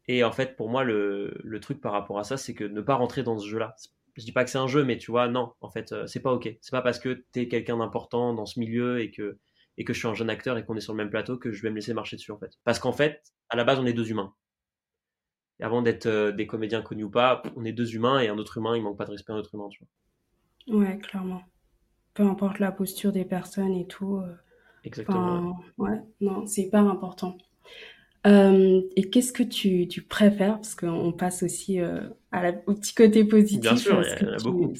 Et 0.09 0.25
en 0.25 0.33
fait, 0.33 0.57
pour 0.57 0.69
moi, 0.69 0.83
le, 0.85 1.39
le 1.43 1.61
truc 1.61 1.81
par 1.81 1.93
rapport 1.93 2.19
à 2.19 2.25
ça, 2.25 2.37
c'est 2.37 2.55
que 2.55 2.65
ne 2.65 2.81
pas 2.81 2.95
rentrer 2.95 3.23
dans 3.23 3.39
ce 3.39 3.47
jeu-là 3.47 3.77
je 4.21 4.25
dis 4.25 4.33
pas 4.33 4.45
que 4.45 4.51
c'est 4.51 4.59
un 4.59 4.67
jeu, 4.69 4.85
mais 4.85 4.99
tu 4.99 5.11
vois, 5.11 5.29
non, 5.29 5.53
en 5.61 5.71
fait, 5.71 5.93
euh, 5.93 6.07
c'est 6.07 6.21
pas 6.21 6.33
ok. 6.33 6.57
C'est 6.61 6.71
pas 6.71 6.83
parce 6.83 6.99
que 6.99 7.25
tu 7.33 7.41
es 7.41 7.49
quelqu'un 7.49 7.79
d'important 7.79 8.35
dans 8.35 8.47
ce 8.47 8.61
milieu 8.61 9.01
et 9.01 9.11
que, 9.11 9.39
et 9.79 9.85
que 9.85 9.93
je 9.93 9.99
suis 9.99 10.09
un 10.09 10.15
jeune 10.15 10.31
acteur 10.31 10.59
et 10.59 10.65
qu'on 10.65 10.77
est 10.77 10.81
sur 10.81 10.93
le 10.93 10.99
même 10.99 11.11
plateau 11.11 11.39
que 11.39 11.53
je 11.53 11.63
vais 11.63 11.71
me 11.71 11.77
laisser 11.77 11.95
marcher 11.95 12.17
dessus, 12.17 12.33
en 12.33 12.39
fait. 12.39 12.53
Parce 12.65 12.79
qu'en 12.79 12.93
fait, 12.93 13.23
à 13.49 13.57
la 13.57 13.65
base, 13.65 13.79
on 13.79 13.87
est 13.87 13.93
deux 13.93 14.11
humains. 14.11 14.35
Et 15.59 15.65
avant 15.65 15.83
d'être 15.83 16.07
euh, 16.07 16.33
des 16.33 16.47
comédiens 16.47 16.83
connus 16.83 17.05
ou 17.05 17.11
pas, 17.11 17.43
on 17.57 17.65
est 17.65 17.73
deux 17.73 17.95
humains 17.95 18.21
et 18.21 18.29
un 18.29 18.39
autre 18.39 18.59
humain, 18.59 18.77
il 18.77 18.83
manque 18.83 18.97
pas 18.97 19.05
de 19.05 19.11
respect 19.11 19.33
à 19.33 19.37
un 19.37 19.39
autre 19.39 19.55
humain, 19.55 19.69
tu 19.71 19.85
vois. 19.85 20.79
Ouais, 20.79 20.99
clairement. 20.99 21.43
Peu 22.15 22.23
importe 22.23 22.59
la 22.59 22.73
posture 22.73 23.13
des 23.13 23.25
personnes 23.25 23.75
et 23.75 23.87
tout. 23.87 24.17
Euh, 24.17 24.35
Exactement. 24.85 25.61
ouais, 25.79 26.01
non, 26.21 26.47
c'est 26.47 26.63
hyper 26.63 26.87
important. 26.87 27.37
Euh, 28.27 28.83
et 28.97 29.09
qu'est-ce 29.09 29.33
que 29.33 29.43
tu, 29.43 29.89
tu 29.89 30.03
préfères? 30.03 30.57
Parce 30.57 30.75
qu'on 30.75 31.13
passe 31.13 31.43
aussi 31.43 31.81
euh, 31.81 32.01
à 32.33 32.43
la, 32.43 32.53
au 32.67 32.75
petit 32.75 32.95
côté 32.95 33.25
positif. 33.25 33.61
Bien 33.61 33.77
sûr, 33.77 34.03
il 34.03 34.27
y, 34.27 34.31
en 34.31 34.33
a 34.33 34.37
beaucoup. 34.43 34.73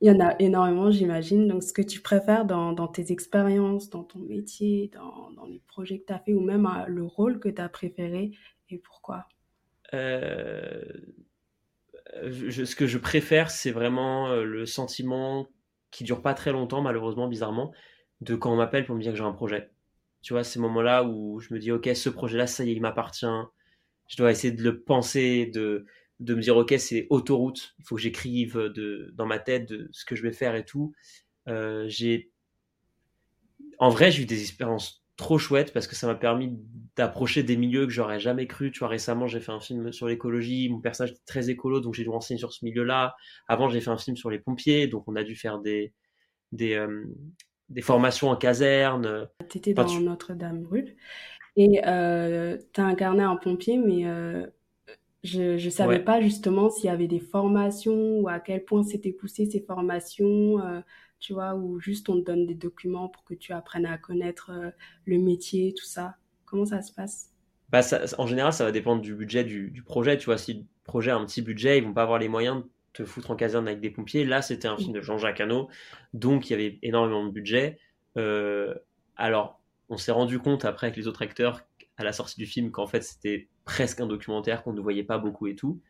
Il 0.00 0.08
y 0.08 0.10
en 0.10 0.20
a 0.20 0.34
énormément, 0.40 0.90
j'imagine. 0.90 1.46
Donc, 1.46 1.62
ce 1.62 1.72
que 1.72 1.82
tu 1.82 2.00
préfères 2.00 2.44
dans, 2.44 2.72
dans 2.72 2.88
tes 2.88 3.12
expériences, 3.12 3.90
dans 3.90 4.02
ton 4.02 4.18
métier, 4.18 4.90
dans, 4.94 5.30
dans 5.32 5.46
les 5.46 5.62
projets 5.68 6.00
que 6.00 6.06
tu 6.06 6.12
as 6.12 6.18
fait, 6.18 6.34
ou 6.34 6.40
même 6.40 6.66
euh, 6.66 6.86
le 6.88 7.04
rôle 7.04 7.38
que 7.38 7.48
tu 7.48 7.60
as 7.60 7.68
préféré, 7.68 8.32
et 8.70 8.78
pourquoi? 8.78 9.26
Euh, 9.94 10.82
je, 12.26 12.64
Ce 12.64 12.74
que 12.74 12.86
je 12.86 12.98
préfère, 12.98 13.50
c'est 13.50 13.72
vraiment 13.72 14.34
le 14.34 14.66
sentiment 14.66 15.46
qui 15.90 16.04
dure 16.04 16.22
pas 16.22 16.34
très 16.34 16.52
longtemps, 16.52 16.82
malheureusement, 16.82 17.28
bizarrement, 17.28 17.72
de 18.20 18.34
quand 18.34 18.52
on 18.52 18.56
m'appelle 18.56 18.84
pour 18.84 18.94
me 18.96 19.00
dire 19.02 19.12
que 19.12 19.18
j'ai 19.18 19.24
un 19.24 19.32
projet 19.32 19.70
tu 20.22 20.32
vois, 20.32 20.44
ces 20.44 20.58
moments-là 20.58 21.04
où 21.04 21.40
je 21.40 21.52
me 21.54 21.58
dis, 21.58 21.72
OK, 21.72 21.88
ce 21.94 22.10
projet-là, 22.10 22.46
ça 22.46 22.64
y 22.64 22.70
est, 22.70 22.74
il 22.74 22.80
m'appartient. 22.82 23.26
Je 24.08 24.16
dois 24.16 24.30
essayer 24.30 24.52
de 24.52 24.62
le 24.62 24.80
penser, 24.82 25.46
de, 25.46 25.86
de 26.20 26.34
me 26.34 26.40
dire, 26.42 26.56
OK, 26.56 26.74
c'est 26.78 27.06
autoroute. 27.10 27.74
Il 27.78 27.84
faut 27.84 27.96
que 27.96 28.02
j'écrive 28.02 28.56
de, 28.56 29.12
dans 29.14 29.26
ma 29.26 29.38
tête 29.38 29.68
de 29.68 29.88
ce 29.92 30.04
que 30.04 30.16
je 30.16 30.22
vais 30.22 30.32
faire 30.32 30.54
et 30.54 30.64
tout. 30.64 30.92
Euh, 31.48 31.84
j'ai, 31.88 32.30
en 33.78 33.88
vrai, 33.88 34.10
j'ai 34.10 34.22
eu 34.22 34.26
des 34.26 34.40
expériences 34.40 35.04
trop 35.16 35.38
chouettes 35.38 35.72
parce 35.72 35.86
que 35.86 35.94
ça 35.94 36.06
m'a 36.06 36.14
permis 36.14 36.50
d'approcher 36.96 37.42
des 37.42 37.56
milieux 37.56 37.86
que 37.86 37.92
j'aurais 37.92 38.20
jamais 38.20 38.46
cru. 38.46 38.72
Tu 38.72 38.80
vois, 38.80 38.88
récemment, 38.88 39.26
j'ai 39.26 39.40
fait 39.40 39.52
un 39.52 39.60
film 39.60 39.92
sur 39.92 40.06
l'écologie. 40.06 40.68
Mon 40.68 40.80
personnage 40.80 41.12
est 41.12 41.26
très 41.26 41.50
écolo, 41.50 41.80
donc 41.80 41.94
j'ai 41.94 42.02
dû 42.02 42.10
renseigner 42.10 42.38
sur 42.38 42.52
ce 42.52 42.64
milieu-là. 42.64 43.14
Avant, 43.48 43.68
j'ai 43.68 43.80
fait 43.80 43.90
un 43.90 43.98
film 43.98 44.16
sur 44.16 44.30
les 44.30 44.38
pompiers, 44.38 44.86
donc 44.86 45.04
on 45.08 45.16
a 45.16 45.22
dû 45.22 45.36
faire 45.36 45.58
des, 45.58 45.94
des, 46.52 46.74
euh, 46.74 47.04
des 47.70 47.82
formations 47.82 48.28
en 48.28 48.36
caserne. 48.36 49.28
Tu 49.48 49.58
étais 49.58 49.74
dans 49.74 50.00
Notre-Dame-Brûle 50.00 50.96
et 51.56 51.80
euh, 51.86 52.58
tu 52.72 52.80
as 52.80 52.84
incarné 52.84 53.22
un 53.22 53.36
pompier, 53.36 53.76
mais 53.76 54.06
euh, 54.06 54.46
je 55.22 55.62
ne 55.64 55.70
savais 55.70 56.00
pas 56.00 56.20
justement 56.20 56.70
s'il 56.70 56.86
y 56.86 56.88
avait 56.88 57.08
des 57.08 57.20
formations 57.20 58.20
ou 58.20 58.28
à 58.28 58.40
quel 58.40 58.64
point 58.64 58.82
c'était 58.82 59.12
poussé 59.12 59.46
ces 59.46 59.60
formations, 59.60 60.60
euh, 60.60 60.80
tu 61.18 61.32
vois, 61.32 61.54
ou 61.54 61.78
juste 61.78 62.08
on 62.08 62.20
te 62.20 62.24
donne 62.24 62.46
des 62.46 62.54
documents 62.54 63.08
pour 63.08 63.24
que 63.24 63.34
tu 63.34 63.52
apprennes 63.52 63.86
à 63.86 63.98
connaître 63.98 64.50
euh, 64.50 64.70
le 65.04 65.18
métier, 65.18 65.74
tout 65.76 65.84
ça. 65.84 66.16
Comment 66.46 66.64
ça 66.64 66.82
se 66.82 66.92
passe? 66.92 67.30
Bah 67.68 67.82
En 68.18 68.26
général, 68.26 68.52
ça 68.52 68.64
va 68.64 68.72
dépendre 68.72 69.00
du 69.00 69.14
budget 69.14 69.44
du, 69.44 69.70
du, 69.70 69.82
projet. 69.82 70.18
Tu 70.18 70.24
vois, 70.24 70.38
si 70.38 70.54
le 70.54 70.64
projet 70.84 71.12
a 71.12 71.16
un 71.16 71.24
petit 71.24 71.42
budget, 71.42 71.78
ils 71.78 71.84
vont 71.84 71.92
pas 71.92 72.02
avoir 72.02 72.18
les 72.18 72.28
moyens 72.28 72.64
te 72.92 73.04
foutre 73.04 73.30
en 73.30 73.36
caserne 73.36 73.68
avec 73.68 73.80
des 73.80 73.90
pompiers. 73.90 74.24
Là, 74.24 74.42
c'était 74.42 74.68
un 74.68 74.76
film 74.76 74.92
de 74.92 75.00
Jean-Jacques 75.00 75.40
Hano, 75.40 75.68
donc 76.12 76.48
il 76.48 76.52
y 76.52 76.54
avait 76.54 76.78
énormément 76.82 77.24
de 77.24 77.30
budget. 77.30 77.78
Euh, 78.16 78.74
alors, 79.16 79.60
on 79.88 79.96
s'est 79.96 80.12
rendu 80.12 80.38
compte 80.38 80.64
après 80.64 80.88
avec 80.88 80.96
les 80.96 81.06
autres 81.06 81.22
acteurs 81.22 81.62
à 81.96 82.04
la 82.04 82.12
sortie 82.12 82.36
du 82.36 82.46
film 82.46 82.70
qu'en 82.70 82.86
fait 82.86 83.02
c'était 83.02 83.48
presque 83.64 84.00
un 84.00 84.06
documentaire 84.06 84.62
qu'on 84.62 84.72
ne 84.72 84.80
voyait 84.80 85.04
pas 85.04 85.18
beaucoup 85.18 85.46
et 85.46 85.54
tout. 85.54 85.80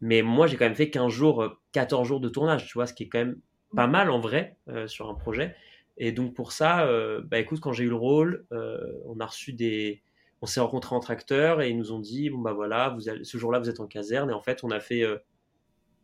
Mais 0.00 0.22
moi, 0.22 0.46
j'ai 0.46 0.56
quand 0.56 0.64
même 0.64 0.74
fait 0.74 0.90
15 0.90 1.12
jours, 1.12 1.58
14 1.72 2.06
jours 2.06 2.20
de 2.20 2.28
tournage, 2.28 2.66
tu 2.66 2.72
vois, 2.74 2.86
ce 2.86 2.94
qui 2.94 3.04
est 3.04 3.08
quand 3.08 3.18
même 3.18 3.38
pas 3.76 3.86
mal 3.86 4.10
en 4.10 4.18
vrai 4.18 4.56
euh, 4.68 4.86
sur 4.88 5.08
un 5.08 5.14
projet. 5.14 5.54
Et 5.96 6.12
donc 6.12 6.34
pour 6.34 6.52
ça, 6.52 6.86
euh, 6.86 7.20
bah 7.24 7.38
écoute, 7.38 7.60
quand 7.60 7.72
j'ai 7.72 7.84
eu 7.84 7.88
le 7.88 7.94
rôle, 7.94 8.46
on 8.50 9.20
a 9.20 9.26
reçu 9.26 9.52
des, 9.52 10.02
on 10.40 10.46
s'est 10.46 10.60
rencontrés 10.60 10.96
entre 10.96 11.10
acteurs 11.10 11.60
et 11.60 11.68
ils 11.68 11.76
nous 11.76 11.92
ont 11.92 12.00
dit 12.00 12.30
bon 12.30 12.38
bah 12.38 12.52
voilà, 12.52 12.88
vous 12.88 13.00
ce 13.00 13.38
jour-là 13.38 13.58
vous 13.58 13.68
êtes 13.68 13.80
en 13.80 13.86
caserne 13.86 14.30
et 14.30 14.32
en 14.32 14.42
fait 14.42 14.64
on 14.64 14.70
a 14.70 14.80
fait 14.80 15.04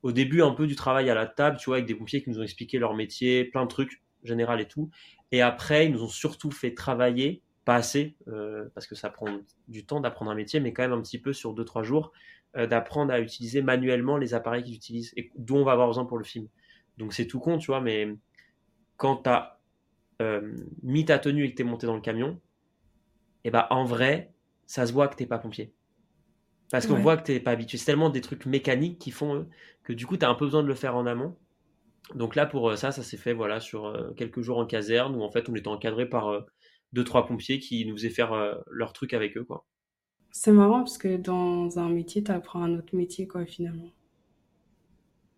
au 0.02 0.12
début 0.12 0.42
un 0.42 0.52
peu 0.52 0.66
du 0.66 0.76
travail 0.76 1.10
à 1.10 1.14
la 1.14 1.26
table, 1.26 1.56
tu 1.58 1.66
vois, 1.66 1.76
avec 1.76 1.86
des 1.86 1.94
pompiers 1.94 2.22
qui 2.22 2.30
nous 2.30 2.38
ont 2.38 2.42
expliqué 2.42 2.78
leur 2.78 2.94
métier, 2.94 3.44
plein 3.44 3.64
de 3.64 3.68
trucs 3.68 4.02
général 4.22 4.60
et 4.60 4.66
tout. 4.66 4.90
Et 5.32 5.42
après, 5.42 5.86
ils 5.86 5.92
nous 5.92 6.02
ont 6.02 6.08
surtout 6.08 6.50
fait 6.50 6.74
travailler, 6.74 7.42
pas 7.64 7.76
assez, 7.76 8.16
euh, 8.28 8.68
parce 8.74 8.86
que 8.86 8.94
ça 8.94 9.10
prend 9.10 9.28
du 9.68 9.84
temps 9.84 10.00
d'apprendre 10.00 10.30
un 10.30 10.34
métier, 10.34 10.60
mais 10.60 10.72
quand 10.72 10.82
même 10.82 10.92
un 10.92 11.02
petit 11.02 11.18
peu 11.18 11.32
sur 11.32 11.54
2-3 11.54 11.82
jours, 11.82 12.12
euh, 12.56 12.66
d'apprendre 12.66 13.12
à 13.12 13.20
utiliser 13.20 13.62
manuellement 13.62 14.16
les 14.16 14.34
appareils 14.34 14.64
qu'ils 14.64 14.74
utilisent 14.74 15.12
et 15.16 15.30
dont 15.36 15.58
on 15.58 15.64
va 15.64 15.72
avoir 15.72 15.88
besoin 15.88 16.06
pour 16.06 16.18
le 16.18 16.24
film. 16.24 16.48
Donc 16.96 17.12
c'est 17.12 17.26
tout 17.26 17.40
con, 17.40 17.58
tu 17.58 17.66
vois, 17.66 17.80
mais 17.80 18.08
quand 18.96 19.18
tu 19.24 19.30
as 19.30 19.60
euh, 20.22 20.56
mis 20.82 21.04
ta 21.04 21.18
tenue 21.18 21.44
et 21.44 21.50
que 21.50 21.56
tu 21.56 21.62
es 21.62 21.64
monté 21.64 21.86
dans 21.86 21.94
le 21.94 22.00
camion, 22.00 22.40
et 23.44 23.48
eh 23.48 23.50
ben 23.50 23.66
en 23.70 23.84
vrai, 23.84 24.32
ça 24.66 24.84
se 24.86 24.92
voit 24.92 25.08
que 25.08 25.14
t'es 25.14 25.26
pas 25.26 25.38
pompier. 25.38 25.72
Parce 26.70 26.86
qu'on 26.86 26.96
voit 26.96 27.16
que 27.16 27.22
t'es 27.22 27.40
pas 27.40 27.52
habitué. 27.52 27.78
C'est 27.78 27.86
tellement 27.86 28.10
des 28.10 28.20
trucs 28.20 28.44
mécaniques 28.44 28.98
qui 28.98 29.10
font 29.10 29.46
que 29.84 29.92
du 29.92 30.06
coup, 30.06 30.16
tu 30.16 30.24
as 30.24 30.28
un 30.28 30.34
peu 30.34 30.44
besoin 30.44 30.62
de 30.62 30.68
le 30.68 30.74
faire 30.74 30.96
en 30.96 31.06
amont. 31.06 31.36
Donc 32.14 32.36
là, 32.36 32.46
pour 32.46 32.76
ça, 32.76 32.92
ça 32.92 33.02
s'est 33.02 33.16
fait 33.16 33.32
voilà, 33.32 33.60
sur 33.60 34.14
quelques 34.16 34.42
jours 34.42 34.58
en 34.58 34.66
caserne 34.66 35.16
où 35.16 35.22
en 35.22 35.30
fait, 35.30 35.48
on 35.48 35.54
était 35.54 35.68
encadré 35.68 36.06
par 36.06 36.44
deux, 36.92 37.04
trois 37.04 37.26
pompiers 37.26 37.58
qui 37.58 37.86
nous 37.86 37.96
faisaient 37.96 38.10
faire 38.10 38.62
leur 38.70 38.92
truc 38.92 39.14
avec 39.14 39.36
eux. 39.38 39.44
quoi. 39.44 39.64
C'est 40.30 40.52
marrant 40.52 40.78
parce 40.78 40.98
que 40.98 41.16
dans 41.16 41.78
un 41.78 41.88
métier, 41.88 42.22
tu 42.22 42.30
apprends 42.30 42.62
un 42.62 42.74
autre 42.76 42.94
métier, 42.94 43.26
quoi, 43.26 43.46
finalement. 43.46 43.90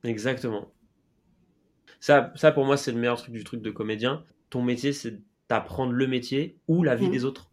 Exactement. 0.04 0.72
Ça, 2.00 2.32
ça 2.34 2.52
pour 2.52 2.64
moi, 2.64 2.76
c'est 2.76 2.92
le 2.92 2.98
meilleur 2.98 3.18
truc 3.18 3.34
du 3.34 3.44
truc 3.44 3.62
de 3.62 3.70
comédien. 3.70 4.24
Ton 4.48 4.62
métier, 4.62 4.92
c'est 4.92 5.20
d'apprendre 5.48 5.92
le 5.92 6.06
métier 6.06 6.58
ou 6.68 6.82
la 6.82 6.96
vie 6.96 7.08
mmh. 7.08 7.12
des 7.12 7.24
autres. 7.24 7.49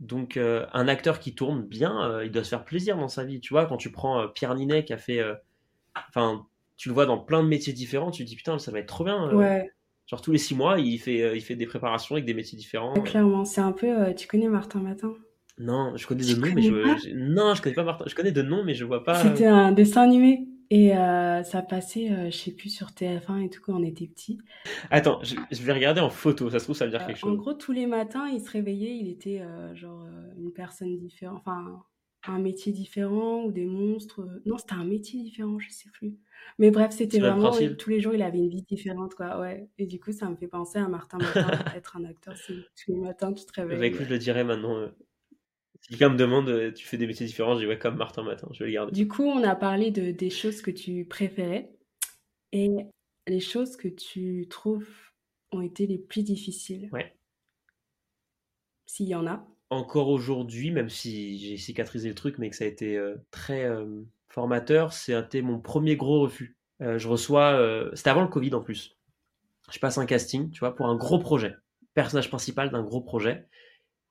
Donc, 0.00 0.38
euh, 0.38 0.64
un 0.72 0.88
acteur 0.88 1.20
qui 1.20 1.34
tourne 1.34 1.62
bien, 1.62 2.10
euh, 2.10 2.24
il 2.24 2.30
doit 2.30 2.42
se 2.42 2.48
faire 2.48 2.64
plaisir 2.64 2.96
dans 2.96 3.08
sa 3.08 3.24
vie. 3.24 3.40
Tu 3.40 3.52
vois, 3.52 3.66
quand 3.66 3.76
tu 3.76 3.92
prends 3.92 4.22
euh, 4.22 4.26
Pierre 4.28 4.54
Ninet 4.54 4.84
qui 4.84 4.94
a 4.94 4.98
fait. 4.98 5.22
Enfin, 6.08 6.46
tu 6.76 6.88
le 6.88 6.94
vois 6.94 7.04
dans 7.06 7.18
plein 7.18 7.42
de 7.42 7.48
métiers 7.48 7.74
différents, 7.74 8.10
tu 8.10 8.24
te 8.24 8.28
dis 8.28 8.36
putain, 8.36 8.58
ça 8.58 8.72
va 8.72 8.78
être 8.78 8.86
trop 8.86 9.04
bien. 9.04 9.32
ouais. 9.34 9.70
Genre, 10.06 10.20
tous 10.20 10.32
les 10.32 10.38
six 10.38 10.56
mois, 10.56 10.80
il 10.80 10.98
fait, 10.98 11.36
il 11.36 11.40
fait 11.40 11.54
des 11.54 11.66
préparations 11.66 12.16
avec 12.16 12.24
des 12.24 12.34
métiers 12.34 12.58
différents. 12.58 12.94
clairement, 12.94 13.44
c'est 13.44 13.60
un 13.60 13.70
peu. 13.70 14.12
tu 14.14 14.26
connais 14.26 14.48
Martin 14.48 14.80
Matin? 14.80 15.12
Non, 15.58 15.92
je 15.94 16.06
connais 16.06 16.24
de 16.24 16.34
nom, 16.34 16.48
mais 16.54 16.62
je. 16.62 17.14
Non, 17.14 17.54
je 17.54 17.62
connais 17.62 17.74
pas 17.74 17.84
Martin. 17.84 18.06
Je 18.08 18.14
connais 18.14 18.32
de 18.32 18.42
nom, 18.42 18.64
mais 18.64 18.74
je 18.74 18.84
vois 18.84 19.04
pas. 19.04 19.22
C'était 19.22 19.46
un 19.46 19.70
dessin 19.70 20.02
animé. 20.02 20.48
Et 20.72 20.96
euh, 20.96 21.42
ça 21.42 21.62
passait, 21.62 22.12
euh, 22.12 22.30
je 22.30 22.36
sais 22.36 22.52
plus, 22.52 22.70
sur 22.70 22.88
TF1 22.88 23.44
et 23.44 23.50
tout 23.50 23.60
quand 23.60 23.74
on 23.74 23.82
était 23.82 24.06
petit. 24.06 24.38
Attends, 24.90 25.20
je, 25.22 25.62
vais 25.62 25.72
regarder 25.72 26.00
en 26.00 26.10
photo, 26.10 26.48
ça 26.48 26.60
se 26.60 26.64
trouve, 26.64 26.76
ça 26.76 26.84
veut 26.84 26.92
dire 26.92 27.04
quelque 27.04 27.18
chose. 27.18 27.30
En 27.30 27.34
gros, 27.34 27.54
tous 27.54 27.72
les 27.72 27.86
matins, 27.86 28.28
il 28.28 28.40
se 28.40 28.48
réveillait, 28.50 28.96
il 28.96 29.08
était 29.08 29.40
euh, 29.40 29.74
genre 29.74 30.06
une 30.38 30.52
personne 30.52 30.96
différente. 30.96 31.42
Enfin, 31.44 31.82
un 32.28 32.38
métier 32.38 32.70
différent 32.70 33.42
ou 33.44 33.50
des 33.50 33.64
monstres. 33.64 34.24
Non, 34.46 34.58
c'était 34.58 34.74
un 34.74 34.84
métier 34.84 35.20
différent, 35.20 35.58
je 35.58 35.70
sais 35.70 35.88
plus. 35.90 36.18
Mais 36.58 36.70
bref, 36.70 36.92
c'était 36.92 37.18
vraiment 37.18 37.50
tous 37.76 37.90
les 37.90 38.00
jours, 38.00 38.14
il 38.14 38.22
avait 38.22 38.38
une 38.38 38.48
vie 38.48 38.62
différente, 38.62 39.14
quoi. 39.16 39.40
Ouais. 39.40 39.68
Et 39.78 39.86
du 39.86 39.98
coup, 39.98 40.12
ça 40.12 40.28
me 40.28 40.36
fait 40.36 40.46
penser 40.46 40.78
à 40.78 40.86
Martin 40.86 41.18
Matin, 41.18 41.50
être 41.76 41.96
un 41.96 42.04
acteur, 42.04 42.36
c'est 42.36 42.54
tous 42.54 42.92
les 42.92 43.00
matins 43.00 43.32
tu 43.32 43.44
te 43.44 43.52
bah, 43.56 43.66
réveilles. 43.66 43.88
écoute, 43.88 44.06
je 44.06 44.10
le 44.10 44.18
dirais 44.18 44.44
maintenant. 44.44 44.88
Si 45.80 45.88
quelqu'un 45.90 46.10
me 46.10 46.16
demande, 46.16 46.48
euh, 46.48 46.72
tu 46.72 46.86
fais 46.86 46.96
des 46.96 47.06
métiers 47.06 47.26
différents, 47.26 47.54
je 47.54 47.60
dis 47.60 47.66
ouais, 47.66 47.78
comme 47.78 47.96
Martin 47.96 48.22
Matin, 48.22 48.48
je 48.52 48.60
vais 48.60 48.66
le 48.66 48.74
garder. 48.74 48.92
Du 48.92 49.08
coup, 49.08 49.24
on 49.24 49.42
a 49.42 49.56
parlé 49.56 49.90
de, 49.90 50.10
des 50.10 50.30
choses 50.30 50.62
que 50.62 50.70
tu 50.70 51.04
préférais 51.04 51.70
et 52.52 52.70
les 53.26 53.40
choses 53.40 53.76
que 53.76 53.88
tu 53.88 54.46
trouves 54.48 54.88
ont 55.52 55.62
été 55.62 55.86
les 55.86 55.98
plus 55.98 56.22
difficiles. 56.22 56.88
Ouais. 56.92 57.14
S'il 58.86 59.08
y 59.08 59.14
en 59.14 59.26
a. 59.26 59.46
Encore 59.70 60.08
aujourd'hui, 60.08 60.70
même 60.70 60.88
si 60.88 61.38
j'ai 61.38 61.56
cicatrisé 61.56 62.08
le 62.08 62.14
truc, 62.14 62.38
mais 62.38 62.50
que 62.50 62.56
ça 62.56 62.64
a 62.64 62.68
été 62.68 62.96
euh, 62.96 63.16
très 63.30 63.64
euh, 63.64 64.02
formateur, 64.28 64.92
c'était 64.92 65.42
mon 65.42 65.60
premier 65.60 65.96
gros 65.96 66.20
refus. 66.20 66.56
je 66.80 67.08
reçois, 67.08 67.90
c'était 67.94 68.10
avant 68.10 68.22
le 68.22 68.28
Covid 68.28 68.54
en 68.54 68.60
plus. 68.60 68.96
Je 69.70 69.78
passe 69.78 69.98
un 69.98 70.06
casting, 70.06 70.50
tu 70.50 70.60
vois, 70.60 70.74
pour 70.74 70.86
un 70.86 70.96
gros 70.96 71.18
projet. 71.18 71.54
Personnage 71.94 72.28
principal 72.28 72.70
d'un 72.70 72.82
gros 72.82 73.00
projet. 73.00 73.46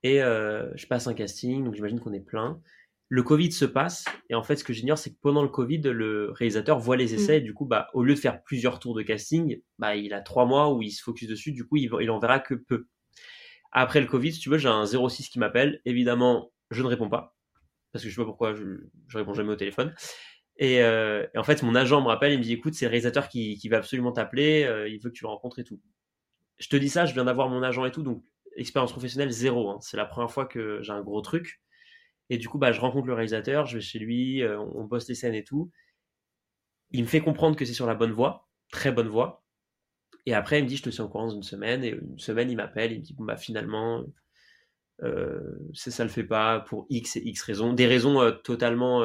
Et 0.03 0.21
euh, 0.21 0.69
je 0.75 0.87
passe 0.87 1.07
un 1.07 1.13
casting, 1.13 1.63
donc 1.63 1.75
j'imagine 1.75 1.99
qu'on 1.99 2.13
est 2.13 2.19
plein. 2.19 2.61
Le 3.09 3.23
Covid 3.23 3.51
se 3.51 3.65
passe, 3.65 4.05
et 4.29 4.35
en 4.35 4.43
fait, 4.43 4.55
ce 4.55 4.63
que 4.63 4.71
j'ignore, 4.71 4.97
c'est 4.97 5.09
que 5.09 5.19
pendant 5.19 5.41
le 5.41 5.49
Covid, 5.49 5.81
le 5.81 6.31
réalisateur 6.31 6.77
voit 6.77 6.95
les 6.95 7.15
essais, 7.15 7.39
mm. 7.39 7.41
et 7.41 7.41
du 7.41 7.53
coup, 7.53 7.65
bah, 7.65 7.87
au 7.93 8.03
lieu 8.03 8.13
de 8.13 8.19
faire 8.19 8.43
plusieurs 8.43 8.79
tours 8.79 8.95
de 8.95 9.01
casting, 9.01 9.61
bah, 9.79 9.95
il 9.95 10.13
a 10.13 10.21
trois 10.21 10.45
mois 10.45 10.73
où 10.73 10.81
il 10.81 10.91
se 10.91 11.01
focus 11.01 11.27
dessus, 11.27 11.51
du 11.51 11.65
coup, 11.65 11.77
il, 11.77 11.89
il 12.01 12.11
en 12.11 12.19
verra 12.19 12.39
que 12.39 12.53
peu. 12.53 12.87
Après 13.71 13.99
le 13.99 14.07
Covid, 14.07 14.31
si 14.31 14.39
tu 14.39 14.49
veux, 14.49 14.57
j'ai 14.57 14.69
un 14.69 14.85
06 14.85 15.29
qui 15.29 15.39
m'appelle. 15.39 15.81
Évidemment, 15.85 16.51
je 16.71 16.81
ne 16.83 16.87
réponds 16.87 17.09
pas, 17.09 17.35
parce 17.91 18.03
que 18.03 18.09
je 18.09 18.15
sais 18.15 18.21
pas 18.21 18.25
pourquoi, 18.25 18.53
je, 18.53 18.63
je 19.07 19.17
réponds 19.17 19.33
jamais 19.33 19.51
au 19.51 19.55
téléphone. 19.55 19.93
Et, 20.57 20.83
euh, 20.83 21.25
et, 21.33 21.37
en 21.37 21.43
fait, 21.43 21.63
mon 21.63 21.73
agent 21.73 22.01
me 22.01 22.07
rappelle, 22.07 22.33
il 22.33 22.37
me 22.37 22.43
dit, 22.43 22.53
écoute, 22.53 22.73
c'est 22.73 22.85
le 22.85 22.89
réalisateur 22.89 23.29
qui, 23.29 23.57
qui 23.57 23.69
va 23.69 23.77
absolument 23.77 24.11
t'appeler, 24.11 24.65
euh, 24.65 24.89
il 24.89 24.99
veut 24.99 25.09
que 25.09 25.15
tu 25.15 25.23
le 25.23 25.29
rencontres 25.29 25.59
et 25.59 25.63
tout. 25.63 25.79
Je 26.57 26.67
te 26.67 26.75
dis 26.75 26.89
ça, 26.89 27.05
je 27.05 27.13
viens 27.13 27.23
d'avoir 27.23 27.47
mon 27.49 27.63
agent 27.63 27.85
et 27.85 27.91
tout, 27.91 28.03
donc 28.03 28.23
expérience 28.59 28.91
professionnelle 28.91 29.31
zéro. 29.31 29.69
Hein. 29.69 29.79
C'est 29.81 29.97
la 29.97 30.05
première 30.05 30.31
fois 30.31 30.45
que 30.45 30.81
j'ai 30.81 30.91
un 30.91 31.01
gros 31.01 31.21
truc. 31.21 31.61
Et 32.29 32.37
du 32.37 32.47
coup, 32.47 32.57
bah, 32.57 32.71
je 32.71 32.79
rencontre 32.79 33.07
le 33.07 33.13
réalisateur, 33.13 33.65
je 33.65 33.77
vais 33.77 33.81
chez 33.81 33.99
lui, 33.99 34.43
euh, 34.43 34.59
on 34.59 34.83
bosse 34.83 35.07
les 35.07 35.15
scènes 35.15 35.33
et 35.33 35.43
tout. 35.43 35.71
Il 36.91 37.03
me 37.03 37.07
fait 37.07 37.21
comprendre 37.21 37.55
que 37.55 37.65
c'est 37.65 37.73
sur 37.73 37.87
la 37.87 37.95
bonne 37.95 38.11
voie, 38.11 38.47
très 38.71 38.91
bonne 38.91 39.07
voie. 39.07 39.43
Et 40.25 40.33
après, 40.33 40.59
il 40.59 40.63
me 40.63 40.67
dit, 40.69 40.77
je 40.77 40.83
te 40.83 40.89
suis 40.89 41.01
en 41.01 41.07
courant 41.07 41.27
dans 41.27 41.35
une 41.35 41.43
semaine. 41.43 41.83
Et 41.83 41.89
une 41.89 42.19
semaine, 42.19 42.51
il 42.51 42.55
m'appelle, 42.55 42.91
il 42.91 42.99
me 42.99 43.03
dit, 43.03 43.15
bah, 43.17 43.37
finalement, 43.37 44.03
euh, 45.01 45.57
ça 45.73 46.03
le 46.03 46.09
fait 46.09 46.23
pas 46.23 46.59
pour 46.59 46.85
X 46.89 47.17
et 47.17 47.21
X 47.21 47.41
raisons. 47.43 47.73
Des 47.73 47.87
raisons 47.87 48.21
euh, 48.21 48.31
totalement, 48.31 49.03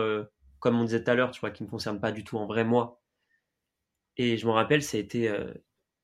comme 0.58 0.78
on 0.78 0.84
disait 0.84 1.02
tout 1.02 1.10
à 1.10 1.14
l'heure, 1.14 1.30
tu 1.30 1.40
vois, 1.40 1.50
qui 1.50 1.62
ne 1.62 1.68
me 1.68 1.70
concernent 1.70 2.00
pas 2.00 2.12
du 2.12 2.24
tout 2.24 2.36
en 2.36 2.46
vrai 2.46 2.64
moi. 2.64 3.00
Et 4.16 4.36
je 4.36 4.46
me 4.46 4.52
rappelle, 4.52 4.82
ça 4.82 4.96
a 4.96 5.00
été 5.00 5.30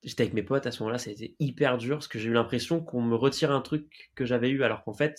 j'étais 0.02 0.22
avec 0.22 0.34
mes 0.34 0.42
potes 0.42 0.66
à 0.66 0.70
ce 0.70 0.82
moment-là, 0.82 0.98
ça 0.98 1.10
a 1.10 1.12
été 1.12 1.36
hyper 1.38 1.78
dur 1.78 1.96
parce 1.96 2.08
que 2.08 2.18
j'ai 2.18 2.28
eu 2.28 2.32
l'impression 2.32 2.82
qu'on 2.82 3.02
me 3.02 3.14
retire 3.14 3.50
un 3.50 3.60
truc 3.60 4.10
que 4.14 4.24
j'avais 4.24 4.50
eu 4.50 4.62
alors 4.62 4.82
qu'en 4.84 4.94
fait, 4.94 5.18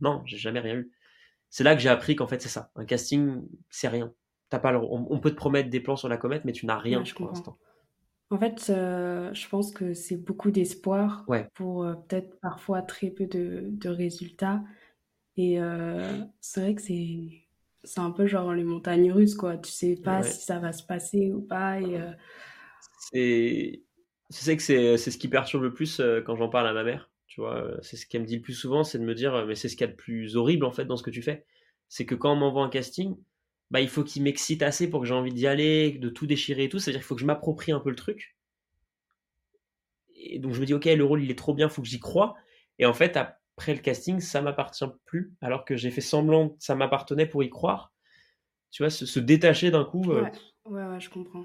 non, 0.00 0.22
j'ai 0.26 0.38
jamais 0.38 0.60
rien 0.60 0.76
eu. 0.76 0.92
C'est 1.48 1.64
là 1.64 1.74
que 1.74 1.80
j'ai 1.82 1.88
appris 1.88 2.16
qu'en 2.16 2.26
fait 2.26 2.40
c'est 2.40 2.48
ça. 2.48 2.70
Un 2.76 2.84
casting, 2.84 3.42
c'est 3.70 3.88
rien. 3.88 4.12
T'as 4.48 4.58
pas 4.58 4.78
on, 4.78 5.18
peut 5.18 5.30
te 5.30 5.36
promettre 5.36 5.70
des 5.70 5.80
plans 5.80 5.96
sur 5.96 6.08
la 6.08 6.18
comète, 6.18 6.44
mais 6.44 6.52
tu 6.52 6.66
n'as 6.66 6.78
rien 6.78 7.02
pour 7.16 7.28
l'instant. 7.28 7.58
En 8.30 8.38
fait, 8.38 8.70
euh, 8.70 9.32
je 9.34 9.48
pense 9.48 9.72
que 9.72 9.92
c'est 9.92 10.16
beaucoup 10.16 10.50
d'espoir 10.50 11.26
pour 11.54 11.84
euh, 11.84 11.94
peut-être 11.94 12.38
parfois 12.40 12.80
très 12.80 13.10
peu 13.10 13.26
de, 13.26 13.64
de 13.68 13.88
résultats. 13.88 14.62
Et 15.36 15.60
euh, 15.60 16.22
c'est 16.40 16.60
vrai 16.60 16.74
que 16.74 16.82
c'est 16.82 17.42
c'est 17.84 18.00
un 18.00 18.10
peu 18.10 18.26
genre 18.26 18.54
les 18.54 18.64
montagnes 18.64 19.10
russes, 19.12 19.34
quoi. 19.34 19.56
Tu 19.56 19.70
sais 19.70 19.96
pas 19.96 20.22
si 20.22 20.44
ça 20.44 20.58
va 20.58 20.72
se 20.72 20.82
passer 20.82 21.32
ou 21.32 21.40
pas. 21.40 21.80
Et, 21.80 21.98
c'est 23.10 23.82
je 24.32 24.38
sais 24.38 24.56
que 24.56 24.62
c'est, 24.62 24.96
ce 24.96 25.18
qui 25.18 25.28
perturbe 25.28 25.62
le 25.62 25.72
plus 25.72 26.00
euh, 26.00 26.22
quand 26.22 26.36
j'en 26.36 26.48
parle 26.48 26.66
à 26.66 26.72
ma 26.72 26.84
mère. 26.84 27.10
Tu 27.26 27.40
vois, 27.40 27.56
euh, 27.56 27.76
c'est 27.82 27.96
ce 27.96 28.06
qu'elle 28.06 28.22
me 28.22 28.26
dit 28.26 28.36
le 28.36 28.42
plus 28.42 28.54
souvent, 28.54 28.84
c'est 28.84 28.98
de 28.98 29.04
me 29.04 29.14
dire, 29.14 29.34
euh, 29.34 29.46
mais 29.46 29.54
c'est 29.54 29.68
ce 29.68 29.76
qu'il 29.76 29.86
y 29.86 29.88
a 29.88 29.92
de 29.92 29.96
plus 29.96 30.36
horrible 30.36 30.64
en 30.64 30.72
fait 30.72 30.84
dans 30.84 30.96
ce 30.96 31.02
que 31.02 31.10
tu 31.10 31.22
fais. 31.22 31.44
C'est 31.88 32.06
que 32.06 32.14
quand 32.14 32.32
on 32.32 32.36
m'envoie 32.36 32.64
un 32.64 32.70
casting, 32.70 33.16
bah, 33.70 33.80
il 33.80 33.88
faut 33.88 34.04
qu'il 34.04 34.22
m'excite 34.22 34.62
assez 34.62 34.88
pour 34.88 35.00
que 35.00 35.06
j'ai 35.06 35.14
envie 35.14 35.32
d'y 35.32 35.46
aller, 35.46 35.92
de 35.92 36.08
tout 36.08 36.26
déchirer 36.26 36.64
et 36.64 36.68
tout. 36.68 36.78
C'est-à-dire 36.78 37.00
qu'il 37.00 37.06
faut 37.06 37.14
que 37.14 37.20
je 37.20 37.26
m'approprie 37.26 37.72
un 37.72 37.80
peu 37.80 37.90
le 37.90 37.96
truc. 37.96 38.36
Et 40.14 40.38
donc 40.38 40.54
je 40.54 40.60
me 40.60 40.66
dis, 40.66 40.74
ok, 40.74 40.86
le 40.86 41.04
rôle 41.04 41.22
il 41.22 41.30
est 41.30 41.38
trop 41.38 41.54
bien, 41.54 41.68
il 41.68 41.70
faut 41.70 41.82
que 41.82 41.88
j'y 41.88 42.00
croie. 42.00 42.34
Et 42.78 42.86
en 42.86 42.94
fait, 42.94 43.16
après 43.16 43.74
le 43.74 43.80
casting, 43.80 44.20
ça 44.20 44.40
m'appartient 44.40 44.84
plus, 45.04 45.34
alors 45.42 45.64
que 45.64 45.76
j'ai 45.76 45.90
fait 45.90 46.00
semblant 46.00 46.50
que 46.50 46.56
ça 46.58 46.74
m'appartenait 46.74 47.26
pour 47.26 47.42
y 47.42 47.50
croire. 47.50 47.92
Tu 48.70 48.82
vois, 48.82 48.88
se, 48.88 49.20
détacher 49.20 49.70
d'un 49.70 49.84
coup. 49.84 50.04
ouais, 50.04 50.30
ouais, 50.66 51.00
je 51.00 51.10
comprends. 51.10 51.44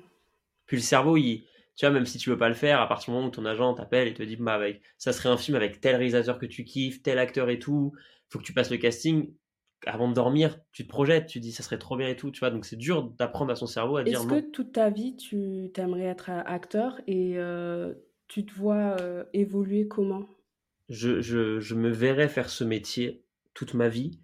Puis 0.65 0.77
le 0.77 0.83
cerveau, 0.83 1.17
il, 1.17 1.45
tu 1.77 1.85
vois, 1.85 1.93
même 1.93 2.07
si 2.07 2.17
tu 2.17 2.31
veux 2.31 2.37
pas 2.37 2.49
le 2.49 2.55
faire, 2.55 2.81
à 2.81 2.87
partir 2.87 3.11
du 3.11 3.15
moment 3.15 3.27
où 3.27 3.31
ton 3.31 3.45
agent 3.45 3.75
t'appelle 3.75 4.07
et 4.07 4.13
te 4.15 4.23
dit, 4.23 4.35
bah, 4.35 4.55
avec, 4.55 4.81
ça 4.97 5.13
serait 5.13 5.29
un 5.29 5.37
film 5.37 5.55
avec 5.55 5.79
tel 5.79 5.95
réalisateur 5.95 6.39
que 6.39 6.47
tu 6.47 6.63
kiffes, 6.63 7.03
tel 7.03 7.19
acteur 7.19 7.51
et 7.51 7.59
tout, 7.59 7.93
faut 8.29 8.39
que 8.39 8.43
tu 8.43 8.51
passes 8.51 8.71
le 8.71 8.77
casting. 8.77 9.31
Avant 9.85 10.09
de 10.09 10.15
dormir, 10.15 10.59
tu 10.71 10.85
te 10.85 10.89
projettes, 10.89 11.27
tu 11.27 11.39
dis, 11.39 11.51
ça 11.51 11.61
serait 11.61 11.77
trop 11.77 11.95
bien 11.95 12.07
et 12.07 12.15
tout, 12.15 12.31
tu 12.31 12.39
vois. 12.39 12.49
Donc 12.49 12.65
c'est 12.65 12.77
dur 12.77 13.03
d'apprendre 13.19 13.51
à 13.51 13.55
son 13.55 13.67
cerveau 13.67 13.97
à 13.97 14.03
dire 14.03 14.23
non. 14.23 14.35
Est-ce 14.35 14.45
que 14.45 14.51
toute 14.51 14.71
ta 14.73 14.89
vie, 14.89 15.15
tu 15.17 15.69
t'aimerais 15.71 16.05
être 16.05 16.31
acteur 16.31 16.99
et 17.05 17.37
euh, 17.37 17.93
tu 18.27 18.43
te 18.43 18.55
vois 18.55 18.97
euh, 18.99 19.23
évoluer 19.33 19.87
comment? 19.87 20.27
Je, 20.89 21.21
je, 21.21 21.59
je, 21.59 21.75
me 21.75 21.91
verrais 21.91 22.27
faire 22.27 22.49
ce 22.49 22.63
métier 22.63 23.23
toute 23.53 23.75
ma 23.75 23.87
vie 23.87 24.19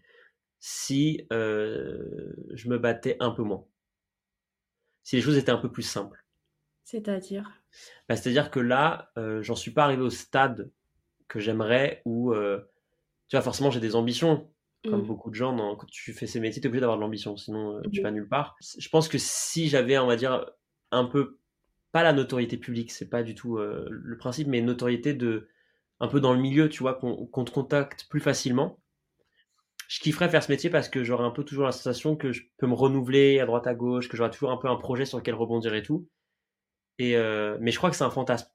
si 0.60 1.28
euh, 1.32 2.34
je 2.54 2.68
me 2.68 2.80
battais 2.80 3.16
un 3.20 3.30
peu 3.30 3.44
moins. 3.44 3.63
Si 5.04 5.18
les 5.18 5.22
choses 5.22 5.38
étaient 5.38 5.52
un 5.52 5.58
peu 5.58 5.72
plus 5.72 5.84
simples. 5.84 6.22
C'est-à-dire? 6.84 7.52
Bah, 8.08 8.15
C'est-à-dire 8.15 8.52
que 8.52 8.60
là, 8.60 9.12
euh, 9.17 9.41
j'en 9.41 9.56
suis 9.56 9.72
pas 9.72 9.84
arrivé 9.84 10.02
au 10.02 10.10
stade 10.10 10.72
que 11.28 11.39
j'aimerais 11.39 12.02
où, 12.06 12.34
euh, 12.34 12.60
tu 13.30 13.36
vois, 13.36 13.41
forcément, 13.41 13.72
j'ai 13.72 13.80
des 13.80 13.96
ambitions. 13.96 14.50
Comme 14.86 15.04
mmh. 15.04 15.08
beaucoup 15.08 15.30
de 15.30 15.36
gens, 15.36 15.78
quand 15.78 15.88
tu 15.89 16.12
fais 16.12 16.28
ces 16.28 16.41
métiers, 16.41 16.62
tu 16.62 16.67
es 16.67 16.69
obligé 16.69 16.82
d'avoir 16.82 16.98
de 16.98 17.02
l'ambition, 17.02 17.38
sinon 17.38 17.78
euh, 17.78 17.82
tu 17.93 18.02
vas 18.02 18.12
nulle 18.12 18.28
part. 18.28 18.58
Je 18.78 18.89
pense 18.89 19.08
que 19.08 19.17
si 19.17 19.69
j'avais, 19.69 19.98
on 19.98 20.08
va 20.08 20.17
dire, 20.17 20.46
un 20.91 21.06
peu, 21.06 21.39
pas 21.93 22.04
la 22.04 22.12
notoriété 22.12 22.58
publique, 22.58 22.91
c'est 22.91 23.10
pas 23.10 23.24
du 23.24 23.34
tout 23.34 23.58
le 23.58 24.17
principe, 24.17 24.50
mais 24.50 24.60
une 24.60 24.65
notoriété 24.65 25.13
de, 25.13 25.48
un 26.02 26.10
peu 26.10 26.19
dans 26.19 26.34
le 26.34 26.39
milieu, 26.39 26.67
tu 26.67 26.84
vois, 26.84 26.96
qu'on 26.96 27.46
te 27.46 27.52
contacte 27.52 28.08
plus 28.10 28.19
facilement. 28.19 28.78
Je 29.88 30.02
kifferais 30.02 30.28
faire 30.28 30.43
ce 30.43 30.52
métier 30.52 30.69
parce 30.69 30.89
que 30.89 31.02
j'aurais 31.02 31.24
un 31.24 31.32
peu 31.32 31.46
toujours 31.46 31.63
la 31.63 31.72
sensation 31.72 32.17
que 32.17 32.34
je 32.34 32.43
peux 32.58 32.67
me 32.67 32.74
renouveler 32.74 33.39
à 33.39 33.46
droite 33.46 33.67
à 33.67 33.74
gauche, 33.74 34.10
que 34.10 34.17
j'aurai 34.17 34.32
toujours 34.32 34.52
un 34.52 34.58
peu 34.58 34.67
un 34.67 34.76
projet 34.76 35.06
sur 35.06 35.17
lequel 35.17 35.36
rebondir 35.36 35.74
et 35.76 35.82
tout. 35.82 36.10
Et 36.99 37.17
euh, 37.17 37.58
mais 37.60 37.71
je 37.71 37.77
crois 37.77 37.89
que 37.89 37.95
c'est 37.95 38.03
un 38.03 38.12
fantasme, 38.12 38.47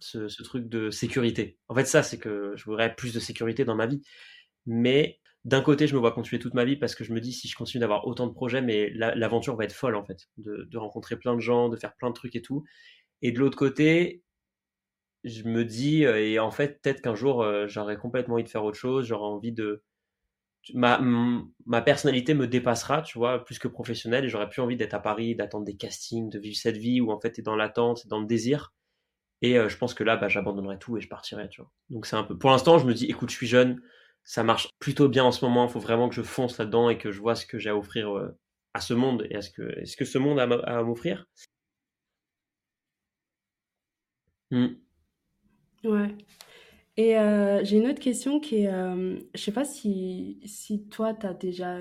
ce, 0.00 0.42
truc 0.42 0.68
de 0.68 0.90
sécurité. 0.90 1.58
En 1.68 1.74
fait, 1.74 1.84
ça, 1.86 2.02
c'est 2.02 2.18
que 2.18 2.52
je 2.56 2.64
voudrais 2.64 2.94
plus 2.94 3.14
de 3.14 3.20
sécurité 3.20 3.64
dans 3.64 3.76
ma 3.76 3.86
vie. 3.86 4.02
Mais 4.66 5.20
d'un 5.44 5.62
côté, 5.62 5.86
je 5.86 5.94
me 5.94 6.00
vois 6.00 6.12
continuer 6.12 6.40
toute 6.40 6.54
ma 6.54 6.64
vie 6.64 6.76
parce 6.76 6.94
que 6.94 7.04
je 7.04 7.12
me 7.12 7.20
dis 7.20 7.32
si 7.32 7.48
je 7.48 7.56
continue 7.56 7.80
d'avoir 7.80 8.06
autant 8.06 8.26
de 8.26 8.32
projets, 8.32 8.62
mais 8.62 8.90
l'aventure 8.90 9.56
va 9.56 9.64
être 9.64 9.72
folle 9.72 9.94
en 9.96 10.04
fait, 10.04 10.28
de, 10.38 10.66
de, 10.70 10.78
rencontrer 10.78 11.16
plein 11.16 11.34
de 11.34 11.40
gens, 11.40 11.68
de 11.68 11.76
faire 11.76 11.94
plein 11.94 12.08
de 12.10 12.14
trucs 12.14 12.34
et 12.36 12.42
tout. 12.42 12.64
Et 13.22 13.32
de 13.32 13.38
l'autre 13.38 13.56
côté, 13.56 14.24
je 15.26 15.42
me 15.44 15.64
dis 15.64 16.04
euh, 16.06 16.20
et 16.20 16.38
en 16.38 16.50
fait 16.50 16.80
peut-être 16.80 17.02
qu'un 17.02 17.14
jour 17.14 17.42
euh, 17.42 17.66
j'aurais 17.68 17.96
complètement 17.96 18.34
envie 18.34 18.44
de 18.44 18.48
faire 18.48 18.64
autre 18.64 18.78
chose, 18.78 19.06
j'aurais 19.06 19.26
envie 19.26 19.52
de 19.52 19.82
ma, 20.74 21.00
ma 21.66 21.82
personnalité 21.82 22.34
me 22.34 22.46
dépassera, 22.46 23.02
tu 23.02 23.18
vois, 23.18 23.44
plus 23.44 23.58
que 23.58 23.68
professionnelle, 23.68 24.24
et 24.24 24.28
j'aurais 24.28 24.48
plus 24.48 24.62
envie 24.62 24.76
d'être 24.76 24.94
à 24.94 25.00
Paris, 25.00 25.34
d'attendre 25.34 25.64
des 25.64 25.76
castings, 25.76 26.30
de 26.30 26.38
vivre 26.38 26.56
cette 26.56 26.76
vie 26.76 27.00
où 27.00 27.10
en 27.10 27.20
fait 27.20 27.32
tu 27.32 27.40
es 27.40 27.42
dans 27.42 27.56
l'attente, 27.56 28.06
dans 28.08 28.20
le 28.20 28.26
désir. 28.26 28.72
Et 29.42 29.58
euh, 29.58 29.68
je 29.68 29.76
pense 29.76 29.94
que 29.94 30.04
là, 30.04 30.16
bah, 30.16 30.28
j'abandonnerai 30.28 30.78
tout 30.78 30.96
et 30.96 31.00
je 31.00 31.08
partirai, 31.08 31.48
tu 31.48 31.60
vois. 31.60 31.70
Donc 31.90 32.06
c'est 32.06 32.16
un 32.16 32.24
peu. 32.24 32.36
Pour 32.38 32.50
l'instant, 32.50 32.78
je 32.78 32.86
me 32.86 32.94
dis, 32.94 33.06
écoute, 33.06 33.30
je 33.30 33.36
suis 33.36 33.46
jeune, 33.46 33.80
ça 34.24 34.42
marche 34.42 34.68
plutôt 34.78 35.08
bien 35.08 35.24
en 35.24 35.32
ce 35.32 35.44
moment. 35.44 35.66
Il 35.66 35.70
faut 35.70 35.80
vraiment 35.80 36.08
que 36.08 36.14
je 36.14 36.22
fonce 36.22 36.58
là-dedans 36.58 36.90
et 36.90 36.98
que 36.98 37.12
je 37.12 37.20
vois 37.20 37.34
ce 37.34 37.46
que 37.46 37.58
j'ai 37.58 37.70
à 37.70 37.76
offrir 37.76 38.16
euh, 38.16 38.38
à 38.74 38.80
ce 38.80 38.94
monde 38.94 39.26
et 39.30 39.36
à 39.36 39.42
ce 39.42 39.50
que, 39.50 39.78
est-ce 39.80 39.96
que 39.96 40.04
ce 40.04 40.18
monde 40.18 40.38
a 40.40 40.44
à 40.44 40.82
m'offrir? 40.82 41.26
Hmm. 44.50 44.76
Ouais. 45.84 46.16
Et 46.96 47.18
euh, 47.18 47.62
j'ai 47.64 47.76
une 47.78 47.88
autre 47.88 48.00
question 48.00 48.40
qui 48.40 48.62
est, 48.62 48.68
euh, 48.72 49.18
je 49.34 49.40
sais 49.40 49.52
pas 49.52 49.64
si, 49.64 50.40
si 50.46 50.88
toi, 50.88 51.12
tu 51.14 51.26
as 51.26 51.34
déjà 51.34 51.80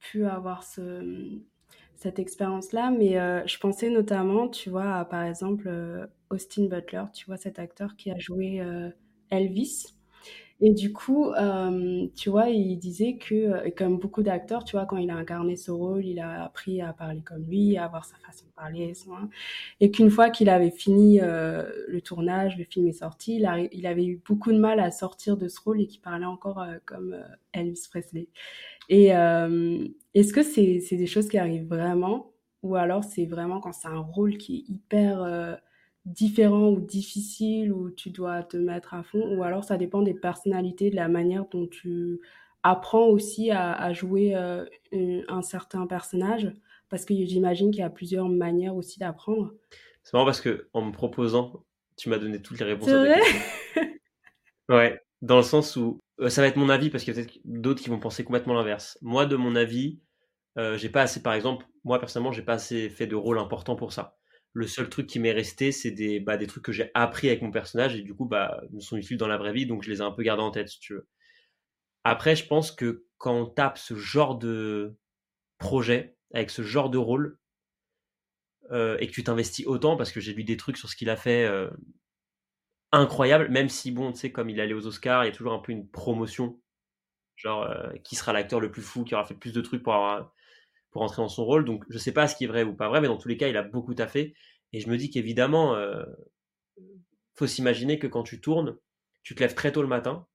pu 0.00 0.26
avoir 0.26 0.64
ce, 0.64 1.38
cette 1.94 2.18
expérience-là, 2.18 2.90
mais 2.90 3.18
euh, 3.18 3.46
je 3.46 3.58
pensais 3.58 3.90
notamment, 3.90 4.48
tu 4.48 4.70
vois, 4.70 4.96
à, 4.96 5.04
par 5.04 5.22
exemple, 5.24 5.70
Austin 6.30 6.66
Butler, 6.66 7.04
tu 7.14 7.26
vois, 7.26 7.36
cet 7.36 7.58
acteur 7.58 7.96
qui 7.96 8.10
a 8.10 8.18
joué 8.18 8.60
Elvis. 9.30 9.94
Et 10.62 10.74
du 10.74 10.92
coup, 10.92 11.32
euh, 11.32 12.06
tu 12.14 12.28
vois, 12.28 12.50
il 12.50 12.76
disait 12.78 13.16
que, 13.16 13.34
euh, 13.34 13.70
comme 13.74 13.98
beaucoup 13.98 14.22
d'acteurs, 14.22 14.62
tu 14.64 14.76
vois, 14.76 14.84
quand 14.84 14.98
il 14.98 15.10
a 15.10 15.16
incarné 15.16 15.56
ce 15.56 15.70
rôle, 15.70 16.04
il 16.04 16.20
a 16.20 16.44
appris 16.44 16.82
à 16.82 16.92
parler 16.92 17.22
comme 17.22 17.44
lui, 17.44 17.78
à 17.78 17.84
avoir 17.84 18.04
sa 18.04 18.16
façon 18.16 18.44
de 18.46 18.52
parler, 18.52 18.92
et 19.80 19.90
qu'une 19.90 20.10
fois 20.10 20.28
qu'il 20.28 20.50
avait 20.50 20.70
fini 20.70 21.18
euh, 21.22 21.64
le 21.88 22.02
tournage, 22.02 22.58
le 22.58 22.64
film 22.64 22.86
est 22.88 22.92
sorti, 22.92 23.36
il, 23.36 23.86
avait 23.86 24.04
eu 24.04 24.20
beaucoup 24.26 24.52
de 24.52 24.58
mal 24.58 24.80
à 24.80 24.90
sortir 24.90 25.38
de 25.38 25.48
ce 25.48 25.58
rôle 25.60 25.80
et 25.80 25.86
qu'il 25.86 26.02
parlait 26.02 26.26
encore 26.26 26.62
comme 26.84 27.16
Elvis 27.54 27.86
Presley. 27.90 28.28
Et 28.90 29.06
est-ce 30.14 30.32
que 30.32 30.42
c'est 30.42 30.96
des 30.96 31.06
choses 31.06 31.28
qui 31.28 31.38
arrivent 31.38 31.68
vraiment? 31.68 32.32
Ou 32.62 32.76
alors 32.76 33.04
c'est 33.04 33.24
vraiment 33.24 33.60
quand 33.60 33.72
c'est 33.72 33.88
un 33.88 34.00
rôle 34.00 34.36
qui 34.36 34.56
est 34.56 34.70
hyper 34.70 35.58
différent 36.04 36.68
ou 36.70 36.80
difficile 36.80 37.72
où 37.72 37.90
tu 37.90 38.10
dois 38.10 38.42
te 38.42 38.56
mettre 38.56 38.94
à 38.94 39.02
fond 39.02 39.36
ou 39.36 39.42
alors 39.42 39.64
ça 39.64 39.76
dépend 39.76 40.02
des 40.02 40.14
personnalités, 40.14 40.90
de 40.90 40.96
la 40.96 41.08
manière 41.08 41.46
dont 41.50 41.66
tu 41.66 42.20
apprends 42.62 43.06
aussi 43.06 43.50
à, 43.50 43.72
à 43.72 43.92
jouer 43.92 44.34
un 44.34 45.42
certain 45.42 45.86
personnage 45.86 46.52
parce 46.88 47.04
que 47.04 47.14
j'imagine 47.14 47.70
qu'il 47.70 47.80
y 47.80 47.84
a 47.84 47.90
plusieurs 47.90 48.28
manières 48.28 48.74
aussi 48.76 48.98
d'apprendre. 48.98 49.52
C'est 50.02 50.14
marrant 50.14 50.26
parce 50.26 50.40
que 50.40 50.68
en 50.72 50.82
me 50.82 50.92
proposant, 50.92 51.64
tu 51.96 52.08
m'as 52.08 52.18
donné 52.18 52.40
toutes 52.42 52.58
les 52.58 52.64
réponses. 52.64 52.88
C'est 52.88 52.96
vrai? 52.96 53.20
Ouais, 54.68 55.00
dans 55.20 55.36
le 55.36 55.42
sens 55.42 55.76
où 55.76 56.00
euh, 56.20 56.28
ça 56.28 56.42
va 56.42 56.48
être 56.48 56.56
mon 56.56 56.68
avis 56.68 56.90
parce 56.90 57.02
qu'il 57.02 57.14
y 57.14 57.18
a 57.18 57.22
peut-être 57.22 57.40
d'autres 57.44 57.82
qui 57.82 57.90
vont 57.90 57.98
penser 57.98 58.24
complètement 58.24 58.54
l'inverse. 58.54 58.98
Moi, 59.02 59.26
de 59.26 59.34
mon 59.36 59.56
avis, 59.56 59.98
euh, 60.58 60.76
j'ai 60.76 60.88
pas 60.88 61.02
assez, 61.02 61.22
par 61.22 61.34
exemple, 61.34 61.66
moi 61.82 61.98
personnellement, 61.98 62.32
j'ai 62.32 62.42
pas 62.42 62.54
assez 62.54 62.88
fait 62.88 63.06
de 63.08 63.16
rôle 63.16 63.38
important 63.38 63.74
pour 63.74 63.92
ça. 63.92 64.19
Le 64.52 64.66
seul 64.66 64.88
truc 64.88 65.06
qui 65.06 65.20
m'est 65.20 65.32
resté, 65.32 65.70
c'est 65.70 65.92
des, 65.92 66.18
bah, 66.18 66.36
des 66.36 66.46
trucs 66.46 66.64
que 66.64 66.72
j'ai 66.72 66.90
appris 66.94 67.28
avec 67.28 67.42
mon 67.42 67.50
personnage 67.50 67.94
et 67.94 68.02
du 68.02 68.14
coup, 68.14 68.24
bah, 68.24 68.60
me 68.72 68.80
sont 68.80 68.96
utiles 68.96 69.16
dans 69.16 69.28
la 69.28 69.36
vraie 69.36 69.52
vie, 69.52 69.66
donc 69.66 69.82
je 69.82 69.90
les 69.90 69.98
ai 69.98 70.02
un 70.02 70.10
peu 70.10 70.22
gardés 70.22 70.42
en 70.42 70.50
tête, 70.50 70.68
si 70.68 70.80
tu 70.80 70.94
veux. 70.94 71.06
Après, 72.04 72.34
je 72.34 72.46
pense 72.46 72.72
que 72.72 73.04
quand 73.18 73.34
on 73.34 73.46
tape 73.46 73.78
ce 73.78 73.94
genre 73.94 74.38
de 74.38 74.96
projet, 75.58 76.16
avec 76.32 76.50
ce 76.50 76.62
genre 76.62 76.90
de 76.90 76.98
rôle, 76.98 77.38
euh, 78.72 78.96
et 79.00 79.06
que 79.06 79.12
tu 79.12 79.22
t'investis 79.22 79.66
autant, 79.66 79.96
parce 79.96 80.12
que 80.12 80.20
j'ai 80.20 80.32
lu 80.32 80.44
des 80.44 80.56
trucs 80.56 80.76
sur 80.76 80.88
ce 80.88 80.96
qu'il 80.96 81.10
a 81.10 81.16
fait 81.16 81.44
euh, 81.44 81.70
incroyable, 82.92 83.48
même 83.50 83.68
si, 83.68 83.90
bon, 83.92 84.12
tu 84.12 84.18
sais, 84.18 84.32
comme 84.32 84.50
il 84.50 84.60
allait 84.60 84.74
aux 84.74 84.86
Oscars, 84.86 85.24
il 85.24 85.28
y 85.28 85.30
a 85.30 85.34
toujours 85.34 85.52
un 85.52 85.58
peu 85.58 85.72
une 85.72 85.88
promotion, 85.88 86.60
genre, 87.36 87.62
euh, 87.64 87.92
qui 88.04 88.16
sera 88.16 88.32
l'acteur 88.32 88.60
le 88.60 88.70
plus 88.70 88.82
fou, 88.82 89.04
qui 89.04 89.14
aura 89.14 89.24
fait 89.24 89.34
plus 89.34 89.52
de 89.52 89.60
trucs 89.60 89.82
pour, 89.82 89.94
avoir, 89.94 90.32
pour 90.90 91.02
entrer 91.02 91.22
dans 91.22 91.28
son 91.28 91.44
rôle. 91.44 91.64
Donc, 91.64 91.84
je 91.88 91.98
sais 91.98 92.12
pas 92.12 92.26
ce 92.26 92.36
qui 92.36 92.44
est 92.44 92.48
vrai 92.48 92.62
ou 92.62 92.74
pas 92.74 92.88
vrai, 92.88 93.00
mais 93.00 93.08
dans 93.08 93.18
tous 93.18 93.28
les 93.28 93.36
cas, 93.36 93.48
il 93.48 93.56
a 93.56 93.62
beaucoup 93.62 93.94
taffé. 93.94 94.34
Et 94.72 94.80
je 94.80 94.88
me 94.88 94.96
dis 94.96 95.10
qu'évidemment, 95.10 95.76
faut 97.34 97.46
s'imaginer 97.46 97.98
que 97.98 98.06
quand 98.06 98.22
tu 98.22 98.40
tournes, 98.40 98.76
tu 99.22 99.34
te 99.34 99.40
lèves 99.40 99.54
très 99.54 99.72
tôt 99.72 99.82
le 99.82 99.88
matin. 99.88 100.26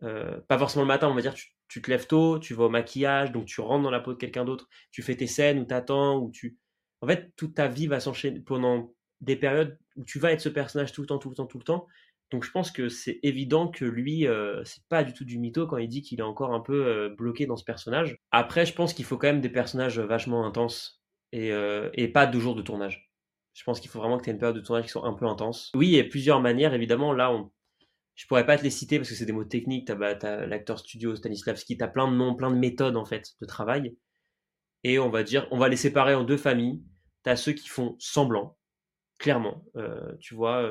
pas 0.00 0.58
forcément 0.58 0.84
le 0.84 0.88
matin, 0.88 1.08
on 1.08 1.14
va 1.14 1.22
dire, 1.22 1.34
tu, 1.34 1.54
tu, 1.68 1.82
te 1.82 1.90
lèves 1.90 2.06
tôt, 2.06 2.38
tu 2.38 2.54
vas 2.54 2.64
au 2.64 2.68
maquillage, 2.68 3.32
donc 3.32 3.46
tu 3.46 3.60
rentres 3.60 3.82
dans 3.84 3.90
la 3.90 4.00
peau 4.00 4.12
de 4.12 4.18
quelqu'un 4.18 4.44
d'autre, 4.44 4.68
tu 4.90 5.02
fais 5.02 5.16
tes 5.16 5.26
scènes 5.26 5.60
ou 5.60 5.64
t'attends, 5.64 6.18
ou 6.18 6.30
tu, 6.30 6.58
en 7.00 7.06
fait, 7.06 7.32
toute 7.36 7.54
ta 7.54 7.68
vie 7.68 7.86
va 7.86 8.00
s'enchaîner 8.00 8.40
pendant 8.40 8.92
des 9.20 9.36
périodes 9.36 9.78
où 9.96 10.04
tu 10.04 10.18
vas 10.18 10.32
être 10.32 10.40
ce 10.40 10.48
personnage 10.48 10.92
tout 10.92 11.02
le 11.02 11.06
temps, 11.06 11.18
tout 11.18 11.30
le 11.30 11.34
temps, 11.34 11.46
tout 11.46 11.58
le 11.58 11.64
temps. 11.64 11.86
Donc 12.30 12.44
je 12.44 12.50
pense 12.50 12.70
que 12.70 12.88
c'est 12.88 13.18
évident 13.22 13.68
que 13.68 13.84
lui, 13.84 14.26
euh, 14.26 14.62
c'est 14.64 14.84
pas 14.88 15.02
du 15.02 15.12
tout 15.12 15.24
du 15.24 15.38
mytho 15.38 15.66
quand 15.66 15.78
il 15.78 15.88
dit 15.88 16.02
qu'il 16.02 16.20
est 16.20 16.24
encore 16.24 16.52
un 16.54 16.60
peu 16.60 16.86
euh, 16.86 17.08
bloqué 17.08 17.46
dans 17.46 17.56
ce 17.56 17.64
personnage. 17.64 18.16
Après, 18.30 18.66
je 18.66 18.74
pense 18.74 18.94
qu'il 18.94 19.04
faut 19.04 19.18
quand 19.18 19.26
même 19.26 19.40
des 19.40 19.48
personnages 19.48 19.98
vachement 19.98 20.46
intenses 20.46 21.02
et, 21.32 21.52
euh, 21.52 21.90
pas 22.14 22.26
deux 22.26 22.40
jours 22.40 22.54
de 22.54 22.62
tournage. 22.62 23.10
Je 23.54 23.64
pense 23.64 23.80
qu'il 23.80 23.90
faut 23.90 23.98
vraiment 23.98 24.16
que 24.16 24.24
tu 24.24 24.30
aies 24.30 24.32
une 24.32 24.38
période 24.38 24.56
de 24.56 24.60
tournage 24.60 24.84
qui 24.84 24.90
soit 24.90 25.06
un 25.06 25.12
peu 25.12 25.26
intense. 25.26 25.72
Oui, 25.74 25.88
il 25.88 25.94
y 25.94 26.00
a 26.00 26.04
plusieurs 26.04 26.40
manières, 26.40 26.72
évidemment. 26.72 27.12
Là, 27.12 27.32
on... 27.32 27.50
je 28.14 28.26
pourrais 28.26 28.46
pas 28.46 28.56
te 28.56 28.62
les 28.62 28.70
citer 28.70 28.98
parce 28.98 29.08
que 29.08 29.16
c'est 29.16 29.26
des 29.26 29.32
mots 29.32 29.44
techniques. 29.44 29.86
Tu 29.86 29.92
as, 29.92 29.96
bah, 29.96 30.46
l'acteur 30.46 30.78
studio 30.78 31.16
Stanislavski, 31.16 31.76
tu 31.76 31.84
as 31.84 31.88
plein 31.88 32.10
de 32.10 32.16
noms, 32.16 32.36
plein 32.36 32.50
de 32.50 32.56
méthodes 32.56 32.96
en 32.96 33.04
fait 33.04 33.32
de 33.40 33.46
travail. 33.46 33.96
Et 34.84 34.98
on 34.98 35.10
va 35.10 35.24
dire, 35.24 35.48
on 35.50 35.58
va 35.58 35.68
les 35.68 35.76
séparer 35.76 36.14
en 36.14 36.24
deux 36.24 36.36
familles 36.36 36.80
tu 37.24 37.30
as 37.30 37.36
ceux 37.36 37.52
qui 37.52 37.68
font 37.68 37.96
semblant, 37.98 38.56
clairement. 39.18 39.64
Euh, 39.76 40.16
tu 40.20 40.34
vois, 40.34 40.62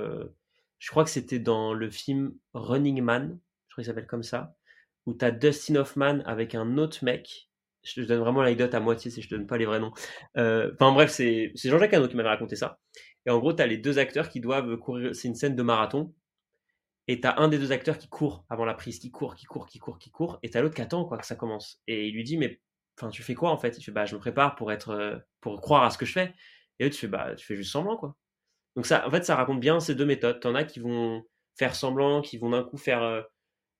je 0.79 0.89
crois 0.89 1.03
que 1.03 1.09
c'était 1.09 1.39
dans 1.39 1.73
le 1.73 1.89
film 1.89 2.33
Running 2.53 3.01
Man, 3.01 3.39
je 3.67 3.73
crois 3.73 3.83
qu'il 3.83 3.85
s'appelle 3.85 4.07
comme 4.07 4.23
ça, 4.23 4.55
où 5.05 5.13
tu 5.13 5.23
as 5.25 5.31
Dustin 5.31 5.75
Hoffman 5.75 6.21
avec 6.25 6.55
un 6.55 6.77
autre 6.77 7.03
mec. 7.03 7.49
Je 7.83 8.01
donne 8.01 8.19
vraiment 8.19 8.41
l'anecdote 8.41 8.73
à 8.73 8.79
moitié 8.79 9.09
si 9.09 9.21
je 9.21 9.29
te 9.29 9.35
donne 9.35 9.47
pas 9.47 9.57
les 9.57 9.65
vrais 9.65 9.79
noms. 9.79 9.93
Euh, 10.37 10.71
enfin 10.73 10.91
bref, 10.91 11.11
c'est 11.11 11.53
Jean-Jacques 11.55 11.93
Hano 11.93 12.07
qui 12.07 12.15
m'avait 12.15 12.29
raconté 12.29 12.55
ça. 12.55 12.79
Et 13.25 13.29
en 13.29 13.39
gros, 13.39 13.53
tu 13.53 13.61
as 13.61 13.67
les 13.67 13.77
deux 13.77 13.99
acteurs 13.99 14.29
qui 14.29 14.41
doivent 14.41 14.77
courir. 14.77 15.15
C'est 15.15 15.27
une 15.27 15.35
scène 15.35 15.55
de 15.55 15.63
marathon. 15.63 16.13
Et 17.07 17.21
tu 17.21 17.27
as 17.27 17.39
un 17.39 17.47
des 17.47 17.57
deux 17.57 17.71
acteurs 17.71 17.97
qui 17.97 18.07
court 18.07 18.45
avant 18.49 18.65
la 18.65 18.73
prise, 18.73 18.99
qui 18.99 19.11
court, 19.11 19.35
qui 19.35 19.45
court, 19.45 19.65
qui 19.65 19.79
court, 19.79 19.97
qui 19.97 20.11
court. 20.11 20.39
Et 20.43 20.49
tu 20.49 20.57
as 20.57 20.61
l'autre 20.61 20.75
qui 20.75 20.81
attend 20.81 21.05
quoi, 21.05 21.17
que 21.17 21.25
ça 21.25 21.35
commence. 21.35 21.81
Et 21.87 22.07
il 22.07 22.13
lui 22.13 22.23
dit, 22.23 22.37
mais 22.37 22.61
enfin, 22.97 23.09
tu 23.09 23.23
fais 23.23 23.33
quoi 23.33 23.49
en 23.49 23.57
fait? 23.57 23.77
Il 23.77 23.83
fait, 23.83 23.91
bah, 23.91 24.05
je 24.05 24.15
me 24.15 24.19
prépare 24.19 24.55
pour 24.55 24.71
être, 24.71 24.89
euh, 24.89 25.17
pour 25.41 25.59
croire 25.61 25.83
à 25.83 25.89
ce 25.89 25.97
que 25.97 26.05
je 26.05 26.11
fais. 26.11 26.33
Et 26.79 26.83
là, 26.83 26.89
tu 26.89 26.97
fais, 26.97 27.07
bah, 27.07 27.33
tu 27.35 27.45
fais 27.45 27.55
juste 27.55 27.71
semblant, 27.71 27.97
quoi. 27.97 28.15
Donc 28.79 28.85
ça, 28.85 29.05
en 29.05 29.11
fait, 29.11 29.25
ça 29.25 29.35
raconte 29.35 29.59
bien 29.59 29.81
ces 29.81 29.93
deux 29.93 30.05
méthodes. 30.05 30.39
T'en 30.39 30.55
as 30.55 30.63
qui 30.63 30.79
vont 30.79 31.25
faire 31.57 31.75
semblant, 31.75 32.21
qui 32.21 32.37
vont 32.37 32.51
d'un 32.51 32.63
coup 32.63 32.77
faire 32.77 33.03
euh, 33.03 33.21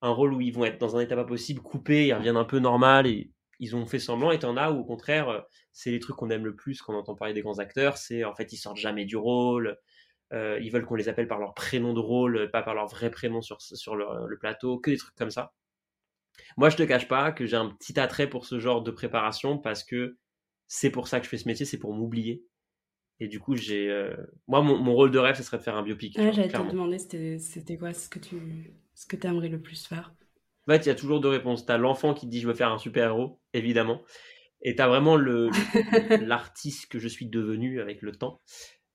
un 0.01 0.09
rôle 0.09 0.33
où 0.33 0.41
ils 0.41 0.53
vont 0.53 0.65
être 0.65 0.77
dans 0.77 0.97
un 0.97 0.99
état 0.99 1.15
pas 1.15 1.23
possible, 1.23 1.61
coupés, 1.61 2.07
ils 2.07 2.13
reviennent 2.13 2.35
un 2.35 2.43
peu 2.43 2.59
normal 2.59 3.07
et 3.07 3.31
ils 3.59 3.77
ont 3.77 3.85
fait 3.85 3.97
semblant. 3.97 4.31
Et 4.31 4.39
t'en 4.39 4.57
as 4.57 4.71
où, 4.71 4.79
au 4.81 4.83
contraire, 4.83 5.29
euh, 5.29 5.39
c'est 5.71 5.91
les 5.91 6.01
trucs 6.01 6.17
qu'on 6.17 6.29
aime 6.29 6.43
le 6.43 6.53
plus 6.53 6.81
quand 6.81 6.93
on 6.93 6.97
entend 6.97 7.15
parler 7.15 7.33
des 7.33 7.41
grands 7.41 7.59
acteurs. 7.59 7.97
C'est 7.97 8.25
en 8.25 8.35
fait, 8.35 8.51
ils 8.51 8.57
sortent 8.57 8.75
jamais 8.75 9.05
du 9.05 9.15
rôle. 9.15 9.77
ils 10.33 10.69
veulent 10.69 10.85
qu'on 10.85 10.95
les 10.95 11.07
appelle 11.07 11.29
par 11.29 11.39
leur 11.39 11.53
prénom 11.53 11.93
de 11.93 12.01
rôle, 12.01 12.51
pas 12.51 12.61
par 12.61 12.73
leur 12.75 12.87
vrai 12.87 13.09
prénom 13.09 13.41
sur, 13.41 13.61
sur 13.61 13.95
le 13.95 14.37
plateau, 14.37 14.79
que 14.79 14.91
des 14.91 14.97
trucs 14.97 15.15
comme 15.15 15.31
ça. 15.31 15.53
Moi, 16.57 16.69
je 16.69 16.75
te 16.75 16.83
cache 16.83 17.07
pas 17.07 17.31
que 17.31 17.45
j'ai 17.45 17.55
un 17.55 17.69
petit 17.69 17.97
attrait 18.01 18.29
pour 18.29 18.45
ce 18.45 18.59
genre 18.59 18.83
de 18.83 18.91
préparation 18.91 19.57
parce 19.59 19.85
que 19.85 20.17
c'est 20.67 20.89
pour 20.89 21.07
ça 21.07 21.19
que 21.19 21.23
je 21.23 21.29
fais 21.29 21.37
ce 21.37 21.47
métier, 21.47 21.65
c'est 21.65 21.79
pour 21.79 21.93
m'oublier. 21.93 22.43
Et 23.19 23.27
du 23.27 23.39
coup, 23.39 23.55
j'ai. 23.55 23.89
Euh, 23.89 24.15
moi, 24.47 24.61
mon, 24.61 24.93
rôle 24.93 25.11
de 25.11 25.19
rêve, 25.19 25.35
ce 25.35 25.43
serait 25.43 25.57
de 25.57 25.63
faire 25.63 25.75
un 25.75 25.83
biopic. 25.83 26.17
Ah, 26.17 26.31
J'allais 26.31 26.47
te 26.47 26.57
demander, 26.57 26.99
c'était 26.99 27.77
quoi 27.77 27.93
ce 27.93 28.07
que 28.07 28.19
tu 28.19 28.73
ce 28.93 29.05
que 29.05 29.27
aimerais 29.27 29.49
le 29.49 29.61
plus 29.61 29.87
faire? 29.87 30.13
En 30.67 30.73
fait, 30.73 30.85
il 30.85 30.87
y 30.87 30.91
a 30.91 30.95
toujours 30.95 31.19
deux 31.19 31.29
réponses. 31.29 31.65
Tu 31.65 31.71
as 31.71 31.77
l'enfant 31.77 32.13
qui 32.13 32.27
dit 32.27 32.39
je 32.41 32.47
veux 32.47 32.53
faire 32.53 32.71
un 32.71 32.77
super-héros, 32.77 33.39
évidemment. 33.53 34.01
Et 34.61 34.75
tu 34.75 34.81
as 34.81 34.87
vraiment 34.87 35.17
l'artiste 36.21 36.87
que 36.91 36.99
je 36.99 37.07
suis 37.07 37.27
devenu 37.27 37.81
avec 37.81 38.01
le 38.01 38.11
temps. 38.11 38.41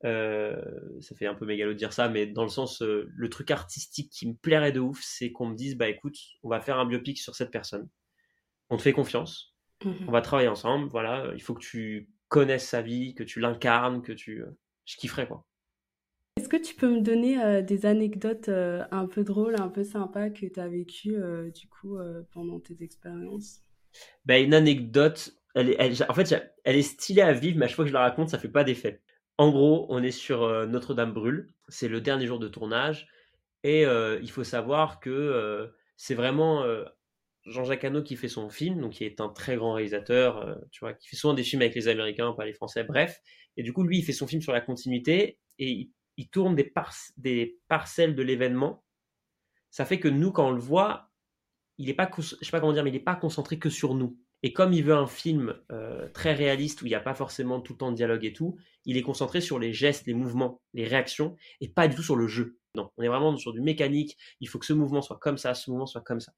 Euh, 0.05 0.57
ça 1.01 1.17
fait 1.17 1.27
un 1.27 1.35
peu 1.35 1.47
mégalo 1.47 1.73
de 1.73 1.79
dire 1.79 1.93
ça, 1.93 2.09
mais 2.09 2.27
dans 2.27 2.43
le 2.43 2.51
sens, 2.51 2.83
euh, 2.83 3.09
le 3.09 3.31
truc 3.31 3.51
artistique 3.51 4.11
qui 4.11 4.29
me 4.29 4.35
plairait 4.35 4.73
de 4.73 4.81
ouf, 4.81 5.01
c'est 5.03 5.33
qu'on 5.33 5.47
me 5.47 5.57
dise, 5.57 5.77
bah 5.77 5.89
écoute, 5.89 6.17
on 6.43 6.51
va 6.51 6.61
faire 6.61 6.79
un 6.79 6.85
biopic 6.85 7.19
sur 7.19 7.35
cette 7.35 7.51
personne. 7.51 7.89
On 8.69 8.77
te 8.77 8.83
fait 8.83 8.93
confiance. 8.93 9.55
Mhm. 9.85 10.05
On 10.07 10.13
va 10.13 10.21
travailler 10.21 10.49
ensemble. 10.49 10.89
Voilà, 10.89 11.33
il 11.35 11.43
faut 11.43 11.55
que 11.55 11.65
tu 11.65 12.11
connaisses 12.29 12.69
sa 12.69 12.83
vie, 12.83 13.15
que 13.15 13.23
tu 13.23 13.41
l'incarnes, 13.41 14.03
que 14.03 14.13
tu. 14.13 14.43
Euh, 14.43 14.57
je 14.85 14.97
kifferais 14.97 15.27
quoi. 15.27 15.47
Est-ce 16.37 16.49
que 16.49 16.57
tu 16.57 16.75
peux 16.75 16.91
me 16.91 17.01
donner 17.01 17.63
des 17.63 17.87
anecdotes 17.87 18.49
un 18.49 19.07
peu 19.07 19.23
drôles, 19.23 19.55
un 19.61 19.69
peu 19.69 19.85
sympas 19.85 20.31
que 20.31 20.47
tu 20.47 20.59
as 20.59 20.69
vécues 20.69 21.17
du 21.55 21.69
coup 21.69 21.97
pendant 22.33 22.59
tes 22.59 22.83
expériences? 22.83 23.63
Bah, 24.25 24.41
Une 24.41 24.53
anecdote, 24.53 25.33
elle 25.55 25.71
est, 25.71 26.11
en 26.11 26.13
fait, 26.13 26.53
elle 26.65 26.77
est 26.77 26.83
stylée 26.83 27.23
à 27.23 27.33
vivre, 27.33 27.57
mais 27.57 27.67
à 27.67 27.69
chaque 27.69 27.77
fois 27.77 27.85
que 27.85 27.91
je 27.91 27.95
la 27.95 28.01
raconte, 28.01 28.31
ça 28.31 28.39
fait 28.39 28.49
pas 28.49 28.65
d'effet. 28.65 29.01
En 29.39 29.51
gros, 29.51 29.87
on 29.89 30.03
est 30.03 30.11
sur 30.11 30.43
euh, 30.43 30.67
Notre-Dame 30.67 31.13
brûle. 31.13 31.49
C'est 31.69 31.89
le 31.89 32.01
dernier 32.01 32.27
jour 32.27 32.39
de 32.39 32.49
tournage. 32.49 33.09
Et 33.65 33.87
euh, 33.87 34.19
il 34.23 34.31
faut 34.31 34.45
savoir 34.45 35.01
que 35.01 35.11
euh, 35.11 35.69
c'est 35.97 36.15
vraiment 36.15 36.65
Jean-Jacques 37.47 37.85
Hano 37.85 38.03
qui 38.03 38.17
fait 38.17 38.29
son 38.29 38.49
film, 38.49 38.81
donc 38.81 38.93
qui 38.93 39.05
est 39.05 39.21
un 39.21 39.29
très 39.29 39.57
grand 39.57 39.75
réalisateur, 39.75 40.59
tu 40.71 40.81
vois, 40.81 40.95
qui 40.95 41.09
fait 41.09 41.17
souvent 41.17 41.35
des 41.35 41.43
films 41.43 41.63
avec 41.63 41.75
les 41.75 41.89
Américains, 41.89 42.33
pas 42.33 42.47
les 42.47 42.55
Français, 42.55 42.85
bref. 42.85 43.21
Et 43.57 43.63
du 43.63 43.73
coup, 43.73 43.83
lui, 43.83 43.99
il 43.99 44.03
fait 44.03 44.13
son 44.13 44.27
film 44.27 44.41
sur 44.43 44.53
la 44.53 44.61
continuité 44.61 45.39
et 45.59 45.91
il, 46.17 46.29
tourne 46.31 46.55
des, 46.57 46.73
des 47.17 47.59
parcelles 47.69 48.15
de 48.15 48.23
l'événement. 48.23 48.85
Ça 49.71 49.85
fait 49.85 50.01
que 50.01 50.09
nous, 50.09 50.33
quand 50.33 50.49
on 50.49 50.53
le 50.53 50.61
voit, 50.61 51.11
il 51.79 51.89
est 51.89 51.95
pas, 51.95 52.11
je 52.17 52.23
sais 52.23 52.51
pas 52.51 52.61
comment 52.61 52.73
dire, 52.73 52.85
mais 52.85 52.91
il 52.91 52.95
n'est 52.95 53.01
pas 53.01 53.17
concentré 53.17 53.59
que 53.59 53.71
sur 53.71 53.95
nous. 53.95 54.17
Et 54.43 54.53
comme 54.53 54.75
il 54.75 54.85
veut 54.85 54.95
un 54.95 55.07
film 55.07 55.55
euh, 55.73 56.07
très 56.11 56.35
réaliste 56.35 56.83
où 56.83 56.87
il 56.87 56.91
n'y 56.91 56.95
a 56.95 57.01
pas 57.01 57.15
forcément 57.15 57.61
tout 57.61 57.73
le 57.73 57.79
temps 57.79 57.91
de 57.91 57.97
dialogue 57.97 58.25
et 58.25 58.33
tout, 58.33 58.59
il 58.85 58.99
est 58.99 59.03
concentré 59.03 59.41
sur 59.41 59.59
les 59.59 59.73
gestes, 59.73 60.07
les 60.07 60.13
mouvements, 60.13 60.61
les 60.75 60.87
réactions 60.87 61.35
et 61.63 61.69
pas 61.69 61.89
du 61.89 61.97
tout 61.97 62.03
sur 62.03 62.15
le 62.15 62.27
jeu. 62.27 62.59
Non, 62.75 62.91
on 62.99 63.03
est 63.03 63.09
vraiment 63.09 63.35
sur 63.39 63.55
du 63.55 63.63
mécanique. 63.63 64.19
Il 64.41 64.49
faut 64.49 64.59
que 64.59 64.67
ce 64.67 64.75
mouvement 64.75 65.01
soit 65.01 65.19
comme 65.19 65.39
ça, 65.39 65.55
ce 65.55 65.71
mouvement 65.71 65.87
soit 65.87 66.03
comme 66.03 66.21
ça. 66.21 66.33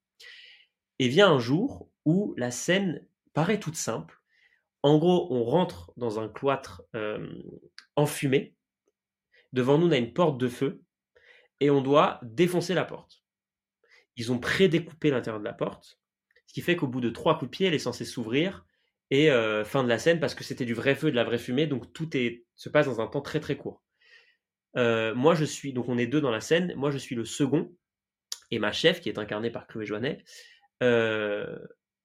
Et 0.98 1.08
vient 1.08 1.30
un 1.30 1.38
jour 1.38 1.90
où 2.04 2.34
la 2.36 2.50
scène 2.50 3.06
paraît 3.32 3.60
toute 3.60 3.76
simple. 3.76 4.20
En 4.82 4.98
gros, 4.98 5.28
on 5.30 5.44
rentre 5.44 5.92
dans 5.96 6.20
un 6.20 6.28
cloître 6.28 6.82
euh, 6.94 7.26
enfumé. 7.96 8.54
Devant 9.52 9.78
nous, 9.78 9.88
on 9.88 9.92
a 9.92 9.96
une 9.96 10.12
porte 10.12 10.38
de 10.38 10.48
feu 10.48 10.82
et 11.60 11.70
on 11.70 11.82
doit 11.82 12.20
défoncer 12.22 12.74
la 12.74 12.84
porte. 12.84 13.24
Ils 14.16 14.32
ont 14.32 14.38
prédécoupé 14.38 15.10
l'intérieur 15.10 15.40
de 15.40 15.44
la 15.44 15.52
porte 15.52 15.98
ce 16.46 16.54
qui 16.54 16.60
fait 16.60 16.76
qu'au 16.76 16.86
bout 16.86 17.00
de 17.00 17.10
trois 17.10 17.38
coups 17.38 17.50
de 17.50 17.56
pied, 17.56 17.66
elle 17.66 17.74
est 17.74 17.78
censée 17.78 18.04
s'ouvrir 18.04 18.64
et 19.10 19.30
euh, 19.30 19.64
fin 19.64 19.84
de 19.84 19.88
la 19.88 19.98
scène 19.98 20.20
parce 20.20 20.34
que 20.34 20.44
c'était 20.44 20.64
du 20.64 20.74
vrai 20.74 20.94
feu, 20.94 21.10
de 21.10 21.16
la 21.16 21.24
vraie 21.24 21.38
fumée, 21.38 21.66
donc 21.66 21.92
tout 21.92 22.08
se 22.56 22.68
passe 22.68 22.86
dans 22.86 23.00
un 23.00 23.06
temps 23.06 23.20
très 23.20 23.40
très 23.40 23.56
court. 23.56 23.82
Euh, 24.76 25.14
moi 25.14 25.34
je 25.34 25.44
suis, 25.44 25.72
donc 25.72 25.88
on 25.88 25.98
est 25.98 26.06
deux 26.06 26.20
dans 26.20 26.30
la 26.30 26.40
scène, 26.40 26.74
moi 26.76 26.90
je 26.90 26.98
suis 26.98 27.14
le 27.14 27.24
second 27.24 27.74
et 28.50 28.58
ma 28.58 28.72
chef 28.72 29.00
qui 29.00 29.08
est 29.08 29.18
incarnée 29.18 29.50
par 29.50 29.66
Chloé 29.66 29.86
Joannet, 29.86 30.22
euh, 30.82 31.58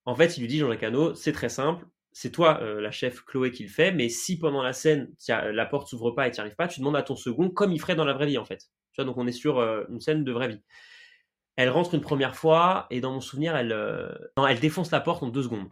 en 0.06 0.16
fait 0.16 0.38
il 0.38 0.42
lui 0.42 0.48
dit 0.48 0.60
Jean-Jacques 0.60 0.84
Hano, 0.84 1.14
c'est 1.16 1.32
très 1.32 1.50
simple, 1.50 1.86
c'est 2.12 2.32
toi 2.32 2.60
la 2.62 2.92
chef 2.92 3.24
Chloé 3.26 3.52
qui 3.52 3.64
le 3.64 3.70
fait, 3.70 3.92
mais 3.92 4.10
si 4.10 4.38
pendant 4.38 4.62
la 4.62 4.74
scène 4.74 5.14
la 5.28 5.66
porte 5.66 5.88
s'ouvre 5.88 6.12
pas 6.12 6.28
et 6.28 6.32
tu 6.32 6.38
n'y 6.38 6.42
arrives 6.42 6.56
pas, 6.56 6.68
tu 6.68 6.80
demandes 6.80 6.96
à 6.96 7.04
ton 7.04 7.16
second 7.16 7.50
comme 7.50 7.72
il 7.72 7.80
ferait 7.80 7.96
dans 7.96 8.06
la 8.06 8.14
vraie 8.14 8.28
vie 8.28 8.38
en 8.38 8.46
fait. 8.46 8.70
Donc 8.98 9.18
on 9.18 9.28
est 9.28 9.32
sur 9.32 9.60
une 9.90 10.02
scène 10.02 10.24
de 10.24 10.32
vraie 10.32 10.50
vie. 10.50 10.62
Elle 11.56 11.70
rentre 11.70 11.94
une 11.96 12.02
première 12.02 12.36
fois 12.36 12.88
et 12.90 13.02
dans 13.02 13.14
mon 13.14 13.22
souvenir, 13.22 13.56
elle 13.56 14.60
défonce 14.60 14.92
la 14.92 15.00
porte 15.00 15.24
en 15.24 15.30
deux 15.30 15.44
secondes. 15.44 15.70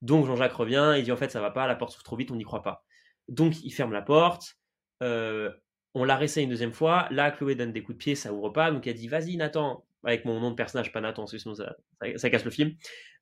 Donc 0.00 0.26
Jean-Jacques 0.26 0.52
revient, 0.52 0.94
il 0.96 1.04
dit 1.04 1.12
en 1.12 1.16
fait 1.16 1.30
ça 1.30 1.40
va 1.40 1.50
pas, 1.50 1.66
la 1.66 1.74
porte 1.74 1.92
s'ouvre 1.92 2.04
trop 2.04 2.16
vite, 2.16 2.30
on 2.30 2.36
n'y 2.36 2.44
croit 2.44 2.62
pas. 2.62 2.84
Donc 3.28 3.62
il 3.62 3.70
ferme 3.70 3.92
la 3.92 4.02
porte, 4.02 4.56
on 5.00 6.04
la 6.04 6.16
réessaye 6.16 6.44
une 6.44 6.50
deuxième 6.50 6.72
fois, 6.72 7.08
là 7.10 7.30
Chloé 7.30 7.54
donne 7.54 7.72
des 7.72 7.82
coups 7.82 7.98
de 7.98 8.02
pied, 8.02 8.14
ça 8.14 8.32
ouvre 8.32 8.50
pas, 8.50 8.70
donc 8.70 8.86
elle 8.86 8.94
dit 8.94 9.08
vas-y 9.08 9.36
Nathan, 9.36 9.84
avec 10.08 10.24
mon 10.24 10.40
nom 10.40 10.50
de 10.50 10.56
personnage, 10.56 10.92
pas 10.92 11.00
Nathan, 11.00 11.26
sinon 11.26 11.54
ça, 11.54 12.30
casse 12.30 12.44
le 12.44 12.50
film. 12.50 12.74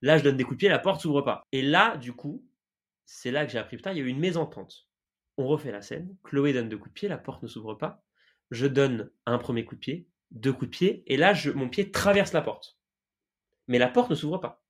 Là 0.03 0.19
je 0.19 0.25
donne 0.25 0.37
des 0.37 0.45
coups 0.45 0.57
de 0.57 0.61
pied, 0.61 0.69
la 0.69 0.79
porte 0.79 1.01
s'ouvre 1.01 1.23
pas. 1.23 1.43
Et 1.53 1.63
là 1.63 1.97
du 1.97 2.13
coup, 2.13 2.45
c'est 3.05 3.31
là 3.31 3.45
que 3.47 3.53
j'ai 3.53 3.59
appris, 3.59 3.77
putain, 3.77 3.93
il 3.93 3.99
y 3.99 4.01
a 4.01 4.05
eu 4.05 4.09
une 4.09 4.19
mésentente. 4.19 4.89
On 5.37 5.47
refait 5.47 5.73
la 5.73 5.83
scène, 5.83 6.17
Chloé 6.25 6.53
donne 6.53 6.69
deux 6.69 6.79
coups 6.79 6.91
de 6.91 6.95
pied, 6.95 7.09
la 7.09 7.19
porte 7.19 7.43
ne 7.43 7.49
s'ouvre 7.49 7.75
pas, 7.75 8.03
je 8.51 8.67
donne 8.67 9.11
un 9.27 9.39
premier 9.39 9.65
coup 9.65 9.75
de 9.75 9.81
pied, 9.81 10.09
deux 10.31 10.53
coups 10.53 10.67
de 10.67 10.77
pied, 10.77 11.03
et 11.07 11.17
là 11.17 11.35
mon 11.55 11.69
pied 11.69 11.91
traverse 11.91 12.33
la 12.33 12.43
porte. 12.43 12.79
Mais 13.69 13.79
la 13.79 13.89
porte 13.89 14.11
ne 14.11 14.15
s'ouvre 14.15 14.39
pas. 14.39 14.63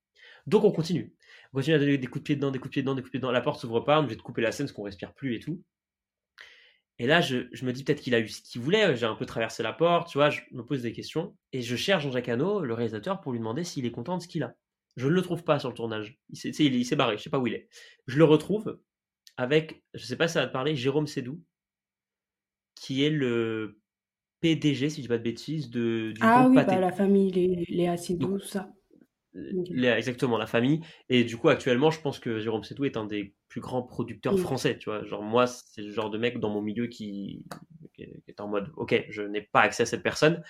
Donc 0.47 0.63
on 0.63 0.71
continue. 0.71 1.15
On 1.53 1.57
continue 1.57 1.75
à 1.75 1.79
donner 1.79 1.97
des 1.97 2.07
coups 2.07 2.21
de 2.21 2.23
pied 2.23 2.35
dedans, 2.35 2.51
des 2.51 2.59
coups 2.59 2.69
de 2.69 2.73
pied 2.73 2.81
dedans, 2.81 2.95
des 2.95 3.01
coups 3.01 3.09
de 3.09 3.11
pied 3.11 3.19
dedans. 3.19 3.31
La 3.31 3.41
porte 3.41 3.61
s'ouvre 3.61 3.81
pas, 3.81 4.01
on 4.01 4.07
est 4.07 4.15
de 4.15 4.21
couper 4.21 4.41
la 4.41 4.51
scène 4.51 4.65
parce 4.65 4.75
qu'on 4.75 4.83
respire 4.83 5.13
plus 5.13 5.35
et 5.35 5.39
tout. 5.39 5.61
Et 6.99 7.05
là, 7.05 7.21
je, 7.21 7.35
me 7.63 7.71
dis 7.71 7.83
peut-être 7.83 8.01
qu'il 8.01 8.15
a 8.15 8.19
eu 8.19 8.27
ce 8.27 8.41
qu'il 8.41 8.61
voulait. 8.61 8.95
J'ai 8.95 9.05
un 9.05 9.15
peu 9.15 9.25
traversé 9.25 9.61
la 9.61 9.73
porte, 9.73 10.09
tu 10.09 10.17
vois, 10.17 10.29
je 10.29 10.41
me 10.51 10.63
pose 10.63 10.81
des 10.81 10.93
questions. 10.93 11.35
Et 11.53 11.61
je 11.61 11.75
cherche 11.75 12.03
Jean-Jacques 12.03 12.29
Hano, 12.29 12.61
le 12.61 12.73
réalisateur, 12.73 13.21
pour 13.21 13.31
lui 13.31 13.39
demander 13.39 13.63
s'il 13.63 13.85
est 13.85 13.91
content 13.91 14.17
de 14.17 14.23
ce 14.23 14.27
qu'il 14.27 14.43
a. 14.43 14.55
Je 14.95 15.07
ne 15.07 15.13
le 15.13 15.21
trouve 15.21 15.43
pas 15.43 15.59
sur 15.59 15.69
le 15.69 15.75
tournage. 15.75 16.17
Il 16.29 16.37
s'est, 16.37 16.95
barré, 16.95 17.17
je 17.17 17.23
sais 17.23 17.29
pas 17.29 17.37
où 17.37 17.45
il 17.45 17.53
est. 17.53 17.69
Je 18.07 18.17
le 18.17 18.23
retrouve 18.23 18.79
avec, 19.37 19.83
je 19.93 20.03
sais 20.03 20.15
pas 20.15 20.27
si 20.27 20.33
ça 20.33 20.41
va 20.41 20.47
te 20.47 20.53
parler, 20.53 20.75
Jérôme 20.75 21.05
Sédou, 21.05 21.39
qui 22.73 23.03
est 23.03 23.11
le 23.11 23.79
PDG, 24.39 24.89
si 24.89 24.97
je 24.97 25.01
dis 25.01 25.07
pas 25.07 25.19
de 25.19 25.23
bêtises, 25.23 25.69
de, 25.69 26.13
du 26.15 26.21
ah 26.23 26.47
oui, 26.49 26.55
bah, 26.55 26.79
la 26.79 26.91
famille, 26.91 27.31
les, 27.31 27.65
les 27.67 28.17
tout 28.19 28.39
ça 28.39 28.71
exactement, 29.35 30.37
la 30.37 30.47
famille. 30.47 30.81
Et 31.09 31.23
du 31.23 31.37
coup, 31.37 31.49
actuellement, 31.49 31.91
je 31.91 32.01
pense 32.01 32.19
que 32.19 32.39
Jérôme 32.39 32.63
Sédou 32.63 32.85
est 32.85 32.97
un 32.97 33.05
des 33.05 33.35
plus 33.49 33.61
grands 33.61 33.83
producteurs 33.83 34.37
français. 34.39 34.77
Tu 34.77 34.89
vois, 34.89 35.03
genre 35.03 35.21
moi, 35.21 35.47
c'est 35.47 35.81
le 35.81 35.91
genre 35.91 36.09
de 36.09 36.17
mec 36.17 36.39
dans 36.39 36.49
mon 36.49 36.61
milieu 36.61 36.87
qui, 36.87 37.45
est 37.97 38.39
en 38.39 38.47
mode, 38.47 38.71
ok, 38.75 39.05
je 39.09 39.21
n'ai 39.21 39.41
pas 39.41 39.61
accès 39.61 39.83
à 39.83 39.85
cette 39.85 40.03
personne. 40.03 40.43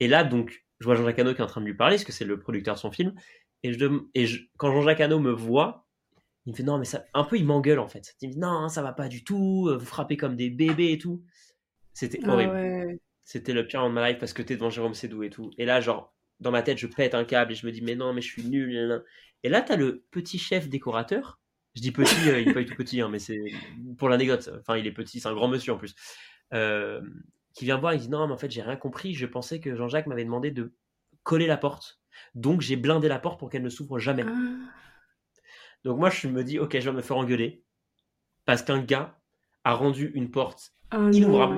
Et 0.00 0.08
là, 0.08 0.24
donc, 0.24 0.64
je 0.78 0.86
vois 0.86 0.94
Jean-Jacques 0.94 1.18
Hano 1.18 1.34
qui 1.34 1.40
est 1.40 1.44
en 1.44 1.48
train 1.48 1.60
de 1.60 1.66
lui 1.66 1.76
parler, 1.76 1.96
parce 1.96 2.04
que 2.04 2.12
c'est 2.12 2.24
le 2.24 2.38
producteur 2.38 2.74
de 2.74 2.80
son 2.80 2.90
film. 2.90 3.14
Et, 3.62 3.72
je, 3.72 3.86
et 4.14 4.26
quand 4.56 4.72
Jean-Jacques 4.72 5.00
Hano 5.00 5.18
me 5.18 5.32
voit, 5.32 5.86
il 6.46 6.52
me 6.52 6.56
fait 6.56 6.62
non, 6.62 6.78
mais 6.78 6.86
ça, 6.86 7.04
un 7.12 7.24
peu, 7.24 7.36
il 7.36 7.44
m'engueule 7.44 7.78
en 7.78 7.88
fait. 7.88 8.16
Il 8.22 8.28
me 8.28 8.32
dit 8.34 8.38
non, 8.38 8.68
ça 8.68 8.82
va 8.82 8.92
pas 8.92 9.08
du 9.08 9.24
tout, 9.24 9.70
vous 9.78 9.86
frappez 9.86 10.16
comme 10.16 10.36
des 10.36 10.48
bébés 10.48 10.92
et 10.92 10.98
tout. 10.98 11.22
C'était 11.92 12.20
ah 12.24 12.32
horrible. 12.32 12.98
C'était 13.24 13.52
le 13.52 13.66
pire 13.66 13.84
en 13.84 13.90
ma 13.90 14.08
life 14.08 14.18
parce 14.18 14.32
que 14.32 14.42
t'es 14.42 14.56
devant 14.56 14.70
Jérôme 14.70 14.94
Sédou 14.94 15.22
et 15.22 15.30
tout. 15.30 15.50
Et 15.58 15.64
là, 15.64 15.80
genre, 15.80 16.14
dans 16.40 16.50
ma 16.50 16.62
tête, 16.62 16.78
je 16.78 16.86
pète 16.86 17.14
un 17.14 17.24
câble 17.24 17.52
et 17.52 17.54
je 17.54 17.66
me 17.66 17.72
dis, 17.72 17.82
mais 17.82 17.94
non, 17.94 18.12
mais 18.12 18.20
je 18.20 18.28
suis 18.28 18.44
nul. 18.44 19.04
Et 19.42 19.48
là, 19.48 19.62
tu 19.62 19.72
as 19.72 19.76
le 19.76 20.04
petit 20.10 20.38
chef 20.38 20.68
décorateur. 20.68 21.38
Je 21.76 21.82
dis 21.82 21.92
petit, 21.92 22.28
euh, 22.28 22.40
il 22.40 22.48
n'est 22.48 22.54
pas 22.54 22.60
du 22.60 22.66
tout 22.66 22.74
petit, 22.74 23.00
hein, 23.00 23.08
mais 23.08 23.18
c'est 23.18 23.40
pour 23.96 24.08
l'anecdote. 24.08 24.50
Enfin, 24.60 24.76
il 24.76 24.86
est 24.86 24.92
petit, 24.92 25.20
c'est 25.20 25.28
un 25.28 25.34
grand 25.34 25.48
monsieur 25.48 25.72
en 25.72 25.76
plus. 25.76 25.94
Euh, 26.52 27.00
qui 27.54 27.64
vient 27.64 27.78
voir, 27.78 27.94
il 27.94 28.00
dit, 28.00 28.08
non, 28.08 28.26
mais 28.26 28.32
en 28.32 28.38
fait, 28.38 28.50
j'ai 28.50 28.62
rien 28.62 28.76
compris. 28.76 29.14
Je 29.14 29.26
pensais 29.26 29.60
que 29.60 29.76
Jean-Jacques 29.76 30.06
m'avait 30.06 30.24
demandé 30.24 30.50
de 30.50 30.74
coller 31.22 31.46
la 31.46 31.56
porte. 31.56 32.00
Donc, 32.34 32.60
j'ai 32.60 32.76
blindé 32.76 33.08
la 33.08 33.18
porte 33.18 33.38
pour 33.38 33.50
qu'elle 33.50 33.62
ne 33.62 33.68
s'ouvre 33.68 33.98
jamais. 33.98 34.24
Ah. 34.26 34.32
Donc, 35.84 35.98
moi, 35.98 36.10
je 36.10 36.26
me 36.28 36.42
dis, 36.42 36.58
ok, 36.58 36.78
je 36.78 36.90
vais 36.90 36.96
me 36.96 37.02
faire 37.02 37.16
engueuler. 37.16 37.62
Parce 38.46 38.62
qu'un 38.62 38.80
gars 38.80 39.20
a 39.64 39.74
rendu 39.74 40.10
une 40.14 40.30
porte 40.30 40.72
ah 40.90 41.08
inouvrable 41.12 41.56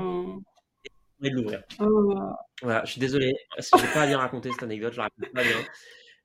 de 1.30 1.36
l'ouvrir. 1.36 1.62
Oh. 1.80 2.14
Voilà, 2.62 2.84
je 2.84 2.92
suis 2.92 3.00
désolé, 3.00 3.34
je 3.58 3.76
n'ai 3.76 3.92
pas 3.92 4.02
à 4.02 4.06
bien 4.06 4.18
raconter 4.18 4.50
cette 4.52 4.62
anecdote, 4.62 4.92
je 4.92 4.98
la 4.98 5.04
raconte 5.04 5.32
pas 5.32 5.42
bien. 5.42 5.58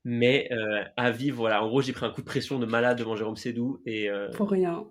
Mais 0.09 0.47
euh, 0.51 0.83
à 0.95 1.11
vivre, 1.11 1.37
voilà. 1.37 1.61
En 1.63 1.67
gros, 1.67 1.81
j'ai 1.81 1.91
pris 1.91 2.05
un 2.05 2.11
coup 2.11 2.21
de 2.21 2.25
pression 2.25 2.59
de 2.59 2.65
malade 2.65 2.97
devant 2.97 3.15
Jérôme 3.15 3.35
Sédou 3.35 3.81
et. 3.85 4.09
Euh, 4.09 4.29
pour 4.31 4.49
rien. 4.49 4.87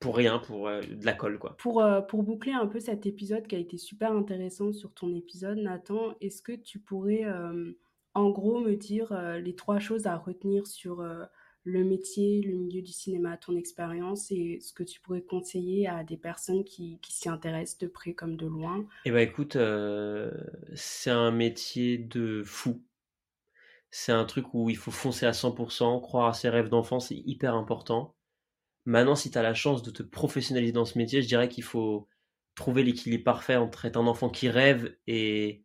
Pour 0.00 0.16
rien, 0.16 0.40
pour 0.40 0.66
euh, 0.66 0.80
de 0.80 1.06
la 1.06 1.12
colle, 1.12 1.38
quoi. 1.38 1.56
Pour, 1.58 1.84
pour 2.08 2.24
boucler 2.24 2.52
un 2.52 2.66
peu 2.66 2.80
cet 2.80 3.06
épisode 3.06 3.46
qui 3.46 3.54
a 3.54 3.58
été 3.58 3.78
super 3.78 4.10
intéressant 4.12 4.72
sur 4.72 4.92
ton 4.92 5.14
épisode, 5.14 5.58
Nathan, 5.58 6.14
est-ce 6.20 6.42
que 6.42 6.52
tu 6.52 6.80
pourrais, 6.80 7.24
en 8.14 8.30
gros, 8.30 8.58
me 8.58 8.74
dire 8.74 9.16
les 9.40 9.54
trois 9.54 9.78
choses 9.78 10.06
à 10.06 10.16
retenir 10.16 10.66
sur 10.66 11.06
le 11.64 11.84
métier, 11.84 12.42
le 12.42 12.54
milieu 12.54 12.82
du 12.82 12.92
cinéma, 12.92 13.36
ton 13.36 13.56
expérience 13.56 14.30
et 14.30 14.58
ce 14.60 14.72
que 14.72 14.82
tu 14.82 15.00
pourrais 15.00 15.22
conseiller 15.22 15.86
à 15.86 16.02
des 16.02 16.16
personnes 16.16 16.64
qui, 16.64 16.98
s'y 17.08 17.28
intéressent 17.28 17.78
de 17.78 17.86
près 17.86 18.14
comme 18.14 18.36
de 18.36 18.46
loin? 18.46 18.84
Eh 19.04 19.10
bien 19.10 19.20
écoute, 19.20 19.56
euh, 19.56 20.32
c'est 20.74 21.10
un 21.10 21.30
métier 21.30 21.98
de 21.98 22.42
fou. 22.44 22.82
C'est 23.90 24.12
un 24.12 24.24
truc 24.24 24.54
où 24.54 24.70
il 24.70 24.76
faut 24.76 24.90
foncer 24.90 25.26
à 25.26 25.32
100%, 25.32 26.00
croire 26.00 26.28
à 26.28 26.32
ses 26.32 26.48
rêves 26.48 26.68
d'enfant, 26.68 26.98
c'est 26.98 27.22
hyper 27.26 27.54
important. 27.54 28.16
Maintenant, 28.84 29.14
si 29.14 29.30
tu 29.30 29.38
as 29.38 29.42
la 29.42 29.54
chance 29.54 29.82
de 29.82 29.90
te 29.90 30.02
professionnaliser 30.02 30.72
dans 30.72 30.84
ce 30.84 30.98
métier, 30.98 31.22
je 31.22 31.28
dirais 31.28 31.48
qu'il 31.48 31.62
faut 31.62 32.08
trouver 32.54 32.82
l'équilibre 32.82 33.24
parfait 33.24 33.56
entre 33.56 33.84
être 33.84 33.96
un 33.96 34.06
enfant 34.06 34.28
qui 34.28 34.48
rêve 34.48 34.96
et 35.06 35.64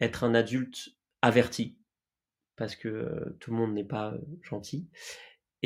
être 0.00 0.24
un 0.24 0.34
adulte 0.34 0.96
averti 1.22 1.78
parce 2.56 2.74
que 2.74 2.88
euh, 2.88 3.36
tout 3.38 3.50
le 3.50 3.58
monde 3.58 3.74
n'est 3.74 3.84
pas 3.84 4.12
euh, 4.14 4.18
gentil. 4.42 4.88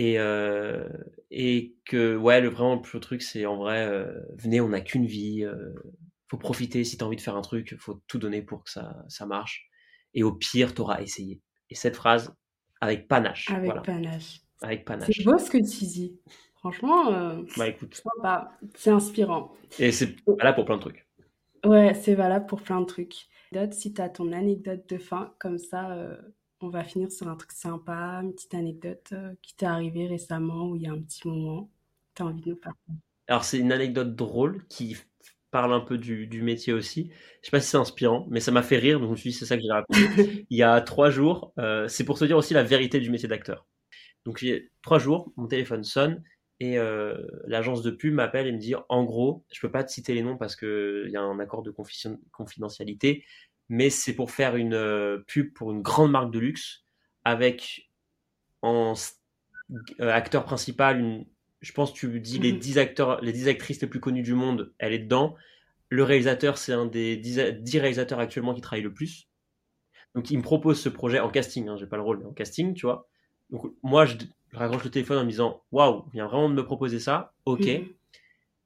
Et, 0.00 0.18
euh, 0.18 0.88
et 1.30 1.76
que, 1.84 2.16
ouais, 2.16 2.40
le, 2.40 2.48
vraiment, 2.48 2.80
le 2.94 3.00
truc, 3.00 3.20
c'est 3.20 3.44
en 3.44 3.58
vrai, 3.58 3.86
euh, 3.86 4.18
venez, 4.38 4.58
on 4.58 4.70
n'a 4.70 4.80
qu'une 4.80 5.04
vie, 5.04 5.44
euh, 5.44 5.74
faut 6.30 6.38
profiter, 6.38 6.84
si 6.84 6.96
tu 6.96 7.04
as 7.04 7.06
envie 7.06 7.16
de 7.16 7.20
faire 7.20 7.36
un 7.36 7.42
truc, 7.42 7.76
faut 7.78 8.00
tout 8.06 8.16
donner 8.16 8.40
pour 8.40 8.64
que 8.64 8.70
ça, 8.70 9.04
ça 9.08 9.26
marche. 9.26 9.68
Et 10.14 10.22
au 10.22 10.32
pire, 10.32 10.74
tu 10.74 10.80
auras 10.80 11.02
essayé. 11.02 11.42
Et 11.68 11.74
cette 11.74 11.96
phrase, 11.96 12.34
avec 12.80 13.08
panache. 13.08 13.50
Avec 13.50 13.82
panache. 13.82 14.40
Avec 14.62 14.86
panache. 14.86 15.10
C'est 15.14 15.22
beau 15.22 15.36
ce 15.36 15.50
que 15.50 15.58
tu 15.58 15.84
dis. 15.84 16.18
Franchement, 16.56 17.44
bah, 17.58 17.68
écoute. 17.68 18.02
c'est 18.76 18.90
inspirant. 18.90 19.52
Et 19.78 19.92
c'est 19.92 20.16
valable 20.26 20.54
pour 20.54 20.64
plein 20.64 20.76
de 20.76 20.80
trucs. 20.80 21.06
Ouais, 21.66 21.92
c'est 21.92 22.14
valable 22.14 22.46
pour 22.46 22.62
plein 22.62 22.80
de 22.80 22.86
trucs. 22.86 23.28
Si 23.72 23.92
tu 23.92 24.00
as 24.00 24.08
ton 24.08 24.32
anecdote 24.32 24.88
de 24.88 24.96
fin, 24.96 25.34
comme 25.38 25.58
ça, 25.58 26.18
on 26.60 26.68
va 26.68 26.84
finir 26.84 27.10
sur 27.10 27.28
un 27.28 27.36
truc 27.36 27.52
sympa, 27.52 28.20
une 28.22 28.34
petite 28.34 28.54
anecdote 28.54 29.08
euh, 29.12 29.34
qui 29.42 29.54
t'est 29.56 29.66
arrivée 29.66 30.06
récemment 30.06 30.68
ou 30.68 30.76
il 30.76 30.82
y 30.82 30.86
a 30.86 30.92
un 30.92 31.00
petit 31.00 31.26
moment. 31.26 31.70
Tu 32.14 32.22
as 32.22 32.26
envie 32.26 32.40
de 32.40 32.50
nous 32.50 32.56
parler 32.56 32.76
Alors, 33.28 33.44
c'est 33.44 33.58
une 33.58 33.72
anecdote 33.72 34.14
drôle 34.14 34.66
qui 34.68 34.96
parle 35.50 35.72
un 35.72 35.80
peu 35.80 35.98
du, 35.98 36.42
métier 36.42 36.72
aussi. 36.72 37.10
Je 37.42 37.46
sais 37.46 37.50
pas 37.50 37.60
si 37.60 37.68
c'est 37.68 37.76
inspirant, 37.76 38.26
mais 38.30 38.40
ça 38.40 38.52
m'a 38.52 38.62
fait 38.62 38.78
rire, 38.78 39.00
donc 39.00 39.08
je 39.08 39.12
me 39.12 39.16
suis 39.16 39.30
dit, 39.30 39.36
c'est 39.36 39.46
ça 39.46 39.56
que 39.56 39.62
j'ai 39.62 39.72
raconté. 39.72 40.46
il 40.50 40.58
y 40.58 40.62
a 40.62 40.80
trois 40.80 41.10
jours, 41.10 41.52
euh, 41.58 41.88
c'est 41.88 42.04
pour 42.04 42.18
se 42.18 42.24
dire 42.24 42.36
aussi 42.36 42.54
la 42.54 42.62
vérité 42.62 43.00
du 43.00 43.10
métier 43.10 43.28
d'acteur. 43.28 43.66
Donc, 44.24 44.42
il 44.42 44.48
y 44.48 44.52
a 44.52 44.58
trois 44.82 44.98
jours, 44.98 45.32
mon 45.36 45.46
téléphone 45.46 45.82
sonne 45.82 46.22
et 46.60 46.78
euh, 46.78 47.16
l'agence 47.46 47.82
de 47.82 47.90
pub 47.90 48.12
m'appelle 48.12 48.46
et 48.46 48.52
me 48.52 48.58
dit, 48.58 48.74
en 48.90 49.04
gros, 49.04 49.44
je 49.50 49.60
peux 49.60 49.70
pas 49.70 49.82
te 49.82 49.90
citer 49.90 50.12
les 50.12 50.22
noms 50.22 50.36
parce 50.36 50.56
qu'il 50.56 51.08
y 51.08 51.16
a 51.16 51.22
un 51.22 51.38
accord 51.40 51.62
de 51.62 51.72
confidentialité, 52.30 53.24
mais 53.70 53.88
c'est 53.88 54.14
pour 54.14 54.32
faire 54.32 54.56
une 54.56 54.74
euh, 54.74 55.24
pub 55.28 55.54
pour 55.54 55.70
une 55.70 55.80
grande 55.80 56.10
marque 56.10 56.32
de 56.32 56.40
luxe 56.40 56.84
avec 57.24 57.88
en 58.62 58.94
euh, 60.00 60.12
acteur 60.12 60.44
principal 60.44 61.00
une 61.00 61.24
je 61.60 61.72
pense 61.72 61.92
tu 61.92 62.20
dis 62.20 62.38
les 62.38 62.52
10 62.52 62.72
mhm. 62.72 62.78
acteurs 62.78 63.20
les 63.22 63.32
10 63.32 63.48
actrices 63.48 63.80
les 63.80 63.86
plus 63.86 64.00
connues 64.00 64.22
du 64.22 64.34
monde 64.34 64.74
elle 64.78 64.92
est 64.92 64.98
dedans. 64.98 65.36
Le 65.88 66.02
réalisateur 66.02 66.58
c'est 66.58 66.72
un 66.72 66.84
des 66.84 67.16
10, 67.16 67.78
réalisateurs 67.78 68.18
actuellement 68.18 68.54
qui 68.54 68.60
travaille 68.60 68.82
le 68.82 68.92
plus. 68.92 69.28
Donc 70.14 70.30
il 70.30 70.38
me 70.38 70.42
propose 70.42 70.80
ce 70.80 70.88
projet 70.88 71.20
en 71.20 71.30
casting 71.30 71.68
hein, 71.68 71.76
j'ai 71.76 71.86
pas 71.86 71.96
le 71.96 72.02
rôle 72.02 72.18
mais 72.18 72.26
en 72.26 72.32
casting 72.32 72.74
tu 72.74 72.86
vois. 72.86 73.08
Donc 73.50 73.72
moi 73.84 74.04
je, 74.04 74.16
raccroche 74.52 74.82
le 74.82 74.90
téléphone 74.90 75.18
en 75.18 75.24
me 75.24 75.30
disant 75.30 75.62
waouh 75.70 76.06
vient 76.12 76.26
vraiment 76.26 76.48
de 76.48 76.54
me 76.54 76.64
proposer 76.64 76.98
ça. 76.98 77.34
Ok. 77.44 77.66
Mhm. 77.66 77.88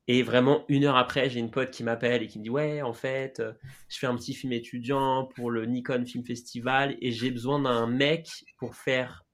Et 0.07 0.23
vraiment, 0.23 0.65
une 0.69 0.85
heure 0.85 0.97
après, 0.97 1.31
j'ai 1.31 1.41
une 1.41 1.51
pote 1.51 1.71
qui 1.71 1.83
m'appelle 1.83 2.23
et 2.23 2.27
qui 2.27 2.39
me 2.39 2.45
dit 2.45 2.51
Ouais, 2.51 2.83
en 2.83 2.93
fait, 2.93 3.41
euh, 3.41 3.53
je 3.89 3.99
fais 3.99 4.07
un 4.07 4.15
petit 4.17 4.35
film 4.35 4.53
étudiant 4.53 5.25
pour 5.35 5.51
le 5.51 5.65
Nikon 5.65 6.05
Film 6.05 6.25
Festival 6.25 6.97
et 7.01 7.11
j'ai 7.11 7.31
besoin 7.31 7.59
d'un 7.59 7.87
mec 7.87 8.29
pour 8.59 8.75
faire 8.75 9.25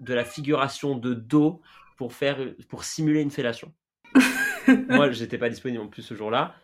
de 0.00 0.12
la 0.12 0.24
figuration 0.24 0.96
de 0.96 1.14
dos 1.14 1.62
pour, 1.96 2.12
faire, 2.12 2.38
pour 2.68 2.84
simuler 2.84 3.22
une 3.22 3.30
fellation. 3.30 3.72
Moi, 4.88 5.10
j'étais 5.12 5.38
pas 5.38 5.48
disponible 5.48 5.82
en 5.82 5.88
plus 5.88 6.02
ce 6.02 6.14
jour-là. 6.14 6.54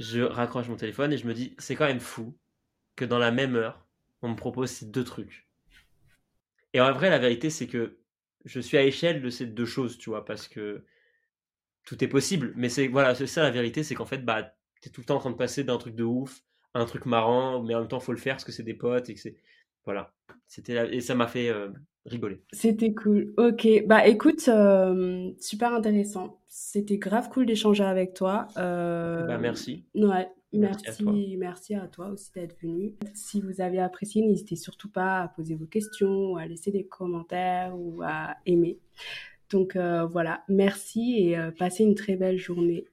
Je 0.00 0.22
raccroche 0.22 0.68
mon 0.68 0.76
téléphone 0.76 1.12
et 1.12 1.18
je 1.18 1.28
me 1.28 1.34
dis 1.34 1.54
C'est 1.58 1.76
quand 1.76 1.86
même 1.86 2.00
fou 2.00 2.36
que 2.96 3.04
dans 3.04 3.18
la 3.18 3.30
même 3.30 3.54
heure, 3.54 3.86
on 4.22 4.30
me 4.30 4.36
propose 4.36 4.70
ces 4.70 4.86
deux 4.86 5.04
trucs. 5.04 5.48
Et 6.72 6.80
en 6.80 6.92
vrai, 6.92 7.08
la 7.08 7.20
vérité, 7.20 7.50
c'est 7.50 7.68
que 7.68 7.98
je 8.44 8.58
suis 8.58 8.76
à 8.76 8.82
échelle 8.82 9.22
de 9.22 9.30
ces 9.30 9.46
deux 9.46 9.64
choses, 9.64 9.96
tu 9.96 10.10
vois, 10.10 10.24
parce 10.24 10.48
que 10.48 10.84
tout 11.84 12.02
est 12.02 12.08
possible. 12.08 12.52
Mais 12.56 12.68
c'est 12.68 12.88
voilà, 12.88 13.14
c'est 13.14 13.26
ça 13.26 13.42
la 13.42 13.50
vérité, 13.50 13.82
c'est 13.82 13.94
qu'en 13.94 14.06
fait, 14.06 14.24
bah, 14.24 14.54
t'es 14.80 14.90
tout 14.90 15.00
le 15.00 15.06
temps 15.06 15.16
en 15.16 15.20
train 15.20 15.30
de 15.30 15.36
passer 15.36 15.64
d'un 15.64 15.78
truc 15.78 15.94
de 15.94 16.04
ouf 16.04 16.42
à 16.74 16.80
un 16.80 16.86
truc 16.86 17.06
marrant, 17.06 17.62
mais 17.62 17.74
en 17.74 17.80
même 17.80 17.88
temps, 17.88 18.00
faut 18.00 18.12
le 18.12 18.18
faire 18.18 18.34
parce 18.34 18.44
que 18.44 18.52
c'est 18.52 18.62
des 18.62 18.74
potes 18.74 19.08
et 19.08 19.16
voilà. 19.84 20.12
C'était 20.46 20.94
et 20.94 21.00
ça 21.00 21.14
m'a 21.14 21.26
fait 21.26 21.48
euh, 21.48 21.68
rigoler. 22.06 22.42
C'était 22.52 22.94
cool. 22.94 23.32
Ok, 23.36 23.66
bah 23.86 24.06
écoute, 24.06 24.46
euh, 24.48 25.30
super 25.38 25.72
intéressant. 25.72 26.40
C'était 26.48 26.98
grave 26.98 27.28
cool 27.30 27.46
d'échanger 27.46 27.84
avec 27.84 28.14
toi. 28.14 28.48
Euh, 28.56 29.26
bah, 29.26 29.38
merci. 29.38 29.84
Ouais. 29.94 30.28
Merci, 30.56 31.36
merci 31.36 31.74
à, 31.74 31.88
toi. 31.88 32.10
aussi 32.10 32.30
d'être 32.32 32.56
venu. 32.62 32.94
Si 33.12 33.40
vous 33.40 33.60
avez 33.60 33.80
apprécié, 33.80 34.22
n'hésitez 34.22 34.54
surtout 34.54 34.88
pas 34.88 35.22
à 35.22 35.28
poser 35.28 35.56
vos 35.56 35.66
questions, 35.66 36.36
à 36.36 36.46
laisser 36.46 36.70
des 36.70 36.86
commentaires 36.86 37.74
ou 37.76 38.02
à 38.04 38.36
aimer. 38.46 38.78
Donc 39.50 39.76
euh, 39.76 40.06
voilà, 40.06 40.42
merci 40.48 41.16
et 41.18 41.38
euh, 41.38 41.50
passez 41.50 41.84
une 41.84 41.94
très 41.94 42.16
belle 42.16 42.38
journée. 42.38 42.86